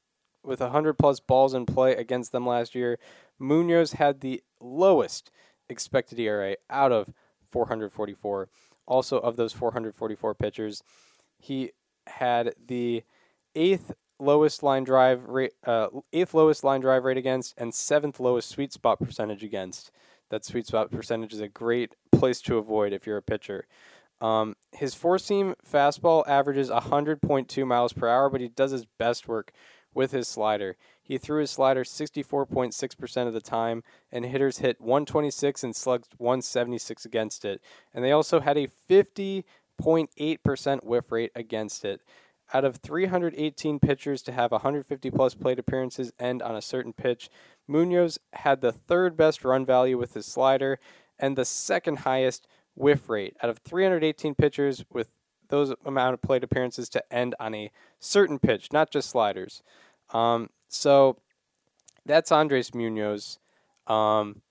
with 0.45 0.61
100 0.61 0.95
plus 0.95 1.21
balls 1.21 1.55
in 1.55 1.67
play 1.67 1.95
against 1.95 2.33
them 2.33 2.47
last 2.47 2.75
year, 2.75 2.99
Munoz 3.39 3.93
had 3.93 4.21
the 4.21 4.43
lowest 4.61 5.31
expected 5.69 6.19
ERA 6.19 6.57
out 6.71 6.93
of 6.93 7.13
444. 7.51 8.49
Also, 8.87 9.19
of 9.19 9.37
those 9.37 9.53
444 9.53 10.35
pitchers, 10.35 10.83
he 11.39 11.73
had 12.07 12.55
the 12.67 13.03
eighth 13.55 13.93
lowest 14.19 14.63
line 14.63 14.85
drive 14.85 15.25
rate, 15.29 15.53
uh, 15.67 15.89
eighth 16.13 16.35
lowest 16.35 16.65
line 16.65 16.81
drive 16.81 17.05
rate 17.05 17.19
against, 17.19 17.55
and 17.59 17.75
seventh 17.75 18.19
lowest 18.19 18.49
sweet 18.49 18.73
spot 18.73 18.99
percentage 18.99 19.45
against. 19.45 19.91
That 20.31 20.45
sweet 20.45 20.67
spot 20.67 20.91
percentage 20.91 21.33
is 21.33 21.41
a 21.41 21.49
great 21.49 21.95
place 22.13 22.41
to 22.43 22.59
avoid 22.59 22.93
if 22.93 23.07
you're 23.07 23.17
a 23.17 23.23
pitcher. 23.23 23.67
Um, 24.21 24.57
his 24.73 24.95
four 24.95 25.19
seam 25.19 25.55
fastball 25.67 26.27
averages 26.27 26.71
100.2 26.71 27.67
miles 27.67 27.93
per 27.93 28.09
hour, 28.09 28.29
but 28.29 28.41
he 28.41 28.49
does 28.49 28.73
his 28.73 28.85
best 28.99 29.29
work 29.29 29.53
with 29.95 30.11
his 30.13 30.29
slider. 30.29 30.77
He 31.09 31.17
threw 31.17 31.41
his 31.41 31.51
slider 31.51 31.83
64.6% 31.85 33.27
of 33.27 33.33
the 33.33 33.41
time, 33.41 33.83
and 34.13 34.27
hitters 34.27 34.59
hit 34.59 34.79
126 34.79 35.65
and 35.65 35.75
slugged 35.75 36.13
176 36.19 37.07
against 37.07 37.47
it. 37.47 37.63
And 37.95 38.05
they 38.05 38.13
also 38.13 38.41
had 38.41 38.59
a 38.59 38.69
50.8% 38.89 40.85
whiff 40.85 41.11
rate 41.11 41.33
against 41.35 41.87
it. 41.87 42.03
Out 42.53 42.67
of 42.67 42.77
318 42.77 43.81
pitchers 43.81 44.21
to 44.23 44.33
have 44.33 44.53
150 44.53 45.11
plus 45.11 45.35
plate 45.35 45.59
appearances 45.59 46.13
end 46.19 46.43
on 46.43 46.55
a 46.55 46.63
certain 46.63 46.93
pitch, 46.93 47.31
Munoz 47.67 48.19
had 48.35 48.61
the 48.61 48.73
third 48.73 49.17
best 49.17 49.45
run 49.45 49.65
value 49.65 49.97
with 49.97 50.13
his 50.13 50.27
slider 50.27 50.79
and 51.19 51.37
the 51.37 51.45
second 51.47 52.01
highest 52.01 52.47
whiff 52.75 53.09
rate. 53.09 53.35
Out 53.43 53.49
of 53.49 53.59
318 53.59 54.35
pitchers 54.35 54.85
with 54.93 55.09
those 55.49 55.75
amount 55.87 56.13
of 56.15 56.21
plate 56.21 56.45
appearances 56.45 56.91
to 56.91 57.03
end 57.11 57.35
on 57.41 57.55
a 57.55 57.71
certain 57.99 58.39
pitch, 58.39 58.73
not 58.73 58.91
just 58.91 59.09
sliders. 59.09 59.63
Um, 60.11 60.51
so 60.69 61.17
that's 62.07 62.33
Andres 62.33 62.75
Munoz. 62.75 63.39
Um, 63.87 64.43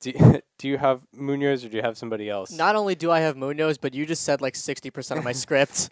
do, 0.00 0.12
do 0.58 0.68
you 0.68 0.78
have 0.78 1.02
Munoz 1.14 1.64
or 1.64 1.68
do 1.68 1.76
you 1.76 1.82
have 1.82 1.98
somebody 1.98 2.28
else? 2.28 2.52
Not 2.52 2.76
only 2.76 2.94
do 2.94 3.10
I 3.10 3.20
have 3.20 3.36
Munoz, 3.36 3.78
but 3.78 3.94
you 3.94 4.06
just 4.06 4.24
said 4.24 4.40
like 4.40 4.54
60% 4.54 5.18
of 5.18 5.24
my 5.24 5.32
script. 5.32 5.90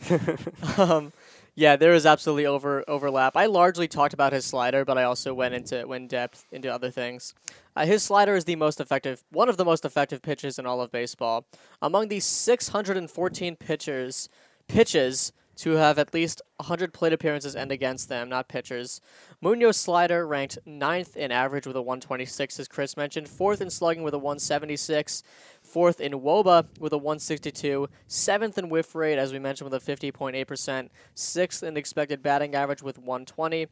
um, 0.78 1.12
yeah, 1.56 1.76
there 1.76 1.92
is 1.92 2.04
absolutely 2.04 2.46
over 2.46 2.84
overlap. 2.88 3.36
I 3.36 3.46
largely 3.46 3.86
talked 3.86 4.12
about 4.12 4.32
his 4.32 4.44
slider, 4.44 4.84
but 4.84 4.98
I 4.98 5.04
also 5.04 5.32
went 5.32 5.54
into 5.54 5.86
went 5.86 6.10
depth 6.10 6.46
into 6.50 6.72
other 6.72 6.90
things. 6.90 7.32
Uh, 7.76 7.86
his 7.86 8.02
slider 8.02 8.34
is 8.34 8.44
the 8.44 8.56
most 8.56 8.80
effective, 8.80 9.22
one 9.30 9.48
of 9.48 9.56
the 9.56 9.64
most 9.64 9.84
effective 9.84 10.20
pitches 10.20 10.58
in 10.58 10.66
all 10.66 10.80
of 10.80 10.90
baseball. 10.90 11.46
Among 11.80 12.08
the 12.08 12.18
614 12.18 13.56
pitchers, 13.56 14.28
pitches 14.66 15.32
to 15.56 15.72
have 15.72 15.98
at 15.98 16.14
least 16.14 16.42
100 16.56 16.92
plate 16.92 17.12
appearances 17.12 17.54
and 17.54 17.70
against 17.70 18.08
them, 18.08 18.28
not 18.28 18.48
pitchers. 18.48 19.00
Munoz 19.40 19.76
slider 19.76 20.26
ranked 20.26 20.58
ninth 20.64 21.16
in 21.16 21.30
average 21.30 21.66
with 21.66 21.76
a 21.76 21.82
126, 21.82 22.60
as 22.60 22.68
Chris 22.68 22.96
mentioned, 22.96 23.28
fourth 23.28 23.60
in 23.60 23.70
slugging 23.70 24.02
with 24.02 24.14
a 24.14 24.18
176, 24.18 25.22
fourth 25.62 26.00
in 26.00 26.12
WOBA 26.12 26.66
with 26.78 26.92
a 26.92 26.98
162, 26.98 27.88
seventh 28.06 28.58
in 28.58 28.68
whiff 28.68 28.94
rate, 28.94 29.18
as 29.18 29.32
we 29.32 29.38
mentioned, 29.38 29.70
with 29.70 29.88
a 29.88 29.92
50.8%, 29.96 30.88
sixth 31.14 31.62
in 31.62 31.76
expected 31.76 32.22
batting 32.22 32.54
average 32.54 32.82
with 32.82 32.98
120. 32.98 33.66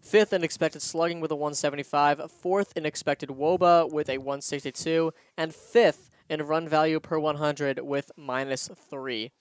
Fifth 0.00 0.32
in 0.32 0.42
expected 0.42 0.80
slugging 0.80 1.20
with 1.20 1.30
a 1.30 1.36
175. 1.36 2.30
Fourth 2.30 2.72
in 2.74 2.86
expected 2.86 3.28
WOBA 3.28 3.92
with 3.92 4.08
a 4.08 4.16
162. 4.16 5.12
And 5.36 5.54
fifth 5.54 6.10
in 6.28 6.46
run 6.46 6.68
value 6.68 7.00
per 7.00 7.18
100 7.18 7.80
with 7.80 8.10
minus 8.16 8.70
three. 8.88 9.32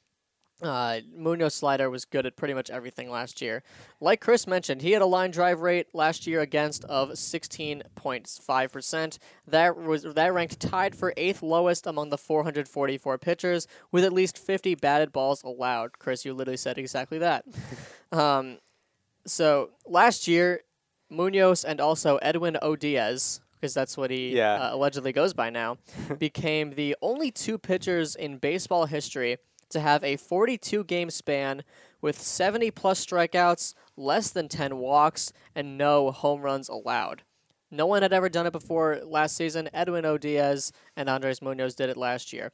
Uh, 0.62 1.00
Munoz 1.16 1.56
slider 1.56 1.90
was 1.90 2.04
good 2.04 2.26
at 2.26 2.36
pretty 2.36 2.54
much 2.54 2.70
everything 2.70 3.10
last 3.10 3.42
year. 3.42 3.64
Like 4.02 4.20
Chris 4.20 4.46
mentioned, 4.46 4.82
he 4.82 4.92
had 4.92 5.02
a 5.02 5.06
line 5.06 5.32
drive 5.32 5.62
rate 5.62 5.88
last 5.94 6.28
year 6.28 6.42
against 6.42 6.84
of 6.86 7.12
16.5%. 7.12 9.18
That 9.48 9.78
was 9.78 10.04
that 10.04 10.34
ranked 10.34 10.60
tied 10.60 10.96
for 10.96 11.14
eighth 11.18 11.42
lowest 11.42 11.88
among 11.88 12.10
the 12.10 12.18
444 12.18 13.18
pitchers 13.18 13.68
with 13.92 14.04
at 14.04 14.14
least 14.14 14.38
50 14.38 14.76
batted 14.76 15.12
balls 15.12 15.44
allowed. 15.44 16.00
Chris, 16.00 16.26
you 16.26 16.34
literally 16.34 16.58
said 16.58 16.78
exactly 16.78 17.18
that. 17.20 17.46
um, 18.12 18.58
so 19.26 19.72
last 19.86 20.28
year, 20.28 20.62
Munoz 21.10 21.64
and 21.64 21.82
also 21.82 22.18
Edwin 22.18 22.58
O. 22.62 22.76
Diaz, 22.76 23.42
because 23.54 23.74
that's 23.74 23.98
what 23.98 24.12
he 24.12 24.36
Yeah. 24.36 24.54
uh, 24.56 24.76
allegedly 24.76 25.12
goes 25.12 25.34
by 25.34 25.50
now, 25.50 25.78
became 26.20 26.76
the 26.76 26.96
only 27.02 27.32
two 27.32 27.58
pitchers 27.58 28.16
in 28.16 28.38
baseball 28.38 28.86
history 28.86 29.38
to 29.70 29.80
have 29.80 30.04
a 30.04 30.18
42 30.18 30.84
game 30.84 31.10
span 31.10 31.64
with 32.02 32.20
70 32.22 32.72
plus 32.72 33.06
strikeouts, 33.06 33.74
less 33.98 34.30
than 34.30 34.48
10 34.48 34.78
walks, 34.78 35.34
and 35.56 35.78
no 35.78 36.12
home 36.12 36.42
runs 36.42 36.70
allowed. 36.70 37.24
No 37.72 37.86
one 37.86 38.02
had 38.02 38.14
ever 38.14 38.30
done 38.30 38.48
it 38.48 38.52
before 38.52 39.02
last 39.04 39.36
season. 39.36 39.70
Edwin 39.74 40.06
O. 40.06 40.18
Diaz 40.18 40.72
and 40.96 41.10
Andres 41.10 41.42
Munoz 41.42 41.76
did 41.76 41.90
it 41.90 41.98
last 41.98 42.34
year. 42.34 42.52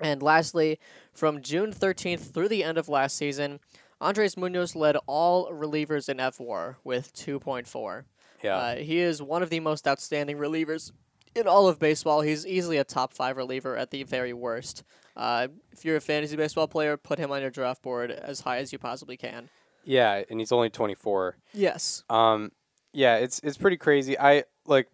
And 0.00 0.22
lastly, 0.22 0.78
from 1.12 1.42
June 1.42 1.72
13th 1.72 2.32
through 2.32 2.48
the 2.48 2.64
end 2.64 2.76
of 2.76 2.88
last 2.88 3.16
season, 3.16 3.60
Andres 4.00 4.36
Munoz 4.36 4.74
led 4.74 4.96
all 5.06 5.50
relievers 5.50 6.08
in 6.08 6.18
F 6.18 6.40
WAR 6.40 6.76
with 6.82 7.14
2.4. 7.14 8.04
Yeah. 8.42 8.56
Uh, 8.56 8.76
he 8.76 8.98
is 8.98 9.22
one 9.22 9.42
of 9.42 9.50
the 9.50 9.60
most 9.60 9.86
outstanding 9.86 10.36
relievers 10.36 10.90
in 11.34 11.46
all 11.46 11.68
of 11.68 11.78
baseball. 11.78 12.20
He's 12.20 12.46
easily 12.46 12.76
a 12.76 12.84
top 12.84 13.12
five 13.14 13.36
reliever 13.36 13.76
at 13.76 13.90
the 13.90 14.02
very 14.02 14.32
worst. 14.32 14.82
Uh, 15.16 15.48
if 15.72 15.84
you're 15.84 15.96
a 15.96 16.00
fantasy 16.00 16.36
baseball 16.36 16.66
player, 16.68 16.96
put 16.96 17.18
him 17.18 17.30
on 17.30 17.40
your 17.42 17.50
draft 17.50 17.82
board 17.82 18.10
as 18.10 18.40
high 18.40 18.58
as 18.58 18.72
you 18.72 18.78
possibly 18.78 19.16
can. 19.16 19.48
yeah, 19.84 20.22
and 20.30 20.40
he's 20.40 20.52
only 20.52 20.70
24. 20.70 21.36
Yes. 21.52 22.04
Um, 22.08 22.52
yeah, 22.92 23.16
it's 23.16 23.40
it's 23.44 23.56
pretty 23.58 23.76
crazy. 23.76 24.18
I 24.18 24.44
like. 24.66 24.88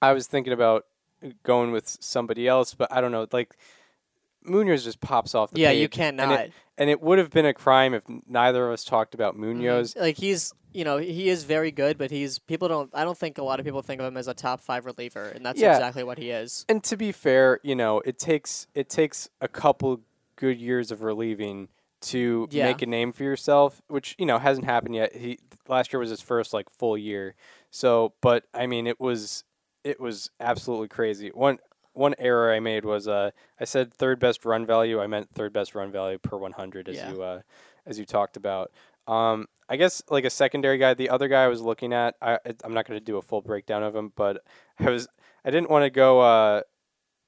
I 0.00 0.12
was 0.12 0.26
thinking 0.26 0.52
about 0.52 0.86
going 1.44 1.70
with 1.70 1.86
somebody 2.00 2.48
else, 2.48 2.74
but 2.74 2.92
I 2.92 3.00
don't 3.00 3.12
know. 3.12 3.26
Like, 3.32 3.56
Munoz 4.44 4.82
just 4.84 5.00
pops 5.00 5.34
off 5.34 5.52
the 5.52 5.60
Yeah, 5.60 5.68
page, 5.68 5.80
you 5.82 5.88
can't 5.88 6.20
and 6.20 6.30
not. 6.30 6.40
it, 6.40 6.52
and 6.78 6.90
it 6.90 7.00
would 7.00 7.18
have 7.18 7.30
been 7.30 7.46
a 7.46 7.54
crime 7.54 7.94
if 7.94 8.02
neither 8.26 8.66
of 8.66 8.72
us 8.72 8.84
talked 8.84 9.14
about 9.14 9.36
Munoz. 9.36 9.94
Like 9.96 10.16
he's, 10.16 10.52
you 10.74 10.84
know, 10.84 10.96
he 10.98 11.28
is 11.28 11.44
very 11.44 11.70
good, 11.70 11.98
but 11.98 12.10
he's 12.10 12.38
people 12.38 12.68
don't. 12.68 12.90
I 12.94 13.04
don't 13.04 13.16
think 13.18 13.38
a 13.38 13.42
lot 13.42 13.58
of 13.60 13.66
people 13.66 13.82
think 13.82 14.00
of 14.00 14.06
him 14.06 14.16
as 14.16 14.28
a 14.28 14.34
top 14.34 14.60
five 14.60 14.86
reliever, 14.86 15.28
and 15.28 15.44
that's 15.44 15.60
Yeah. 15.60 15.72
exactly 15.72 16.04
what 16.04 16.18
he 16.18 16.30
is. 16.30 16.64
And 16.68 16.82
to 16.84 16.96
be 16.96 17.12
fair, 17.12 17.60
you 17.62 17.74
know, 17.74 18.00
it 18.04 18.18
takes 18.18 18.66
it 18.74 18.88
takes 18.88 19.28
a 19.40 19.48
couple 19.48 20.00
good 20.36 20.58
years 20.60 20.90
of 20.90 21.02
relieving 21.02 21.68
to 22.02 22.48
Yeah. 22.50 22.64
make 22.64 22.82
a 22.82 22.86
name 22.86 23.12
for 23.12 23.22
yourself, 23.22 23.80
which 23.88 24.14
you 24.18 24.26
know 24.26 24.38
hasn't 24.38 24.64
happened 24.66 24.94
yet. 24.96 25.14
He 25.14 25.38
last 25.68 25.92
year 25.92 26.00
was 26.00 26.10
his 26.10 26.20
first 26.20 26.52
like 26.52 26.68
full 26.70 26.98
year, 26.98 27.34
so 27.70 28.14
but 28.20 28.44
I 28.52 28.66
mean 28.66 28.86
it 28.86 28.98
was 29.00 29.44
it 29.84 30.00
was 30.00 30.30
absolutely 30.40 30.88
crazy. 30.88 31.28
One 31.30 31.58
one 31.92 32.14
error 32.18 32.50
I 32.52 32.58
made 32.60 32.84
was 32.84 33.06
uh 33.06 33.30
I 33.60 33.64
said 33.64 33.92
third 33.92 34.18
best 34.18 34.44
run 34.44 34.64
value. 34.66 35.00
I 35.00 35.06
meant 35.06 35.28
third 35.34 35.52
best 35.52 35.74
run 35.74 35.92
value 35.92 36.18
per 36.18 36.36
100 36.38 36.88
as 36.88 36.96
Yeah. 36.96 37.12
you 37.12 37.22
uh 37.22 37.40
as 37.86 37.98
you 37.98 38.04
talked 38.04 38.36
about. 38.36 38.70
Um, 39.06 39.46
I 39.68 39.76
guess 39.76 40.02
like 40.10 40.24
a 40.24 40.30
secondary 40.30 40.78
guy. 40.78 40.94
The 40.94 41.08
other 41.08 41.28
guy 41.28 41.44
I 41.44 41.48
was 41.48 41.60
looking 41.60 41.92
at, 41.92 42.14
I 42.20 42.38
I'm 42.64 42.74
not 42.74 42.86
going 42.86 42.98
to 42.98 43.04
do 43.04 43.16
a 43.16 43.22
full 43.22 43.40
breakdown 43.40 43.82
of 43.82 43.94
him, 43.94 44.12
but 44.14 44.42
I 44.78 44.90
was 44.90 45.08
I 45.44 45.50
didn't 45.50 45.70
want 45.70 45.84
to 45.84 45.90
go 45.90 46.20
uh 46.20 46.62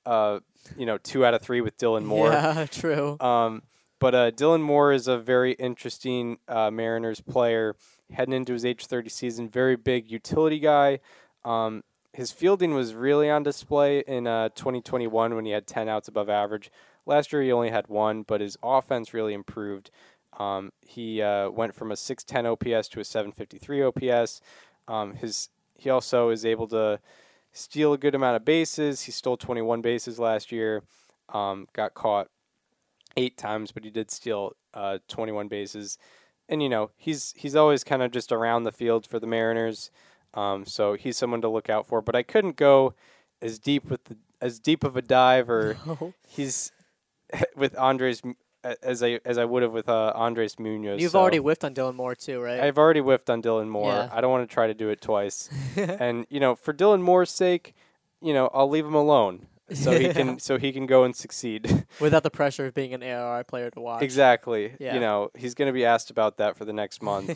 uh 0.07 0.41
you 0.77 0.87
know 0.87 0.99
two 0.99 1.25
out 1.25 1.35
of 1.35 1.43
three 1.43 1.61
with 1.61 1.77
Dylan 1.79 2.05
Moore. 2.05 2.31
Yeah, 2.31 2.67
true. 2.71 3.19
Um, 3.21 3.63
but 4.01 4.15
uh, 4.15 4.31
Dylan 4.33 4.61
Moore 4.61 4.93
is 4.93 5.09
a 5.09 5.17
very 5.17 5.53
interesting 5.53 6.37
uh, 6.47 6.71
Mariners 6.71 7.23
player 7.23 7.75
heading 8.13 8.35
into 8.35 8.53
his 8.53 8.65
age 8.65 8.85
30 8.85 9.09
season. 9.09 9.49
Very 9.49 9.77
big 9.77 10.11
utility 10.11 10.59
guy. 10.59 11.01
Um, 11.43 11.85
his 12.13 12.31
fielding 12.31 12.75
was 12.75 12.95
really 12.95 13.31
on 13.31 13.43
display 13.43 14.01
in 14.07 14.27
uh, 14.27 14.51
2021 14.51 15.35
when 15.35 15.45
he 15.47 15.53
had 15.53 15.67
10 15.67 15.89
outs 15.89 16.09
above 16.09 16.29
average. 16.29 16.71
Last 17.07 17.33
year 17.33 17.43
he 17.43 17.53
only 17.53 17.71
had 17.71 17.89
one, 17.89 18.23
but 18.23 18.41
his 18.41 18.57
offense 18.63 19.15
really 19.15 19.35
improved. 19.35 19.91
Um, 20.39 20.73
he 20.81 21.23
uh, 21.23 21.51
went 21.51 21.75
from 21.75 21.93
a 21.93 21.97
610 21.97 22.47
OPS 22.75 22.89
to 22.89 23.01
a 23.01 23.05
753 23.05 23.83
OPS. 23.83 24.41
Um, 24.89 25.15
his 25.15 25.49
he 25.77 25.91
also 25.91 26.31
is 26.31 26.45
able 26.45 26.67
to 26.69 27.01
steal 27.53 27.93
a 27.93 27.99
good 27.99 28.15
amount 28.15 28.37
of 28.37 28.45
bases. 28.45 29.03
He 29.03 29.13
stole 29.13 29.37
21 29.37 29.81
bases 29.81 30.19
last 30.19 30.51
year. 30.53 30.83
Um, 31.33 31.69
got 31.73 31.95
caught 31.95 32.29
eight 33.17 33.37
times, 33.37 33.73
but 33.73 33.85
he 33.85 33.91
did 33.91 34.11
steal 34.11 34.53
uh, 34.73 34.99
21 35.09 35.49
bases. 35.49 35.99
And 36.49 36.63
you 36.63 36.69
know 36.69 36.91
he's 36.97 37.33
he's 37.37 37.57
always 37.57 37.85
kind 37.85 38.03
of 38.03 38.11
just 38.11 38.31
around 38.31 38.65
the 38.65 38.73
field 38.73 39.07
for 39.07 39.19
the 39.19 39.27
Mariners, 39.27 39.91
um, 40.35 40.67
so 40.67 40.93
he's 40.93 41.17
someone 41.17 41.41
to 41.41 41.49
look 41.49 41.71
out 41.71 41.87
for. 41.87 42.03
But 42.03 42.15
I 42.15 42.23
couldn't 42.23 42.57
go 42.57 42.93
as 43.41 43.59
deep 43.59 43.89
with 43.89 44.05
the, 44.05 44.19
as 44.43 44.59
deep 44.59 44.85
of 44.85 44.95
a 44.95 45.01
dive, 45.01 45.49
or 45.49 45.79
No. 45.87 46.13
he's 46.29 46.71
with 47.57 47.75
Andres 47.79 48.21
as 48.83 49.03
I 49.03 49.21
as 49.25 49.39
I 49.39 49.45
would 49.45 49.63
have 49.63 49.73
with 49.73 49.89
uh, 49.89 50.13
Andres 50.15 50.59
Munoz. 50.59 51.01
You've 51.01 51.13
so 51.13 51.21
already 51.21 51.39
whiffed 51.39 51.65
on 51.65 51.75
Dylan 51.75 51.95
Moore 51.95 52.15
too, 52.15 52.41
right? 52.41 52.61
I've 52.61 52.79
already 52.79 53.01
whiffed 53.01 53.31
on 53.31 53.43
Dylan 53.43 53.69
Moore. 53.69 53.93
Yeah. 53.93 54.09
I 54.13 54.21
don't 54.21 54.31
want 54.31 54.49
to 54.49 54.53
try 54.53 54.67
to 54.67 54.75
do 54.75 54.89
it 54.89 55.01
twice. 55.01 55.49
and 55.77 56.27
you 56.31 56.41
know, 56.41 56.55
for 56.55 56.73
Dylan 56.73 57.03
Moore's 57.03 57.31
sake, 57.31 57.75
you 58.21 58.33
know, 58.33 58.51
I'll 58.53 58.69
leave 58.69 58.87
him 58.87 58.95
alone 58.95 59.47
so 59.73 59.99
he 59.99 60.13
can 60.13 60.39
so 60.41 60.59
he 60.59 60.73
can 60.73 60.87
go 60.87 61.05
and 61.05 61.15
succeed. 61.15 61.87
Without 62.01 62.23
the 62.23 62.31
pressure 62.31 62.67
of 62.67 62.75
being 62.75 62.95
an 62.95 63.03
ARR 63.03 63.45
player 63.45 63.71
to 63.71 63.81
watch. 63.81 64.03
exactly. 64.03 64.75
Yeah. 64.79 64.95
You 64.95 65.01
know, 65.01 65.31
he's 65.37 65.55
going 65.55 65.69
to 65.69 65.73
be 65.73 65.85
asked 65.85 66.11
about 66.11 66.39
that 66.39 66.57
for 66.57 66.65
the 66.65 66.73
next 66.73 67.03
month 67.03 67.31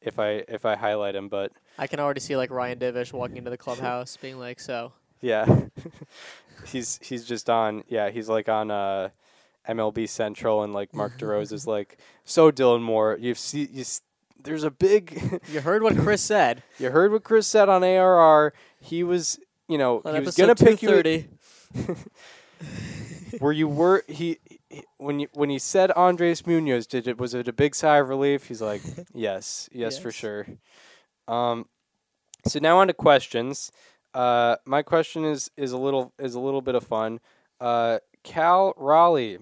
if 0.00 0.18
I 0.18 0.44
if 0.48 0.64
I 0.64 0.76
highlight 0.76 1.14
him, 1.14 1.28
but 1.28 1.52
I 1.78 1.86
can 1.86 2.00
already 2.00 2.20
see 2.20 2.36
like 2.36 2.50
Ryan 2.50 2.78
Divish 2.78 3.12
walking 3.12 3.36
into 3.38 3.50
the 3.50 3.58
clubhouse, 3.58 4.16
being 4.16 4.38
like, 4.38 4.60
"So, 4.60 4.92
yeah. 5.20 5.46
he's 6.66 6.98
he's 7.02 7.24
just 7.24 7.50
on 7.50 7.84
yeah, 7.88 8.10
he's 8.10 8.28
like 8.28 8.48
on 8.48 8.70
uh 8.70 9.10
MLB 9.68 10.08
Central 10.08 10.62
and 10.62 10.72
like 10.72 10.94
Mark 10.94 11.18
DeRosa 11.18 11.52
is 11.52 11.66
like, 11.66 11.98
"So 12.24 12.50
Dylan 12.50 12.82
Moore, 12.82 13.16
you've 13.20 13.38
seen 13.38 13.68
you 13.72 13.80
s- 13.82 14.02
there's 14.42 14.64
a 14.64 14.70
big 14.70 15.40
you 15.52 15.60
heard 15.60 15.82
what 15.82 15.96
Chris 15.96 16.20
said 16.22 16.62
You 16.78 16.90
heard 16.90 17.12
what 17.12 17.24
Chris 17.24 17.46
said 17.46 17.68
on 17.68 17.82
ARR. 17.82 18.52
He 18.80 19.02
was, 19.02 19.38
you 19.68 19.78
know, 19.78 20.02
on 20.04 20.14
he 20.14 20.20
was 20.20 20.36
gonna 20.36 20.54
pick 20.54 20.82
you. 20.82 20.88
230. 20.88 21.28
Where 23.40 23.52
you 23.52 23.66
were, 23.66 24.04
he, 24.06 24.38
he 24.70 24.84
when 24.98 25.18
you 25.20 25.28
when 25.32 25.50
he 25.50 25.58
said 25.58 25.90
Andres 25.92 26.46
Munoz, 26.46 26.86
did 26.86 27.08
it 27.08 27.18
was 27.18 27.34
it 27.34 27.48
a 27.48 27.52
big 27.52 27.74
sigh 27.74 27.96
of 27.98 28.08
relief? 28.08 28.46
He's 28.46 28.62
like, 28.62 28.80
yes, 29.12 29.68
yes, 29.72 29.98
for 29.98 30.12
sure. 30.12 30.46
Um, 31.26 31.66
so 32.46 32.58
now 32.60 32.78
on 32.78 32.86
to 32.88 32.92
questions. 32.94 33.72
Uh, 34.14 34.56
my 34.64 34.82
question 34.82 35.24
is 35.24 35.50
is 35.56 35.72
a 35.72 35.78
little 35.78 36.12
is 36.18 36.34
a 36.34 36.40
little 36.40 36.62
bit 36.62 36.74
of 36.76 36.84
fun. 36.84 37.18
Uh, 37.60 37.98
Cal 38.22 38.72
Raleigh 38.76 39.38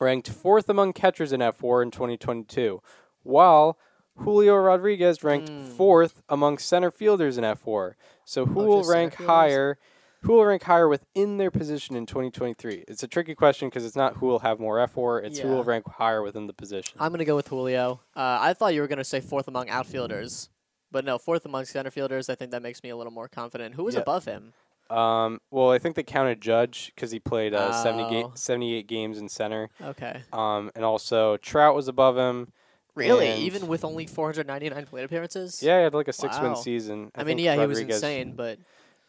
ranked 0.00 0.28
fourth 0.28 0.68
among 0.68 0.92
catchers 0.92 1.32
in 1.32 1.42
F 1.42 1.62
WAR 1.62 1.82
in 1.82 1.90
2022, 1.90 2.80
while 3.22 3.78
Julio 4.16 4.56
Rodriguez 4.56 5.22
ranked 5.22 5.48
Hmm. 5.48 5.64
fourth 5.64 6.22
among 6.28 6.58
center 6.58 6.90
fielders 6.90 7.38
in 7.38 7.44
F 7.44 7.64
WAR. 7.66 7.96
So 8.24 8.46
who 8.46 8.60
Oh, 8.62 8.66
will 8.66 8.84
rank 8.84 9.14
higher? 9.14 9.78
Who 10.22 10.32
will 10.32 10.44
rank 10.44 10.64
higher 10.64 10.88
within 10.88 11.36
their 11.38 11.50
position 11.50 11.94
in 11.94 12.04
2023? 12.04 12.84
It's 12.88 13.04
a 13.04 13.08
tricky 13.08 13.36
question 13.36 13.68
because 13.68 13.84
it's 13.84 13.94
not 13.94 14.16
who 14.16 14.26
will 14.26 14.40
have 14.40 14.58
more 14.58 14.80
F 14.80 14.96
WAR. 14.96 15.20
It's 15.20 15.38
who 15.38 15.48
will 15.48 15.62
rank 15.62 15.86
higher 15.86 16.22
within 16.22 16.48
the 16.48 16.52
position. 16.52 16.96
I'm 17.00 17.12
gonna 17.12 17.24
go 17.24 17.36
with 17.36 17.46
Julio. 17.48 18.00
Uh, 18.16 18.38
I 18.40 18.52
thought 18.54 18.74
you 18.74 18.80
were 18.80 18.88
gonna 18.88 19.04
say 19.04 19.20
fourth 19.20 19.46
among 19.46 19.68
outfielders, 19.68 20.50
but 20.90 21.04
no, 21.04 21.18
fourth 21.18 21.44
among 21.44 21.66
center 21.66 21.90
fielders. 21.92 22.28
I 22.28 22.34
think 22.34 22.50
that 22.50 22.62
makes 22.62 22.82
me 22.82 22.88
a 22.90 22.96
little 22.96 23.12
more 23.12 23.28
confident. 23.28 23.76
Who 23.76 23.84
was 23.84 23.94
Yeah. 23.94 24.00
above 24.00 24.24
him? 24.24 24.54
Um, 24.90 25.40
well, 25.50 25.70
I 25.70 25.78
think 25.78 25.96
they 25.96 26.02
counted 26.02 26.40
Judge 26.40 26.92
because 26.94 27.10
he 27.10 27.18
played 27.18 27.52
uh, 27.54 27.72
70 27.72 28.04
Oh. 28.04 28.28
ga- 28.28 28.34
78 28.34 28.86
games 28.86 29.18
in 29.18 29.28
center. 29.28 29.68
Okay, 29.82 30.22
Um, 30.32 30.70
and 30.74 30.84
also 30.84 31.36
Trout 31.36 31.74
was 31.74 31.88
above 31.88 32.16
him. 32.16 32.52
really? 32.94 33.32
Even 33.34 33.68
with 33.68 33.84
only 33.84 34.06
499 34.06 34.86
plate 34.86 35.04
appearances? 35.04 35.62
Yeah, 35.62 35.78
he 35.78 35.84
had 35.84 35.94
like 35.94 36.08
a 36.08 36.12
six 36.12 36.38
win 36.40 36.52
Wow. 36.52 36.54
season. 36.54 37.10
I, 37.14 37.20
mean, 37.20 37.36
think 37.36 37.44
yeah, 37.44 37.60
he 37.60 37.66
was 37.66 37.78
insane, 37.80 38.32
but 38.34 38.58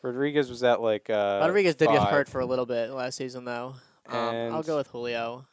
Rodriguez 0.02 0.50
was 0.50 0.64
at 0.64 0.82
like 0.82 1.10
uh, 1.10 1.40
Rodriguez 1.42 1.76
did 1.76 1.90
get 1.90 2.04
hurt 2.04 2.28
for 2.30 2.40
a 2.42 2.46
little 2.46 2.66
bit 2.66 2.90
last 2.92 3.16
season, 3.16 3.46
though. 3.46 3.76
Um, 4.08 4.54
I'll 4.54 4.64
go 4.64 4.78
with 4.78 4.88
Julio. 4.88 5.46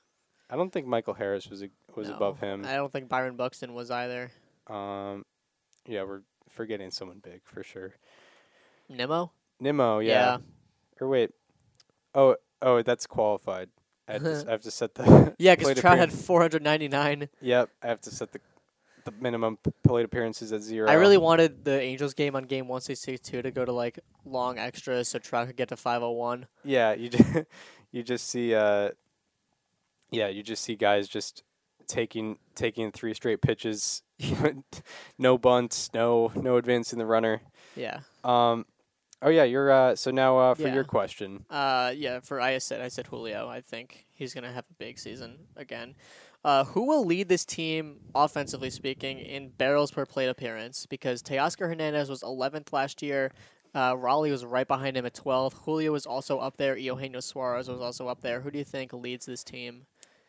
I 0.49 0.57
don't 0.57 0.73
think 0.73 0.87
Michael 0.87 1.15
Harris 1.15 1.49
was 1.49 1.63
a, 1.63 1.69
was 1.95 2.09
No, 2.09 2.15
above 2.17 2.41
him. 2.41 2.65
I 2.65 2.75
don't 2.77 2.93
think 2.93 3.09
Byron 3.09 3.37
Buxton 3.37 3.75
was 3.75 3.91
either. 3.91 4.31
Um, 4.69 5.25
yeah, 5.87 6.03
we're 6.05 6.23
forgetting 6.49 6.91
someone 6.91 7.19
big 7.23 7.41
for 7.45 7.63
sure. 7.65 7.95
Nimmo? 8.89 9.33
Nimmo, 9.61 9.99
yeah. 10.01 10.39
Or 11.01 11.09
wait, 11.09 11.31
oh, 12.15 12.37
oh, 12.63 12.83
that's 12.83 13.07
qualified. 13.07 13.69
I 14.09 14.13
have 14.15 14.23
to, 14.23 14.45
I 14.49 14.51
have 14.51 14.63
to 14.63 14.71
set 14.71 14.95
the 14.95 15.35
Yeah, 15.39 15.55
because 15.55 15.79
Trout 15.79 15.99
had 15.99 16.13
499. 16.13 17.29
Yep, 17.41 17.71
I 17.83 17.87
have 17.87 18.01
to 18.03 18.11
set 18.11 18.33
the 18.33 18.41
the 19.07 19.13
minimum 19.21 19.57
plate 19.85 20.05
appearances 20.05 20.53
at 20.53 20.61
zero. 20.61 20.91
I 20.91 20.95
really 20.95 21.17
wanted 21.17 21.65
the 21.65 21.81
Angels 21.81 22.13
game 22.13 22.35
on 22.35 22.43
game 22.43 22.67
162 22.67 23.41
to 23.41 23.51
go 23.53 23.65
to 23.65 23.73
like 23.73 24.01
long 24.25 24.59
extras 24.59 25.09
so 25.09 25.19
Trout 25.21 25.47
could 25.47 25.57
get 25.57 25.69
to 25.69 25.77
501. 25.77 26.47
Yeah, 26.65 26.93
you 26.93 27.09
just, 27.09 27.47
you 27.93 28.03
just 28.03 28.29
see 28.29 28.55
uh 28.55 28.91
yeah, 30.11 30.27
you 30.29 30.43
just 30.43 30.63
see 30.65 30.75
guys 30.75 31.09
just 31.09 31.45
taking 31.87 32.39
taking 32.57 32.91
three 32.91 33.15
straight 33.15 33.41
pitches, 33.41 34.03
no 35.19 35.39
bunts, 35.39 35.91
no 35.95 36.33
no 36.35 36.57
advancing 36.57 36.99
the 36.99 37.07
runner. 37.07 37.41
Yeah. 37.77 38.01
Um 38.25 38.67
oh 39.23 39.29
yeah, 39.31 39.45
you're 39.45 39.71
uh 39.71 39.95
so 39.97 40.11
now 40.11 40.39
uh 40.39 40.55
for 40.55 40.63
Yeah. 40.69 40.75
your 40.75 40.85
question. 40.85 41.45
Uh, 41.51 41.93
yeah, 41.97 42.21
for 42.21 42.41
I 42.41 42.59
said 42.59 42.81
I 42.81 42.89
said 42.89 43.07
Julio. 43.07 43.49
I 43.49 43.61
think 43.61 44.07
he's 44.13 44.35
gonna 44.35 44.53
have 44.53 44.65
a 44.71 44.75
big 44.79 44.99
season 44.99 45.39
again. 45.57 45.95
Uh, 46.45 46.65
who 46.65 46.87
will 46.87 47.05
lead 47.05 47.29
this 47.29 47.45
team 47.45 47.99
offensively 48.15 48.71
speaking 48.71 49.19
in 49.19 49.49
barrels 49.49 49.91
per 49.91 50.07
plate 50.07 50.29
appearance? 50.29 50.87
Because 50.87 51.21
Teoscar 51.23 51.67
Hernandez 51.69 52.09
was 52.09 52.23
11th 52.23 52.73
last 52.73 53.03
year. 53.03 53.33
Uh, 53.75 53.97
Raleigh 53.99 54.31
was 54.31 54.45
right 54.45 54.69
behind 54.69 54.97
him 54.97 55.05
at 55.05 55.13
12. 55.13 55.53
Julio 55.65 55.91
was 55.91 56.07
also 56.07 56.39
up 56.39 56.57
there. 56.57 56.77
Eugenio 56.77 57.19
Suarez 57.19 57.69
was 57.69 57.81
also 57.81 58.07
up 58.07 58.21
there. 58.21 58.41
Who 58.43 58.53
do 58.53 58.59
you 58.59 58.65
think 58.65 58.93
leads 58.93 59.27
this 59.27 59.43
team 59.43 59.87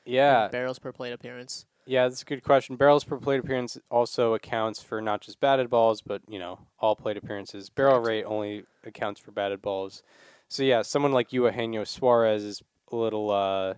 in 0.08 0.14
Yeah. 0.14 0.48
barrels 0.48 0.80
per 0.80 0.92
plate 0.92 1.14
appearance? 1.14 1.66
Yeah, 1.88 2.08
that's 2.08 2.22
a 2.22 2.26
good 2.26 2.44
question. 2.44 2.76
Barrels 2.76 3.06
per 3.06 3.18
plate 3.18 3.40
appearance 3.40 3.78
also 3.90 4.34
accounts 4.34 4.84
for 4.84 5.02
not 5.02 5.22
just 5.22 5.40
batted 5.40 5.70
balls, 5.70 6.02
but 6.02 6.22
you 6.28 6.38
know 6.38 6.60
all 6.80 6.96
plate 6.98 7.16
appearances. 7.16 7.70
Barrel 7.70 8.02
rate 8.02 8.26
only 8.26 8.66
accounts 8.84 9.22
for 9.22 9.32
batted 9.32 9.62
balls. 9.62 10.04
So 10.50 10.64
yeah, 10.64 10.82
someone 10.82 11.14
like 11.14 11.32
Eugenio 11.32 11.86
Suarez 11.86 12.44
is 12.44 12.62
a 12.92 12.96
little 12.96 13.32
uh, 13.32 13.76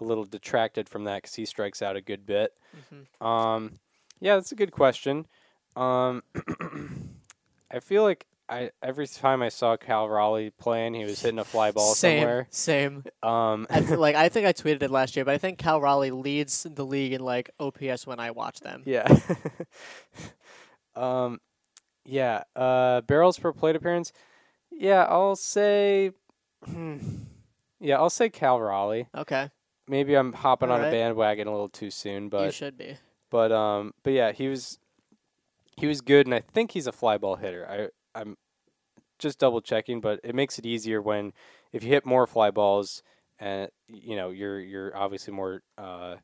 a 0.00 0.04
little 0.04 0.24
detracted 0.24 0.88
from 0.88 1.04
that 1.04 1.22
because 1.22 1.34
he 1.34 1.46
strikes 1.46 1.80
out 1.80 1.96
a 1.96 2.02
good 2.02 2.26
bit. 2.26 2.52
hmm 2.90 3.26
Um, 3.26 3.78
yeah, 4.20 4.34
that's 4.34 4.52
a 4.52 4.56
good 4.56 4.72
question. 4.72 5.26
Um, 5.76 6.22
I 7.70 7.80
feel 7.80 8.02
like 8.02 8.26
I 8.50 8.70
every 8.82 9.06
time 9.06 9.42
I 9.42 9.48
saw 9.48 9.76
Cal 9.76 10.08
Raleigh 10.08 10.50
playing, 10.50 10.94
he 10.94 11.04
was 11.04 11.20
hitting 11.22 11.38
a 11.38 11.44
fly 11.44 11.70
ball 11.70 11.94
same, 11.94 12.20
somewhere. 12.20 12.46
same. 12.50 13.04
Um, 13.22 13.66
I 13.70 13.80
th- 13.80 13.98
like 13.98 14.16
I 14.16 14.28
think 14.30 14.46
I 14.46 14.52
tweeted 14.52 14.82
it 14.82 14.90
last 14.90 15.14
year, 15.16 15.24
but 15.24 15.34
I 15.34 15.38
think 15.38 15.58
Cal 15.58 15.80
Raleigh 15.80 16.10
leads 16.10 16.66
the 16.68 16.84
league 16.84 17.12
in 17.12 17.20
like 17.20 17.50
OPS 17.60 18.06
when 18.06 18.18
I 18.18 18.32
watch 18.32 18.60
them. 18.60 18.82
Yeah. 18.84 19.06
um, 20.96 21.40
yeah. 22.04 22.42
Uh, 22.56 23.02
barrels 23.02 23.38
per 23.38 23.52
plate 23.52 23.76
appearance. 23.76 24.12
Yeah, 24.70 25.04
I'll 25.08 25.36
say. 25.36 26.10
hmm, 26.64 26.98
yeah, 27.78 27.96
I'll 27.98 28.10
say 28.10 28.28
Cal 28.30 28.60
Raleigh. 28.60 29.06
Okay, 29.14 29.50
Maybe 29.88 30.14
I'm 30.14 30.32
hopping 30.32 30.70
on 30.70 30.80
Alright. 30.80 30.92
a 30.92 30.96
bandwagon 30.96 31.48
a 31.48 31.50
little 31.50 31.68
too 31.68 31.90
soon, 31.90 32.28
but 32.28 32.46
you 32.46 32.52
should 32.52 32.76
be. 32.78 32.96
but 33.30 33.50
um, 33.52 33.92
but 34.02 34.12
yeah, 34.12 34.32
he 34.32 34.48
was 34.48 34.78
he 35.76 35.86
was 35.86 36.00
good, 36.00 36.26
and 36.26 36.34
I 36.34 36.40
think 36.40 36.72
he's 36.72 36.86
a 36.86 36.92
fly 36.92 37.18
ball 37.18 37.36
hitter. 37.36 37.90
I'm 38.14 38.36
just 39.18 39.38
double 39.38 39.60
checking, 39.60 40.00
but 40.00 40.20
it 40.24 40.34
makes 40.34 40.58
it 40.58 40.66
easier 40.66 41.00
when 41.02 41.32
if 41.72 41.82
you 41.84 41.90
hit 41.90 42.04
more 42.06 42.26
fly 42.26 42.50
balls, 42.50 43.02
and 43.38 43.70
you 43.88 44.16
know 44.16 44.30
you're 44.30 44.60
you're 44.60 44.96
obviously 44.96 45.32
more 45.32 45.62
uh, 45.78 46.16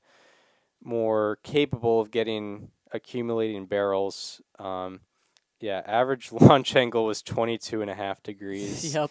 more 0.82 1.38
capable 1.42 2.00
of 2.00 2.10
getting 2.10 2.70
accumulating 2.92 3.66
barrels. 3.66 4.40
Um, 4.58 5.00
yeah, 5.60 5.82
average 5.86 6.32
launch 6.32 6.74
angle 6.76 7.04
was 7.06 7.22
22 7.22 7.82
and 7.82 7.90
a 7.90 7.94
half 7.94 8.22
degrees, 8.22 8.94
Yep. 8.94 9.10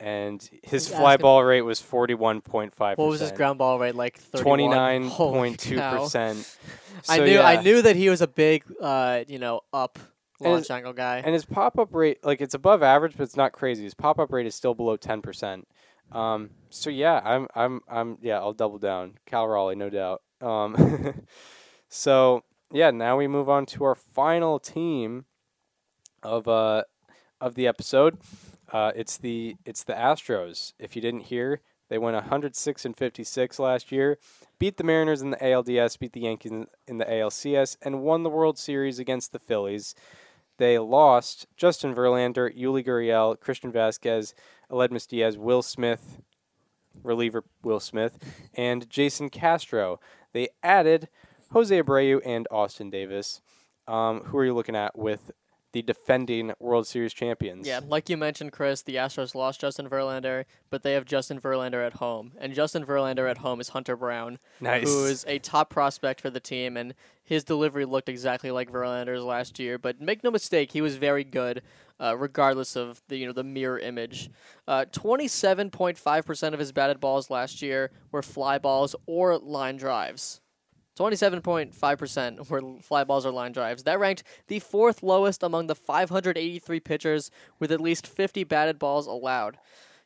and 0.00 0.48
his 0.62 0.88
fly 0.88 1.16
ball 1.16 1.44
rate 1.44 1.62
was 1.62 1.80
41.5. 1.80 2.72
What 2.78 2.98
was 2.98 3.20
his 3.20 3.32
ground 3.32 3.58
ball 3.58 3.78
rate? 3.78 3.94
Like 3.94 4.18
31? 4.18 4.42
Twenty 4.44 4.68
nine 4.68 5.08
Holy 5.08 5.38
point 5.38 5.58
two 5.60 5.76
cow. 5.76 5.98
percent. 6.02 6.56
I 7.08 7.18
knew 7.20 7.40
I 7.40 7.62
knew 7.62 7.82
that 7.82 7.96
he 7.96 8.08
was 8.08 8.20
a 8.22 8.26
big, 8.28 8.64
uh, 8.80 9.24
you 9.28 9.38
know, 9.38 9.62
up 9.72 9.98
launch 10.42 10.62
his- 10.64 10.70
angle 10.70 10.92
guy. 10.92 11.22
And 11.24 11.32
his 11.34 11.44
pop 11.44 11.78
up 11.78 11.94
rate, 11.94 12.18
like 12.24 12.40
it's 12.40 12.54
above 12.54 12.82
average, 12.82 13.14
but 13.16 13.24
it's 13.24 13.36
not 13.36 13.52
crazy. 13.52 13.84
His 13.84 13.94
pop 13.94 14.18
up 14.18 14.32
rate 14.32 14.46
is 14.46 14.54
still 14.54 14.74
below 14.74 14.96
ten 14.96 15.22
percent. 15.22 15.68
Um, 16.12 16.50
so 16.70 16.90
yeah, 16.90 17.20
I'm, 17.24 17.48
I'm, 17.54 17.80
I'm, 17.88 18.18
yeah, 18.20 18.36
I'll 18.38 18.52
double 18.52 18.78
down. 18.78 19.14
Cal 19.26 19.48
Raleigh, 19.48 19.76
no 19.76 19.88
doubt. 19.88 20.20
Um, 20.42 21.22
so 21.88 22.42
yeah, 22.70 22.90
now 22.90 23.16
we 23.16 23.26
move 23.26 23.48
on 23.48 23.66
to 23.66 23.84
our 23.84 23.94
final 23.94 24.58
team 24.58 25.24
of 26.22 26.46
uh 26.48 26.84
of 27.40 27.54
the 27.54 27.66
episode. 27.66 28.18
Uh, 28.72 28.92
it's 28.94 29.18
the 29.18 29.56
it's 29.64 29.84
the 29.84 29.92
Astros. 29.92 30.72
If 30.78 30.96
you 30.96 31.02
didn't 31.02 31.24
hear, 31.24 31.60
they 31.88 31.98
went 31.98 32.14
106 32.14 32.84
and 32.86 32.96
56 32.96 33.58
last 33.58 33.92
year, 33.92 34.18
beat 34.58 34.78
the 34.78 34.84
Mariners 34.84 35.20
in 35.20 35.30
the 35.30 35.36
ALDS, 35.36 35.98
beat 35.98 36.12
the 36.12 36.20
Yankees 36.20 36.52
in, 36.52 36.66
in 36.86 36.98
the 36.98 37.04
ALCS, 37.04 37.76
and 37.82 38.00
won 38.00 38.22
the 38.22 38.30
World 38.30 38.58
Series 38.58 38.98
against 38.98 39.32
the 39.32 39.38
Phillies. 39.38 39.94
They 40.58 40.78
lost 40.78 41.46
Justin 41.56 41.94
Verlander, 41.94 42.56
Yuli 42.56 42.84
Gurriel, 42.84 43.38
Christian 43.40 43.72
Vázquez, 43.72 44.34
Aledmys 44.70 45.06
Diaz, 45.06 45.36
Will 45.36 45.62
Smith, 45.62 46.20
reliever 47.02 47.44
Will 47.62 47.80
Smith, 47.80 48.18
and 48.54 48.88
Jason 48.88 49.30
Castro. 49.30 49.98
They 50.32 50.48
added 50.62 51.08
Jose 51.52 51.82
Abreu 51.82 52.20
and 52.24 52.46
Austin 52.50 52.90
Davis. 52.90 53.40
Um, 53.88 54.20
who 54.20 54.38
are 54.38 54.44
you 54.44 54.54
looking 54.54 54.76
at 54.76 54.96
with 54.96 55.32
the 55.72 55.82
defending 55.82 56.52
World 56.58 56.86
Series 56.86 57.12
champions? 57.12 57.66
yeah, 57.66 57.80
like 57.86 58.08
you 58.08 58.16
mentioned, 58.16 58.52
Chris, 58.52 58.82
the 58.82 58.96
Astros 58.96 59.34
lost 59.34 59.60
Justin 59.60 59.88
Verlander, 59.88 60.44
but 60.70 60.82
they 60.82 60.92
have 60.92 61.04
Justin 61.04 61.40
Verlander 61.40 61.84
at 61.86 61.94
home, 61.94 62.32
and 62.38 62.54
Justin 62.54 62.84
Verlander 62.84 63.30
at 63.30 63.38
home 63.38 63.60
is 63.60 63.70
Hunter 63.70 63.96
Brown, 63.96 64.38
nice. 64.60 64.88
who 64.88 65.06
is 65.06 65.24
a 65.26 65.38
top 65.38 65.70
prospect 65.70 66.20
for 66.20 66.30
the 66.30 66.40
team, 66.40 66.76
and 66.76 66.94
his 67.24 67.44
delivery 67.44 67.84
looked 67.84 68.08
exactly 68.08 68.50
like 68.50 68.70
Verlander's 68.70 69.24
last 69.24 69.58
year. 69.58 69.78
But 69.78 70.00
make 70.00 70.22
no 70.22 70.30
mistake, 70.30 70.72
he 70.72 70.80
was 70.80 70.96
very 70.96 71.24
good, 71.24 71.62
uh, 71.98 72.16
regardless 72.16 72.76
of 72.76 73.00
the 73.08 73.16
you 73.16 73.26
know 73.26 73.32
the 73.32 73.44
mirror 73.44 73.78
image. 73.78 74.30
Uh, 74.68 74.84
Twenty-seven 74.92 75.70
point 75.70 75.96
five 75.96 76.26
percent 76.26 76.54
of 76.54 76.58
his 76.58 76.72
batted 76.72 77.00
balls 77.00 77.30
last 77.30 77.62
year 77.62 77.90
were 78.10 78.22
fly 78.22 78.58
balls 78.58 78.94
or 79.06 79.38
line 79.38 79.76
drives. 79.76 80.41
27.5% 80.98 82.50
were 82.50 82.80
fly 82.82 83.04
balls 83.04 83.24
or 83.24 83.30
line 83.30 83.52
drives. 83.52 83.84
That 83.84 83.98
ranked 83.98 84.24
the 84.48 84.58
fourth 84.58 85.02
lowest 85.02 85.42
among 85.42 85.66
the 85.66 85.74
583 85.74 86.80
pitchers 86.80 87.30
with 87.58 87.72
at 87.72 87.80
least 87.80 88.06
50 88.06 88.44
batted 88.44 88.78
balls 88.78 89.06
allowed. 89.06 89.58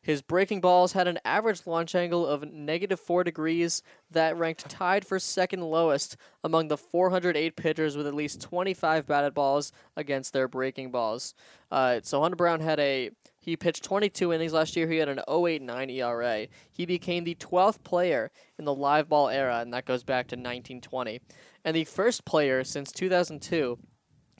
His 0.06 0.22
breaking 0.22 0.60
balls 0.60 0.92
had 0.92 1.08
an 1.08 1.18
average 1.24 1.66
launch 1.66 1.96
angle 1.96 2.24
of 2.24 2.48
negative 2.52 3.00
4 3.00 3.24
degrees 3.24 3.82
that 4.12 4.38
ranked 4.38 4.68
tied 4.68 5.04
for 5.04 5.18
second 5.18 5.62
lowest 5.62 6.16
among 6.44 6.68
the 6.68 6.76
408 6.76 7.56
pitchers 7.56 7.96
with 7.96 8.06
at 8.06 8.14
least 8.14 8.40
25 8.40 9.04
batted 9.04 9.34
balls 9.34 9.72
against 9.96 10.32
their 10.32 10.46
breaking 10.46 10.92
balls. 10.92 11.34
Uh, 11.72 11.98
so 12.04 12.20
Hunter 12.22 12.36
Brown 12.36 12.60
had 12.60 12.78
a 12.78 13.10
he 13.40 13.56
pitched 13.56 13.82
22 13.82 14.32
innings 14.32 14.52
last 14.52 14.76
year. 14.76 14.88
He 14.88 14.98
had 14.98 15.08
an 15.08 15.20
0.89 15.26 15.90
ERA. 15.90 16.46
He 16.70 16.86
became 16.86 17.24
the 17.24 17.34
12th 17.34 17.82
player 17.82 18.30
in 18.60 18.64
the 18.64 18.74
live 18.74 19.08
ball 19.08 19.28
era, 19.28 19.58
and 19.58 19.74
that 19.74 19.86
goes 19.86 20.04
back 20.04 20.28
to 20.28 20.36
1920, 20.36 21.20
and 21.64 21.74
the 21.74 21.84
first 21.84 22.24
player 22.24 22.62
since 22.62 22.92
2002 22.92 23.76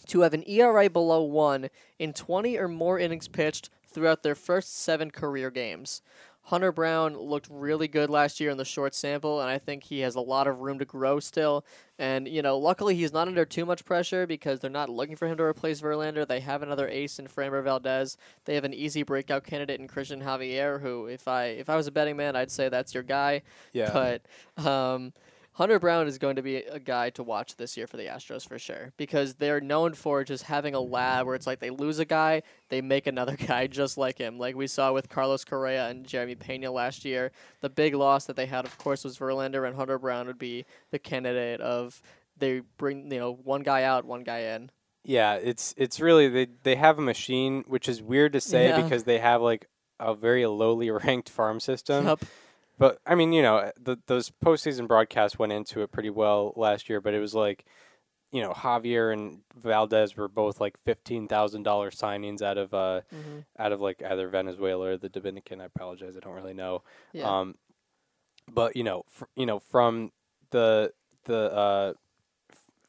to 0.06 0.20
have 0.20 0.34
an 0.34 0.48
ERA 0.48 0.88
below 0.88 1.22
one 1.22 1.70
in 1.98 2.12
20 2.12 2.56
or 2.56 2.68
more 2.68 3.00
innings 3.00 3.26
pitched 3.26 3.70
throughout 3.96 4.22
their 4.22 4.34
first 4.34 4.76
seven 4.76 5.10
career 5.10 5.50
games. 5.50 6.02
Hunter 6.42 6.70
Brown 6.70 7.16
looked 7.16 7.48
really 7.50 7.88
good 7.88 8.10
last 8.10 8.40
year 8.40 8.50
in 8.50 8.58
the 8.58 8.64
short 8.64 8.94
sample, 8.94 9.40
and 9.40 9.48
I 9.48 9.56
think 9.56 9.84
he 9.84 10.00
has 10.00 10.14
a 10.14 10.20
lot 10.20 10.46
of 10.46 10.60
room 10.60 10.78
to 10.78 10.84
grow 10.84 11.18
still. 11.18 11.64
And, 11.98 12.28
you 12.28 12.42
know, 12.42 12.58
luckily 12.58 12.94
he's 12.94 13.12
not 13.12 13.26
under 13.26 13.46
too 13.46 13.64
much 13.64 13.86
pressure 13.86 14.26
because 14.26 14.60
they're 14.60 14.70
not 14.70 14.90
looking 14.90 15.16
for 15.16 15.26
him 15.26 15.38
to 15.38 15.42
replace 15.42 15.80
Verlander. 15.80 16.28
They 16.28 16.40
have 16.40 16.62
another 16.62 16.86
ace 16.86 17.18
in 17.18 17.26
Framber 17.26 17.64
Valdez. 17.64 18.18
They 18.44 18.54
have 18.54 18.64
an 18.64 18.74
easy 18.74 19.02
breakout 19.02 19.44
candidate 19.44 19.80
in 19.80 19.88
Christian 19.88 20.20
Javier, 20.22 20.80
who, 20.82 21.06
if 21.06 21.26
I 21.26 21.46
if 21.46 21.70
I 21.70 21.74
was 21.74 21.86
a 21.86 21.90
betting 21.90 22.18
man, 22.18 22.36
I'd 22.36 22.50
say 22.50 22.68
that's 22.68 22.92
your 22.92 23.02
guy. 23.02 23.40
yeah. 23.72 23.90
But 23.92 24.64
um, 24.64 25.14
Hunter 25.56 25.78
Brown 25.78 26.06
is 26.06 26.18
going 26.18 26.36
to 26.36 26.42
be 26.42 26.56
a 26.56 26.78
guy 26.78 27.08
to 27.10 27.22
watch 27.22 27.56
this 27.56 27.78
year 27.78 27.86
for 27.86 27.96
the 27.96 28.04
Astros 28.04 28.46
for 28.46 28.58
sure 28.58 28.92
because 28.98 29.36
they're 29.36 29.58
known 29.58 29.94
for 29.94 30.22
just 30.22 30.44
having 30.44 30.74
a 30.74 30.80
lab 30.80 31.24
where 31.24 31.34
it's 31.34 31.46
like 31.46 31.60
they 31.60 31.70
lose 31.70 31.98
a 31.98 32.04
guy, 32.04 32.42
they 32.68 32.82
make 32.82 33.06
another 33.06 33.36
guy 33.46 33.66
just 33.66 33.96
like 33.96 34.18
him, 34.18 34.38
like 34.38 34.54
we 34.54 34.66
saw 34.66 34.92
with 34.92 35.08
Carlos 35.08 35.46
Correa 35.46 35.88
and 35.88 36.06
Jeremy 36.06 36.34
Pena 36.34 36.70
last 36.70 37.06
year. 37.06 37.32
The 37.62 37.70
big 37.70 37.94
loss 37.94 38.26
that 38.26 38.36
they 38.36 38.44
had, 38.44 38.66
of 38.66 38.76
course, 38.76 39.02
was 39.02 39.16
Verlander, 39.16 39.66
and 39.66 39.74
Hunter 39.74 39.98
Brown 39.98 40.26
would 40.26 40.38
be 40.38 40.66
the 40.90 40.98
candidate 40.98 41.62
of 41.62 42.02
they 42.36 42.60
bring 42.76 43.10
you 43.10 43.18
know 43.18 43.32
one 43.32 43.62
guy 43.62 43.82
out, 43.82 44.04
one 44.04 44.24
guy 44.24 44.40
in. 44.40 44.70
Yeah, 45.04 45.36
it's 45.36 45.72
it's 45.78 46.00
really 46.00 46.28
they 46.28 46.48
they 46.64 46.76
have 46.76 46.98
a 46.98 47.02
machine, 47.02 47.64
which 47.66 47.88
is 47.88 48.02
weird 48.02 48.34
to 48.34 48.42
say 48.42 48.68
Yeah. 48.68 48.82
because 48.82 49.04
they 49.04 49.20
have 49.20 49.40
like 49.40 49.70
a 49.98 50.14
very 50.14 50.44
lowly 50.44 50.90
ranked 51.06 51.30
farm 51.30 51.60
system. 51.60 52.04
Yup. 52.04 52.22
But 52.78 52.98
I 53.06 53.14
mean, 53.14 53.32
you 53.32 53.42
know, 53.42 53.70
the, 53.80 53.96
those 54.06 54.30
postseason 54.44 54.86
broadcasts 54.86 55.38
went 55.38 55.52
into 55.52 55.82
it 55.82 55.92
pretty 55.92 56.10
well 56.10 56.52
last 56.56 56.88
year. 56.88 57.00
But 57.00 57.14
it 57.14 57.20
was 57.20 57.34
like, 57.34 57.64
you 58.32 58.42
know, 58.42 58.52
Javier 58.52 59.12
and 59.12 59.40
Valdez 59.56 60.16
were 60.16 60.28
both 60.28 60.60
like 60.60 60.76
fifteen 60.78 61.26
thousand 61.28 61.62
dollar 61.62 61.90
signings 61.90 62.42
out 62.42 62.58
of 62.58 62.74
uh 62.74 63.00
Mhm. 63.14 63.44
out 63.58 63.72
of 63.72 63.80
like 63.80 64.02
either 64.02 64.28
Venezuela 64.28 64.88
or 64.90 64.96
the 64.98 65.08
Dominican. 65.08 65.60
I 65.60 65.64
apologize, 65.66 66.16
I 66.16 66.20
don't 66.20 66.34
really 66.34 66.52
know. 66.54 66.82
Yeah. 67.12 67.40
Um, 67.40 67.54
but 68.52 68.76
you 68.76 68.84
know, 68.84 69.04
fr- 69.08 69.24
you 69.36 69.46
know, 69.46 69.58
from 69.58 70.12
the 70.50 70.92
the 71.24 71.52
uh, 71.52 71.92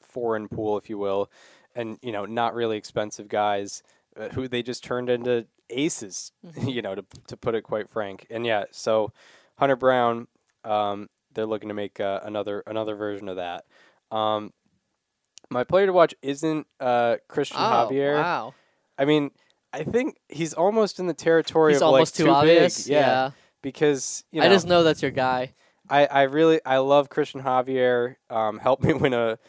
foreign 0.02 0.48
pool, 0.48 0.78
if 0.78 0.90
you 0.90 0.98
will, 0.98 1.32
and 1.76 1.98
you 2.02 2.12
know, 2.12 2.26
not 2.26 2.54
really 2.54 2.78
expensive 2.78 3.28
guys 3.28 3.84
uh, 4.20 4.30
who 4.30 4.48
they 4.48 4.62
just 4.64 4.84
turned 4.84 5.10
into 5.10 5.48
aces, 5.70 6.32
you 6.62 6.82
know, 6.82 6.96
to 6.96 7.06
to 7.28 7.38
put 7.38 7.56
it 7.56 7.62
quite 7.64 7.90
frank. 7.90 8.26
And 8.30 8.46
yeah, 8.46 8.66
so 8.72 9.12
Hunter 9.58 9.76
Brown, 9.76 10.28
um, 10.64 11.10
they're 11.34 11.46
looking 11.46 11.70
to 11.70 11.76
make 11.76 12.00
uh, 12.00 12.20
another 12.24 12.64
another 12.66 12.96
version 12.96 13.30
of 13.30 13.36
that. 13.38 13.66
Um, 14.12 14.54
my 15.50 15.64
player 15.64 15.86
to 15.86 15.94
watch 15.94 16.14
isn't 16.22 16.68
uh, 16.80 17.18
Christian 17.28 17.58
Oh, 17.60 17.90
Javier. 17.90 18.16
wow. 18.16 18.54
I 18.98 19.06
mean, 19.06 19.32
I 19.74 19.84
think 19.84 20.18
he's 20.30 20.54
almost 20.54 21.00
in 21.00 21.08
the 21.08 21.14
territory 21.14 21.74
He's 21.74 21.82
of 21.82 21.88
almost 21.90 22.20
like 22.20 22.26
too, 22.26 22.32
obvious. 22.32 22.84
big. 22.86 22.94
Yeah, 22.94 23.32
because 23.62 24.24
you 24.32 24.42
know, 24.42 24.48
I 24.48 24.50
just 24.50 24.68
know 24.68 24.84
that's 24.84 25.02
your 25.02 25.12
guy. 25.12 25.54
I, 25.90 26.06
I 26.06 26.22
really 26.24 26.60
I 26.66 26.78
love 26.80 27.10
Christian 27.10 27.42
Javier. 27.42 28.16
Um, 28.30 28.60
helped 28.60 28.84
me 28.84 28.94
win 28.94 29.14
a 29.14 29.40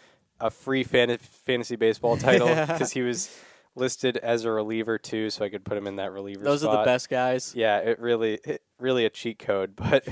a 0.40 0.50
free 0.50 0.84
fan- 0.84 1.16
fantasy 1.18 1.74
baseball 1.76 2.16
title 2.16 2.48
because 2.66 2.92
he 2.92 3.02
was 3.02 3.28
listed 3.74 4.16
as 4.16 4.44
a 4.44 4.50
reliever 4.50 4.98
too, 4.98 5.30
so 5.30 5.44
I 5.44 5.48
could 5.48 5.64
put 5.64 5.76
him 5.76 5.86
in 5.86 5.96
that 5.96 6.12
reliever. 6.12 6.44
Those 6.44 6.64
are 6.64 6.76
the 6.78 6.84
best 6.84 7.08
guys. 7.08 7.54
Yeah, 7.54 7.78
it 7.78 7.98
really 8.00 8.38
it, 8.44 8.62
really 8.78 9.04
a 9.04 9.10
cheat 9.10 9.38
code, 9.38 9.76
but 9.76 10.06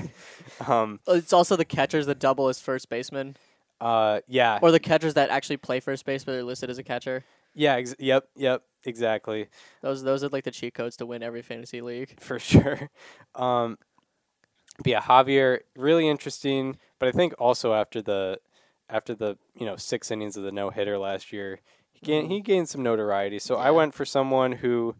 um, 0.67 0.99
It's 1.07 1.33
also 1.33 1.55
the 1.55 1.65
catchers 1.65 2.05
that 2.05 2.19
double 2.19 2.47
as 2.47 2.59
first 2.59 2.89
baseman, 2.89 3.37
uh, 3.81 4.21
yeah, 4.27 4.59
or 4.61 4.71
the 4.71 4.79
catchers 4.79 5.13
that 5.15 5.29
actually 5.29 5.57
play 5.57 5.79
first 5.79 6.05
base 6.05 6.23
but 6.23 6.33
they're 6.33 6.43
listed 6.43 6.69
as 6.69 6.77
a 6.77 6.83
catcher. 6.83 7.23
yeah, 7.53 7.75
ex- 7.75 7.95
yep, 7.99 8.27
yep, 8.35 8.63
exactly. 8.85 9.47
Those 9.81 10.03
those 10.03 10.23
are 10.23 10.29
like 10.29 10.43
the 10.43 10.51
cheat 10.51 10.73
codes 10.73 10.97
to 10.97 11.05
win 11.05 11.23
every 11.23 11.41
fantasy 11.41 11.81
league. 11.81 12.15
for 12.19 12.39
sure. 12.39 12.89
Um, 13.35 13.77
but 14.77 14.87
yeah, 14.87 15.01
Javier, 15.01 15.59
really 15.75 16.07
interesting. 16.07 16.77
But 16.99 17.09
I 17.09 17.11
think 17.11 17.33
also 17.39 17.73
after 17.73 18.01
the 18.01 18.39
after 18.89 19.13
the 19.15 19.37
you 19.55 19.65
know 19.65 19.75
six 19.75 20.11
innings 20.11 20.37
of 20.37 20.43
the 20.43 20.51
no 20.51 20.69
hitter 20.69 20.97
last 20.97 21.33
year, 21.33 21.59
he 21.99 22.05
gained 22.05 22.31
he 22.31 22.41
gained 22.41 22.69
some 22.69 22.83
notoriety. 22.83 23.39
So 23.39 23.55
I 23.55 23.71
went 23.71 23.93
for 23.93 24.05
someone 24.05 24.51
who 24.53 24.95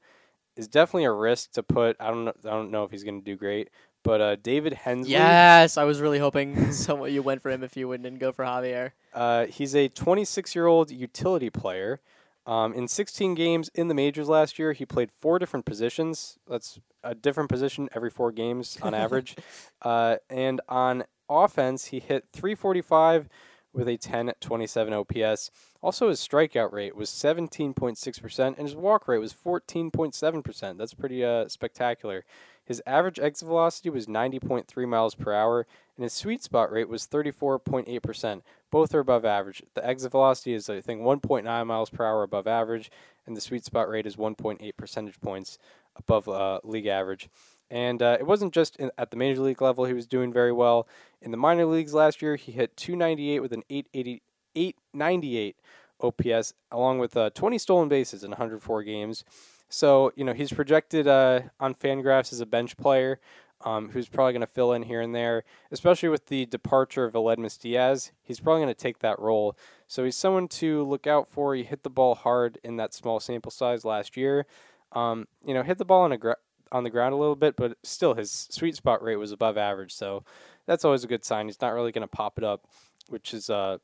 is 0.56 0.68
definitely 0.68 1.06
a 1.06 1.12
risk 1.12 1.52
to 1.54 1.64
put. 1.64 1.96
I 2.00 2.08
don't 2.08 2.26
know. 2.26 2.34
I 2.46 2.50
don't 2.50 2.72
know 2.72 2.84
if 2.84 2.92
he's 2.92 3.04
going 3.04 3.20
to 3.22 3.26
do 3.26 3.36
great. 3.36 3.70
But 4.04 4.22
uh, 4.22 4.36
David 4.38 4.74
Hensley, 4.74 5.12
Yes, 5.12 5.76
I 5.76 5.84
was 5.84 6.00
really 6.00 6.20
hoping 6.20 6.72
someone 6.72 7.12
you 7.12 7.22
went 7.22 7.42
for 7.42 7.50
him 7.50 7.64
if 7.64 7.76
you 7.76 7.88
wouldn't 7.88 8.20
go 8.20 8.32
for 8.32 8.46
Javier. 8.46 8.92
Uh, 9.14 9.48
he's 9.48 9.76
a 9.76 9.90
26 9.90 10.56
year 10.56 10.66
old 10.66 10.92
utility 10.92 11.50
player. 11.50 12.00
Um, 12.46 12.74
in 12.74 12.88
16 12.88 13.36
games 13.36 13.70
in 13.76 13.90
the 13.90 13.94
majors 13.94 14.30
last 14.30 14.58
year, 14.58 14.72
he 14.72 14.86
played 14.86 15.12
four 15.20 15.38
different 15.38 15.66
positions. 15.66 16.38
That's 16.48 16.80
a 17.04 17.14
different 17.14 17.50
position 17.50 17.90
every 17.94 18.10
four 18.10 18.32
games 18.32 18.78
on 18.82 18.94
average. 18.94 19.36
Uh, 19.82 20.18
and 20.30 20.60
on 20.68 21.04
offense, 21.30 21.86
he 21.86 22.00
hit 22.00 22.26
345 22.34 23.30
with 23.78 23.88
a 23.88 23.98
10.27 23.98 24.92
OPS. 24.92 25.52
Also, 25.82 26.10
his 26.10 26.20
strikeout 26.20 26.74
rate 26.74 26.96
was 26.96 27.10
17.6%, 27.10 28.46
and 28.48 28.58
his 28.58 28.76
walk 28.76 29.08
rate 29.08 29.20
was 29.20 29.34
14.7%. 29.34 30.78
That's 30.78 30.96
pretty 30.96 31.24
uh, 31.24 31.48
spectacular. 31.48 32.26
His 32.66 32.82
average 32.88 33.20
exit 33.20 33.48
velocity 33.48 33.90
was 33.90 34.08
90.3 34.08 34.88
miles 34.88 35.14
per 35.14 35.32
hour, 35.32 35.68
and 35.96 36.04
his 36.04 36.14
sweet 36.14 36.44
spot 36.44 36.72
rate 36.72 36.90
was 36.90 37.08
34.8%. 37.08 38.42
Both 38.72 38.96
are 38.96 39.00
above 39.00 39.24
average. 39.24 39.62
The 39.76 39.86
exit 39.86 40.12
velocity 40.12 40.54
is, 40.54 40.70
I 40.70 40.82
think, 40.82 41.02
1.9 41.02 41.68
miles 41.68 41.90
per 41.92 42.04
hour 42.04 42.24
above 42.24 42.48
average, 42.48 42.92
and 43.26 43.38
the 43.38 43.42
sweet 43.42 43.64
spot 43.64 43.88
rate 43.88 44.08
is 44.08 44.16
1.8 44.16 44.76
percentage 44.76 45.22
points 45.22 45.60
above 45.96 46.28
uh, 46.28 46.60
league 46.64 46.88
average. 46.88 47.30
And 47.70 48.02
uh, 48.02 48.18
it 48.20 48.26
wasn't 48.26 48.54
just 48.54 48.76
in, 48.78 48.92
at 48.98 49.12
the 49.12 49.18
major 49.18 49.42
league 49.42 49.62
level 49.62 49.86
he 49.86 49.94
was 49.94 50.08
doing 50.08 50.32
very 50.34 50.54
well. 50.54 50.88
In 51.22 51.32
the 51.32 51.38
minor 51.38 51.66
leagues 51.66 51.94
last 51.94 52.22
year, 52.22 52.36
he 52.36 52.52
hit 52.52 52.78
298 52.78 53.40
with 53.40 53.54
an 53.54 53.64
880, 53.70 54.22
898 54.56 55.56
OPS, 56.00 56.54
along 56.72 57.00
with 57.00 57.18
uh, 57.18 57.30
20 57.32 57.58
stolen 57.58 57.90
bases 57.90 58.24
in 58.24 58.32
104 58.32 58.84
games. 58.84 59.24
So, 59.70 60.12
you 60.16 60.24
know, 60.24 60.34
he's 60.34 60.54
projected 60.54 61.08
uh, 61.08 61.42
on 61.60 61.74
Fangraphs 61.74 62.32
as 62.32 62.40
a 62.40 62.46
bench 62.46 62.78
player 62.78 63.20
um, 63.66 63.90
who's 63.90 64.08
probably 64.08 64.34
going 64.34 64.42
to 64.42 64.48
fill 64.48 64.74
in 64.74 64.84
here 64.84 65.02
and 65.02 65.16
there, 65.16 65.44
especially 65.72 66.10
with 66.10 66.28
the 66.28 66.46
departure 66.46 67.06
of 67.06 67.14
Aledmys 67.14 67.60
Diaz. 67.60 68.12
He's 68.22 68.40
probably 68.40 68.62
going 68.62 68.74
to 68.74 68.80
take 68.80 69.00
that 69.00 69.20
role. 69.20 69.58
So 69.88 70.04
he's 70.04 70.16
someone 70.16 70.48
to 70.50 70.84
look 70.84 71.08
out 71.08 71.28
for. 71.28 71.56
He 71.56 71.64
hit 71.64 71.84
the 71.84 71.90
ball 71.90 72.16
hard 72.16 72.60
in 72.64 72.78
that 72.78 72.94
small 72.94 73.20
sample 73.20 73.52
size 73.52 73.84
last 73.84 74.16
year. 74.16 74.46
Um, 74.92 75.28
you 75.46 75.54
know, 75.54 75.64
hit 75.64 75.80
the 75.80 75.86
ball 75.86 76.04
on 76.04 76.12
a 76.12 76.18
gra- 76.18 76.38
on 76.72 76.84
the 76.84 76.90
ground 76.90 77.14
a 77.14 77.18
little 77.18 77.36
bit, 77.36 77.56
but 77.56 77.78
still 77.84 78.14
his 78.14 78.48
sweet 78.52 78.76
spot 78.76 79.02
rate 79.02 79.16
was 79.16 79.32
above 79.32 79.58
average. 79.58 79.94
So 79.94 80.24
that's 80.68 80.86
always 80.86 81.04
a 81.04 81.08
good 81.08 81.26
sign. 81.26 81.48
He's 81.48 81.62
not 81.62 81.74
really 81.74 81.92
going 81.92 82.08
to 82.08 82.08
pop 82.08 82.38
it 82.38 82.44
up, 82.44 82.66
which 83.10 83.34
is 83.34 83.50
uh, 83.50 83.78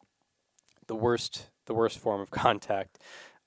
the 0.88 0.96
worst 0.96 1.50
the 1.66 1.74
worst 1.74 1.98
form 1.98 2.22
of 2.22 2.30
contact. 2.32 3.00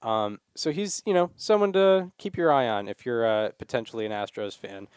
Um, 0.03 0.41
so 0.55 0.73
he's 0.73 1.03
you 1.07 1.15
know 1.15 1.31
someone 1.37 1.73
to 1.75 2.11
keep 2.19 2.37
your 2.37 2.53
eye 2.53 2.69
on 2.69 2.89
if 2.89 3.07
you're 3.07 3.27
uh, 3.27 3.51
potentially 3.59 4.07
an 4.07 4.13
Astros 4.13 4.57
fan. 4.57 4.89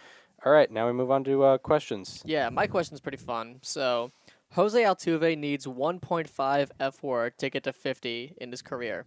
All 0.46 0.54
right, 0.54 0.72
now 0.72 0.88
we 0.88 0.94
move 0.94 1.12
on 1.12 1.26
to 1.26 1.44
uh, 1.44 1.58
questions. 1.58 2.22
Yeah, 2.26 2.50
my 2.50 2.66
question's 2.66 3.02
pretty 3.02 3.18
fun. 3.18 3.60
So, 3.62 4.12
Jose 4.54 4.82
Altuve 4.82 5.38
needs 5.38 5.66
1.5 5.68 6.70
F 6.80 7.04
WAR 7.04 7.30
to 7.30 7.50
get 7.50 7.64
to 7.64 7.74
50 7.74 8.36
in 8.40 8.52
his 8.52 8.62
career. 8.62 9.06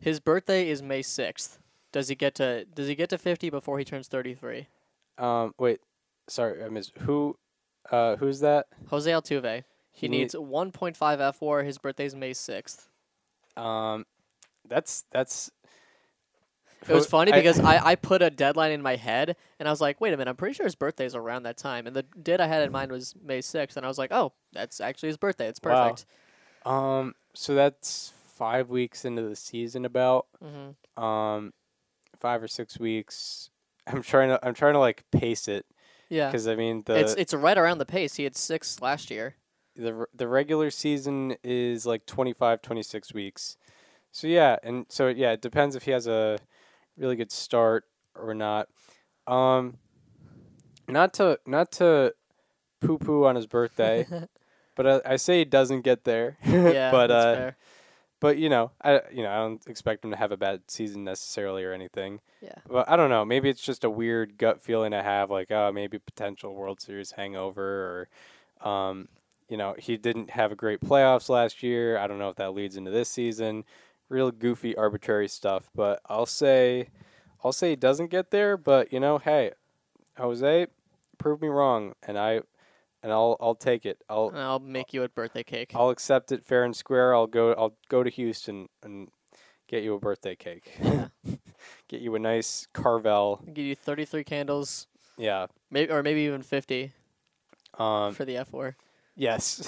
His 0.00 0.18
birthday 0.18 0.70
is 0.70 0.82
May 0.82 1.02
6th. 1.02 1.58
Does 1.92 2.08
he 2.08 2.14
get 2.14 2.34
to 2.36 2.64
Does 2.64 2.88
he 2.88 2.94
get 2.94 3.10
to 3.10 3.18
50 3.18 3.50
before 3.50 3.78
he 3.78 3.84
turns 3.84 4.08
33? 4.08 4.68
Um, 5.18 5.54
wait, 5.58 5.80
sorry, 6.28 6.64
I 6.64 6.70
missed 6.70 6.92
who. 7.00 7.36
Uh, 7.90 8.16
who's 8.16 8.40
that? 8.40 8.66
Jose 8.88 9.10
Altuve. 9.10 9.64
He, 9.92 10.06
He 10.06 10.08
need- 10.08 10.18
needs 10.20 10.34
1.5 10.34 11.20
F 11.20 11.40
WAR. 11.40 11.62
His 11.62 11.78
birthday's 11.78 12.14
May 12.14 12.30
6th. 12.32 12.86
Um, 13.56 14.06
that's 14.68 15.04
that's. 15.10 15.50
It 16.88 16.92
was 16.94 17.06
funny 17.06 17.32
I- 17.32 17.36
because 17.36 17.60
I, 17.60 17.78
I 17.90 17.94
put 17.94 18.22
a 18.22 18.30
deadline 18.30 18.72
in 18.72 18.82
my 18.82 18.96
head 18.96 19.36
and 19.60 19.68
I 19.68 19.70
was 19.70 19.80
like, 19.80 20.00
wait 20.00 20.12
a 20.12 20.16
minute, 20.16 20.30
I'm 20.30 20.36
pretty 20.36 20.54
sure 20.54 20.64
his 20.66 20.74
birthday's 20.74 21.14
around 21.14 21.44
that 21.44 21.56
time. 21.56 21.86
And 21.86 21.94
the 21.94 22.02
date 22.02 22.40
I 22.40 22.48
had 22.48 22.62
in 22.62 22.72
mind 22.72 22.90
was 22.90 23.14
May 23.22 23.38
6th. 23.38 23.76
And 23.76 23.84
I 23.86 23.88
was 23.88 23.98
like, 23.98 24.10
oh, 24.12 24.32
that's 24.52 24.80
actually 24.80 25.10
his 25.10 25.16
birthday. 25.16 25.46
It's 25.46 25.60
Wow. 25.62 25.90
perfect. 25.90 26.06
Um, 26.66 27.14
so 27.34 27.54
that's 27.54 28.12
five 28.34 28.68
weeks 28.70 29.04
into 29.04 29.22
the 29.22 29.36
season, 29.36 29.84
about 29.84 30.26
hmm 30.42 31.02
um, 31.02 31.52
five 32.18 32.42
or 32.42 32.48
six 32.48 32.78
weeks. 32.80 33.50
I'm 33.86 34.02
trying 34.02 34.28
to 34.30 34.44
I'm 34.46 34.54
trying 34.54 34.72
to 34.74 34.78
like 34.80 35.04
pace 35.12 35.46
it 35.48 35.66
Yeah. 36.12 36.26
because 36.26 36.46
I 36.46 36.56
mean 36.56 36.82
the 36.84 37.00
it's 37.00 37.14
it's 37.14 37.32
right 37.32 37.56
around 37.56 37.78
the 37.78 37.86
pace. 37.86 38.16
He 38.16 38.24
had 38.24 38.36
six 38.36 38.82
last 38.82 39.10
year. 39.10 39.36
the 39.74 40.06
the 40.14 40.28
regular 40.28 40.70
season 40.70 41.36
is 41.42 41.86
like 41.86 42.04
25 42.04 42.60
26 42.60 43.14
weeks. 43.14 43.56
So 44.10 44.26
yeah, 44.26 44.56
and 44.62 44.84
so 44.90 45.08
yeah, 45.08 45.32
it 45.32 45.40
depends 45.40 45.74
if 45.74 45.84
he 45.84 45.90
has 45.90 46.06
a 46.06 46.38
really 46.98 47.16
good 47.16 47.32
start 47.32 47.84
or 48.14 48.34
not. 48.34 48.68
Um, 49.26 49.78
not 50.86 51.14
to 51.14 51.38
not 51.46 51.72
to 51.72 52.12
poo 52.82 52.98
poo 52.98 53.24
on 53.24 53.34
his 53.36 53.46
birthday, 53.46 54.06
but 54.76 54.86
I, 54.86 55.12
I 55.14 55.16
say 55.16 55.38
he 55.38 55.44
doesn't 55.46 55.80
get 55.80 56.04
there. 56.04 56.36
yeah, 56.44 56.90
but 56.90 57.06
that's 57.06 57.24
uh, 57.24 57.34
fair. 57.34 57.56
But 58.22 58.38
you 58.38 58.48
know, 58.48 58.70
I 58.80 59.00
you 59.10 59.24
know 59.24 59.30
I 59.30 59.36
don't 59.38 59.66
expect 59.66 60.04
him 60.04 60.12
to 60.12 60.16
have 60.16 60.30
a 60.30 60.36
bad 60.36 60.62
season 60.68 61.02
necessarily 61.02 61.64
or 61.64 61.72
anything. 61.72 62.20
Yeah. 62.40 62.54
But 62.68 62.88
I 62.88 62.94
don't 62.96 63.10
know. 63.10 63.24
Maybe 63.24 63.50
it's 63.50 63.60
just 63.60 63.82
a 63.82 63.90
weird 63.90 64.38
gut 64.38 64.62
feeling 64.62 64.94
I 64.94 65.02
have, 65.02 65.28
like 65.28 65.50
oh 65.50 65.72
maybe 65.72 65.98
potential 65.98 66.54
World 66.54 66.80
Series 66.80 67.10
hangover, 67.10 68.08
or 68.62 68.68
um, 68.70 69.08
you 69.48 69.56
know 69.56 69.74
he 69.76 69.96
didn't 69.96 70.30
have 70.30 70.52
a 70.52 70.54
great 70.54 70.80
playoffs 70.80 71.28
last 71.28 71.64
year. 71.64 71.98
I 71.98 72.06
don't 72.06 72.20
know 72.20 72.28
if 72.28 72.36
that 72.36 72.54
leads 72.54 72.76
into 72.76 72.92
this 72.92 73.08
season. 73.08 73.64
Real 74.08 74.30
goofy, 74.30 74.76
arbitrary 74.76 75.26
stuff. 75.26 75.68
But 75.74 76.00
I'll 76.06 76.24
say, 76.24 76.90
I'll 77.42 77.52
say 77.52 77.70
he 77.70 77.76
doesn't 77.76 78.12
get 78.12 78.30
there. 78.30 78.56
But 78.56 78.92
you 78.92 79.00
know, 79.00 79.18
hey, 79.18 79.50
Jose, 80.16 80.68
prove 81.18 81.42
me 81.42 81.48
wrong, 81.48 81.94
and 82.06 82.16
I, 82.16 82.42
and 83.02 83.12
I'll 83.12 83.36
I'll 83.40 83.54
take 83.54 83.84
it. 83.86 83.98
I'll 84.08 84.28
And 84.28 84.38
I'll 84.38 84.58
make 84.60 84.92
you 84.92 85.02
a 85.02 85.08
birthday 85.08 85.42
cake. 85.42 85.72
I'll 85.74 85.90
accept 85.90 86.32
it 86.32 86.44
fair 86.44 86.64
and 86.64 86.74
square. 86.76 87.14
I'll 87.14 87.26
go. 87.26 87.52
I'll 87.52 87.76
go 87.88 88.02
to 88.02 88.10
Houston 88.10 88.68
and 88.82 89.08
get 89.68 89.82
you 89.82 89.94
a 89.94 89.98
birthday 89.98 90.36
cake. 90.36 90.72
Yeah. 90.82 91.08
get 91.88 92.00
you 92.00 92.14
a 92.14 92.18
nice 92.18 92.66
Carvel. 92.72 93.42
Give 93.52 93.64
you 93.64 93.74
33 93.76 94.24
candles, 94.24 94.86
Yeah. 95.16 95.46
maybe 95.70 95.92
or 95.92 96.02
maybe 96.02 96.22
even 96.22 96.42
50 96.42 96.92
Um. 97.78 98.12
for 98.14 98.24
the 98.24 98.36
F 98.36 98.52
WAR. 98.52 98.76
Yes. 99.14 99.62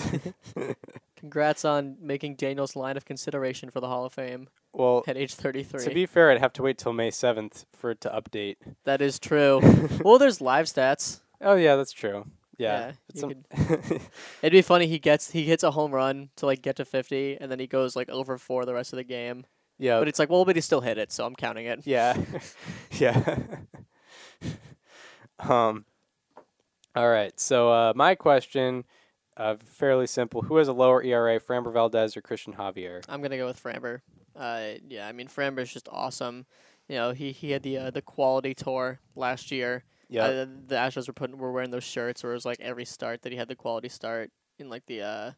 Congrats 1.16 1.64
on 1.64 1.97
making 2.01 2.37
Daniel's 2.37 2.76
line 2.76 2.97
of 2.97 3.05
consideration 3.05 3.70
for 3.70 3.80
the 3.80 3.89
Hall 3.89 4.05
of 4.05 4.12
Fame 4.12 4.49
well, 4.72 5.05
at 5.07 5.16
age 5.16 5.35
33. 5.35 5.85
to 5.85 5.95
be 5.95 6.07
fair, 6.07 6.30
I'd 6.30 6.41
have 6.41 6.53
to 6.55 6.62
wait 6.62 6.78
till 6.78 6.93
May 6.93 7.11
seventh 7.11 7.64
for 7.72 7.91
it 7.93 8.01
to 8.03 8.11
update. 8.11 8.57
that 8.85 9.01
is 9.01 9.18
true. 9.18 9.61
well, 10.05 10.18
there's 10.18 10.41
live 10.41 10.66
stats. 10.66 11.20
Oh 11.41 11.55
yeah, 11.55 11.76
that's 11.76 11.93
true. 11.93 12.26
Yeah. 12.59 12.92
Yeah, 13.14 13.20
some- 13.20 13.44
It'd 14.42 14.52
be 14.52 14.62
funny. 14.62 14.86
He 14.86 14.98
gets 14.98 15.30
he 15.32 15.44
hits 15.44 15.62
a 15.62 15.70
home 15.72 15.92
run 15.92 16.30
to 16.36 16.46
like 16.46 16.62
get 16.62 16.76
to 16.76 16.84
50, 16.84 17.38
and 17.40 17.50
then 17.50 17.59
he 17.59 17.66
goes 17.66 17.96
like 17.96 18.09
over 18.11 18.38
four 18.38 18.64
the 18.64 18.74
rest 18.74 18.92
of 18.92 18.96
the 18.98 19.05
game. 19.05 19.44
yeah. 19.78 19.98
But 19.98 20.09
it's 20.09 20.18
like, 20.18 20.30
well, 20.30 20.44
but 20.44 20.57
he 20.57 20.61
still 20.62 20.80
hit 20.80 20.98
it, 20.98 21.11
so 21.12 21.26
I'm 21.26 21.34
counting 21.34 21.66
it. 21.66 21.80
Yeah. 21.86 22.16
yeah. 22.92 23.38
um 25.40 25.84
all 26.94 27.09
right. 27.09 27.38
So 27.40 27.70
uh 27.70 27.92
my 27.96 28.14
question 28.14 28.84
Uh, 29.36 29.57
fairly 29.64 30.07
simple. 30.07 30.42
Who 30.42 30.59
has 30.59 30.68
a 30.68 30.72
lower 30.72 31.02
ERA, 31.02 31.40
Framber 31.40 31.72
Valdez 31.72 32.16
or 32.16 32.22
Christian 32.22 32.52
Javier? 32.55 33.02
I'm 33.09 33.20
gonna 33.20 33.36
go 33.36 33.46
with 33.46 33.61
Framber. 33.61 34.00
Uh, 34.36 34.74
yeah, 34.88 35.09
I 35.09 35.12
mean 35.12 35.26
Framber's 35.26 35.72
just 35.72 35.88
awesome. 35.90 36.46
You 36.88 36.96
know, 36.96 37.11
he 37.12 37.32
he 37.32 37.50
had 37.50 37.62
the 37.64 37.78
uh, 37.78 37.90
the 37.90 38.02
quality 38.02 38.55
tour 38.55 39.00
last 39.16 39.50
year. 39.50 39.82
Yeah. 40.09 40.24
Uh, 40.24 40.46
the 40.66 40.74
Astros 40.76 41.07
were 41.07 41.12
putting 41.14 41.38
were 41.38 41.52
wearing 41.52 41.70
those 41.70 41.84
shirts 41.84 42.22
where 42.22 42.32
it 42.32 42.36
was 42.36 42.44
like 42.44 42.61
every 42.61 42.84
start 42.84 43.22
that 43.22 43.32
he 43.32 43.38
had 43.38 43.48
the 43.48 43.57
quality 43.57 43.88
start 43.88 44.30
in 44.59 44.68
like 44.68 44.86
the 44.86 45.02
uh, 45.02 45.30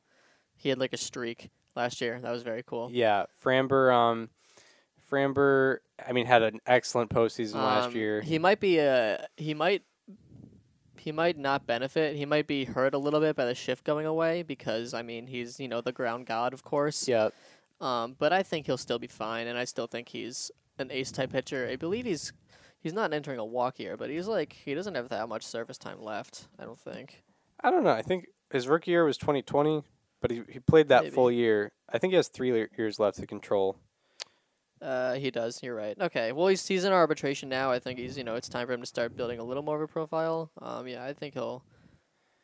he 0.56 0.68
had 0.68 0.78
like 0.78 0.92
a 0.92 0.96
streak 0.98 1.50
last 1.74 2.00
year. 2.00 2.18
That 2.22 2.30
was 2.32 2.42
very 2.42 2.62
cool. 2.64 2.88
Yeah, 2.92 3.24
Framber. 3.42 3.92
Um, 3.94 4.30
Framber. 5.10 5.78
I 6.06 6.12
mean, 6.12 6.26
had 6.26 6.42
an 6.42 6.60
excellent 6.66 7.10
postseason 7.10 7.54
last 7.54 7.86
Um, 7.88 7.96
year. 7.96 8.20
He 8.20 8.38
might 8.38 8.60
be 8.60 8.80
uh 8.80 9.18
he 9.36 9.54
might 9.54 9.82
he 10.98 11.12
might 11.12 11.38
not 11.38 11.66
benefit. 11.66 12.16
He 12.16 12.26
might 12.26 12.46
be 12.46 12.64
hurt 12.64 12.92
a 12.94 12.98
little 12.98 13.20
bit 13.20 13.36
by 13.36 13.44
the 13.44 13.54
shift 13.54 13.84
going 13.84 14.06
away 14.06 14.42
because 14.42 14.92
I 14.94 15.02
mean 15.02 15.26
he's 15.28 15.60
you 15.60 15.68
know 15.68 15.80
the 15.80 15.92
ground 15.92 16.26
god 16.26 16.52
of 16.52 16.62
course. 16.64 17.06
yeah, 17.08 17.28
Um, 17.80 18.16
but 18.18 18.32
I 18.32 18.42
think 18.42 18.66
he'll 18.66 18.76
still 18.76 18.98
be 18.98 19.06
fine, 19.06 19.46
and 19.46 19.56
I 19.58 19.64
still 19.64 19.86
think 19.86 20.08
he's 20.08 20.50
an 20.78 20.90
ace 20.90 21.12
type 21.12 21.30
pitcher. 21.32 21.68
I 21.70 21.76
believe 21.76 22.04
he's 22.04 22.32
he's 22.86 22.92
not 22.94 23.12
entering 23.12 23.40
a 23.40 23.44
walk 23.44 23.80
year, 23.80 23.96
but 23.96 24.10
he's 24.10 24.28
like 24.28 24.52
he 24.64 24.72
doesn't 24.74 24.94
have 24.94 25.08
that 25.08 25.28
much 25.28 25.42
service 25.44 25.76
time 25.76 26.00
left. 26.00 26.46
I 26.56 26.64
don't 26.64 26.78
think. 26.78 27.24
I 27.60 27.72
don't 27.72 27.82
know. 27.82 27.90
I 27.90 28.02
think 28.02 28.26
his 28.52 28.68
rookie 28.68 28.92
year 28.92 29.04
was 29.04 29.18
2020, 29.18 29.82
but 30.22 30.30
he 30.30 30.42
he 30.48 30.60
played 30.60 30.88
that 30.88 31.02
Maybe. 31.02 31.14
full 31.14 31.30
year. 31.32 31.72
I 31.92 31.98
think 31.98 32.12
he 32.12 32.16
has 32.16 32.28
three 32.28 32.52
le- 32.52 32.68
years 32.78 33.00
left 33.00 33.18
to 33.18 33.26
control. 33.26 33.76
Uh, 34.80 35.14
he 35.14 35.30
does. 35.32 35.62
You're 35.64 35.74
right. 35.74 35.96
Okay. 36.00 36.30
Well, 36.30 36.46
he's 36.46 36.64
he's 36.66 36.84
in 36.84 36.92
arbitration 36.92 37.48
now. 37.48 37.72
I 37.72 37.80
think 37.80 37.98
he's 37.98 38.16
you 38.16 38.22
know 38.24 38.36
it's 38.36 38.48
time 38.48 38.66
for 38.68 38.72
him 38.72 38.80
to 38.82 38.86
start 38.86 39.16
building 39.16 39.40
a 39.40 39.44
little 39.44 39.62
more 39.64 39.76
of 39.76 39.82
a 39.82 39.88
profile. 39.88 40.50
Um, 40.62 40.86
yeah, 40.86 41.04
I 41.04 41.12
think 41.12 41.34
he'll, 41.34 41.64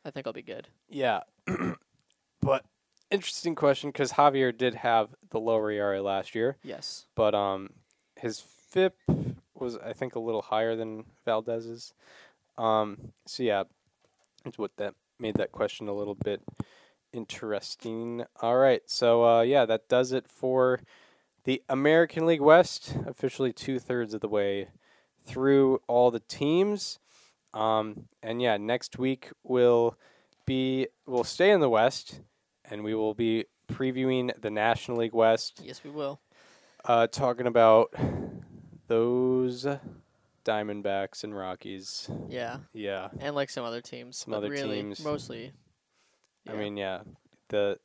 I 0.05 0.11
think 0.11 0.27
he'll 0.27 0.33
be 0.33 0.43
good. 0.43 0.67
Yeah, 0.89 1.21
but 2.41 2.65
interesting 3.11 3.55
question 3.55 3.91
because 3.91 4.13
Javier 4.13 4.57
did 4.57 4.75
have 4.75 5.11
the 5.31 5.39
lower 5.39 5.71
ERA 5.71 6.03
last 6.03 6.35
year, 6.35 6.57
Yes. 6.65 7.07
but 7.15 7.35
um, 7.35 7.69
his 8.17 8.41
FIP 8.41 8.97
was 9.55 9.77
I 9.77 9.93
think 9.93 10.15
a 10.15 10.21
little 10.21 10.43
higher 10.43 10.75
than 10.77 11.05
Valdez's. 11.25 11.95
Um, 12.59 13.13
so 13.27 13.43
yeah, 13.43 13.65
that's 14.45 14.59
what 14.59 14.77
that 14.77 14.95
made 15.19 15.37
that 15.37 15.53
question 15.53 15.89
a 15.89 15.95
little 15.95 16.15
bit 16.15 16.43
interesting. 17.13 18.25
All 18.41 18.57
right, 18.57 18.83
so 18.87 19.25
uh, 19.25 19.43
yeah, 19.43 19.65
that 19.67 19.89
does 19.89 20.13
it 20.13 20.27
for 20.29 20.81
the 21.45 21.63
American 21.69 22.27
League 22.27 22.41
West. 22.41 22.97
Officially 23.07 23.53
two 23.53 23.79
thirds 23.79 24.15
of 24.15 24.21
the 24.21 24.29
way 24.29 24.69
through 25.25 25.81
all 25.87 26.11
the 26.11 26.21
teams. 26.21 26.99
Um, 27.55 28.07
and 28.23 28.41
yeah, 28.41 28.57
next 28.57 28.99
week 28.99 29.31
will 29.45 29.97
be 30.47 30.89
we'll 31.07 31.25
stay 31.25 31.51
in 31.51 31.61
the 31.61 31.69
West, 31.69 32.21
and 32.69 32.83
we 32.83 32.95
will 32.95 33.15
be 33.15 33.45
previewing 33.71 34.31
the 34.41 34.51
National 34.51 34.99
League 34.99 35.15
West 35.15 35.63
Yes, 35.65 35.83
we 35.85 35.91
will. 35.91 36.21
uh, 36.85 37.07
talking 37.07 37.47
about 37.47 37.95
those 38.93 39.67
Diamondbacks 40.45 41.25
and 41.25 41.37
Rockies. 41.37 42.11
Yeah, 42.29 42.59
Yeah, 42.75 43.09
and 43.21 43.35
like 43.35 43.49
some 43.51 43.65
other 43.65 43.81
teams. 43.81 44.19
Some 44.19 44.33
but 44.33 44.39
other 44.39 44.51
really, 44.51 44.77
teams. 44.83 45.03
Mostly. 45.03 45.53
I 46.49 46.53
mean, 46.55 46.77
yeah, 46.77 47.01
the 47.49 47.79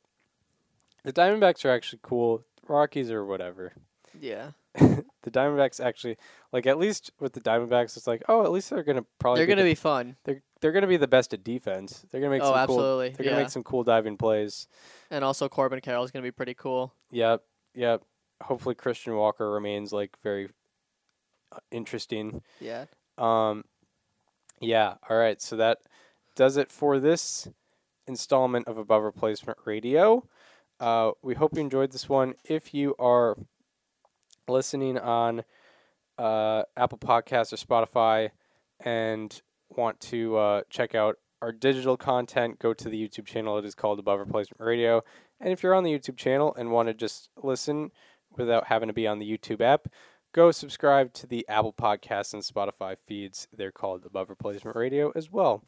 the 1.04 1.12
Diamondbacks 1.12 1.64
are 1.64 1.70
actually 1.70 2.00
cool. 2.02 2.44
Rockies 2.66 3.10
or 3.10 3.24
whatever. 3.24 3.72
Yeah. 4.20 4.50
the 4.78 5.30
Diamondbacks 5.30 5.80
actually 5.84 6.16
like 6.52 6.66
at 6.66 6.78
least 6.78 7.10
with 7.20 7.32
the 7.32 7.40
Diamondbacks, 7.40 7.96
it's 7.96 8.06
like 8.06 8.22
oh, 8.28 8.44
at 8.44 8.50
least 8.52 8.68
they're 8.70 8.82
gonna 8.82 9.04
probably 9.18 9.38
They're 9.40 9.46
be 9.46 9.52
gonna 9.52 9.62
the- 9.62 9.70
be 9.70 9.74
fun. 9.76 10.16
they're 10.24 10.42
they're 10.60 10.72
gonna 10.72 10.86
be 10.88 10.96
the 10.98 11.06
best 11.08 11.32
at 11.32 11.42
defense. 11.44 12.04
They're 12.10 12.20
gonna 12.20 12.32
make 12.32 12.42
Oh, 12.42 12.46
some 12.46 12.54
cool. 12.54 12.60
absolutely. 12.62 13.08
They're 13.10 13.24
gonna 13.30 13.42
make 13.42 13.50
some 13.50 13.62
cool 13.62 13.84
diving 13.84 14.16
plays. 14.18 14.66
And 15.10 15.24
also 15.24 15.48
Corbin 15.48 15.80
Carroll's 15.80 16.10
gonna 16.10 16.22
be 16.24 16.32
pretty 16.32 16.54
cool. 16.54 16.92
Yep, 17.12 17.42
yep. 17.74 18.02
Hopefully 18.42 18.74
Christian 18.74 19.14
Walker 19.14 19.50
remains 19.50 19.92
like 19.92 20.16
very 20.22 20.48
interesting. 21.70 22.42
Yeah. 22.60 22.86
Um, 23.16 23.64
yeah. 24.60 24.94
All 25.08 25.16
right. 25.16 25.40
So 25.40 25.56
that 25.56 25.78
does 26.36 26.56
it 26.56 26.70
for 26.70 26.98
this 26.98 27.48
installment 28.06 28.68
of 28.68 28.78
Above 28.78 29.02
Replacement 29.02 29.58
Radio. 29.64 30.26
Uh, 30.80 31.12
we 31.22 31.34
hope 31.34 31.54
you 31.54 31.60
enjoyed 31.60 31.92
this 31.92 32.08
one. 32.08 32.34
If 32.44 32.72
you 32.72 32.94
are 32.98 33.36
listening 34.48 34.98
on 34.98 35.42
uh, 36.16 36.62
Apple 36.76 36.98
Podcasts 36.98 37.52
or 37.52 37.56
Spotify 37.56 38.30
and 38.80 39.40
want 39.76 40.00
to 40.00 40.36
uh, 40.36 40.62
check 40.70 40.94
out 40.94 41.18
our 41.42 41.52
digital 41.52 41.96
content, 41.96 42.58
go 42.58 42.72
to 42.74 42.88
the 42.88 43.08
YouTube 43.08 43.26
channel. 43.26 43.58
It 43.58 43.64
is 43.64 43.74
called 43.74 43.98
Above 43.98 44.18
Replacement 44.20 44.60
Radio. 44.60 45.02
And 45.40 45.52
if 45.52 45.62
you're 45.62 45.74
on 45.74 45.84
the 45.84 45.96
YouTube 45.96 46.16
channel 46.16 46.54
and 46.56 46.70
want 46.70 46.88
to 46.88 46.94
just 46.94 47.30
listen 47.42 47.92
without 48.36 48.66
having 48.66 48.88
to 48.88 48.92
be 48.92 49.06
on 49.06 49.18
the 49.18 49.38
YouTube 49.38 49.60
app, 49.60 49.88
go 50.38 50.52
subscribe 50.52 51.12
to 51.12 51.26
the 51.26 51.44
Apple 51.48 51.72
Podcasts 51.72 52.32
and 52.32 52.44
Spotify 52.44 52.96
feeds. 52.96 53.48
They're 53.52 53.72
called 53.72 54.06
Above 54.06 54.30
Replacement 54.30 54.76
Radio 54.76 55.10
as 55.16 55.32
well. 55.32 55.64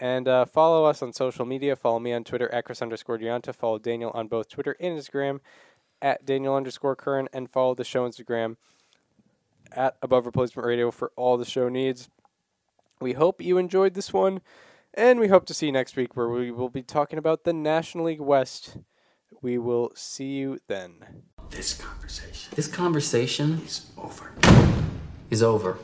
And 0.00 0.26
uh, 0.26 0.46
follow 0.46 0.84
us 0.84 1.00
on 1.00 1.12
social 1.12 1.44
media. 1.44 1.76
Follow 1.76 2.00
me 2.00 2.12
on 2.12 2.24
Twitter 2.24 2.52
at 2.52 2.64
Chris 2.64 2.82
underscore 2.82 3.20
Gianta. 3.20 3.54
Follow 3.54 3.78
Daniel 3.78 4.10
on 4.10 4.26
both 4.26 4.48
Twitter 4.48 4.74
and 4.80 4.98
Instagram 4.98 5.38
at 6.02 6.26
Daniel 6.26 6.56
underscore 6.56 6.96
Curran. 6.96 7.28
And 7.32 7.48
follow 7.48 7.76
the 7.76 7.84
show 7.84 8.04
Instagram 8.04 8.56
at 9.70 9.94
Above 10.02 10.26
Replacement 10.26 10.66
Radio 10.66 10.90
for 10.90 11.12
all 11.14 11.36
the 11.36 11.44
show 11.44 11.68
needs. 11.68 12.08
We 13.00 13.12
hope 13.12 13.40
you 13.40 13.58
enjoyed 13.58 13.94
this 13.94 14.12
one. 14.12 14.40
And 14.92 15.20
we 15.20 15.28
hope 15.28 15.46
to 15.46 15.54
see 15.54 15.66
you 15.66 15.72
next 15.72 15.94
week 15.94 16.16
where 16.16 16.28
we 16.28 16.50
will 16.50 16.68
be 16.68 16.82
talking 16.82 17.20
about 17.20 17.44
the 17.44 17.52
National 17.52 18.06
League 18.06 18.20
West. 18.20 18.76
We 19.40 19.56
will 19.56 19.92
see 19.94 20.32
you 20.32 20.58
then. 20.66 21.22
This 21.50 21.74
conversation 21.74 22.52
This 22.54 22.68
conversation 22.68 23.60
is 23.64 23.86
over. 23.98 24.30
is 25.30 25.42
over. 25.42 25.78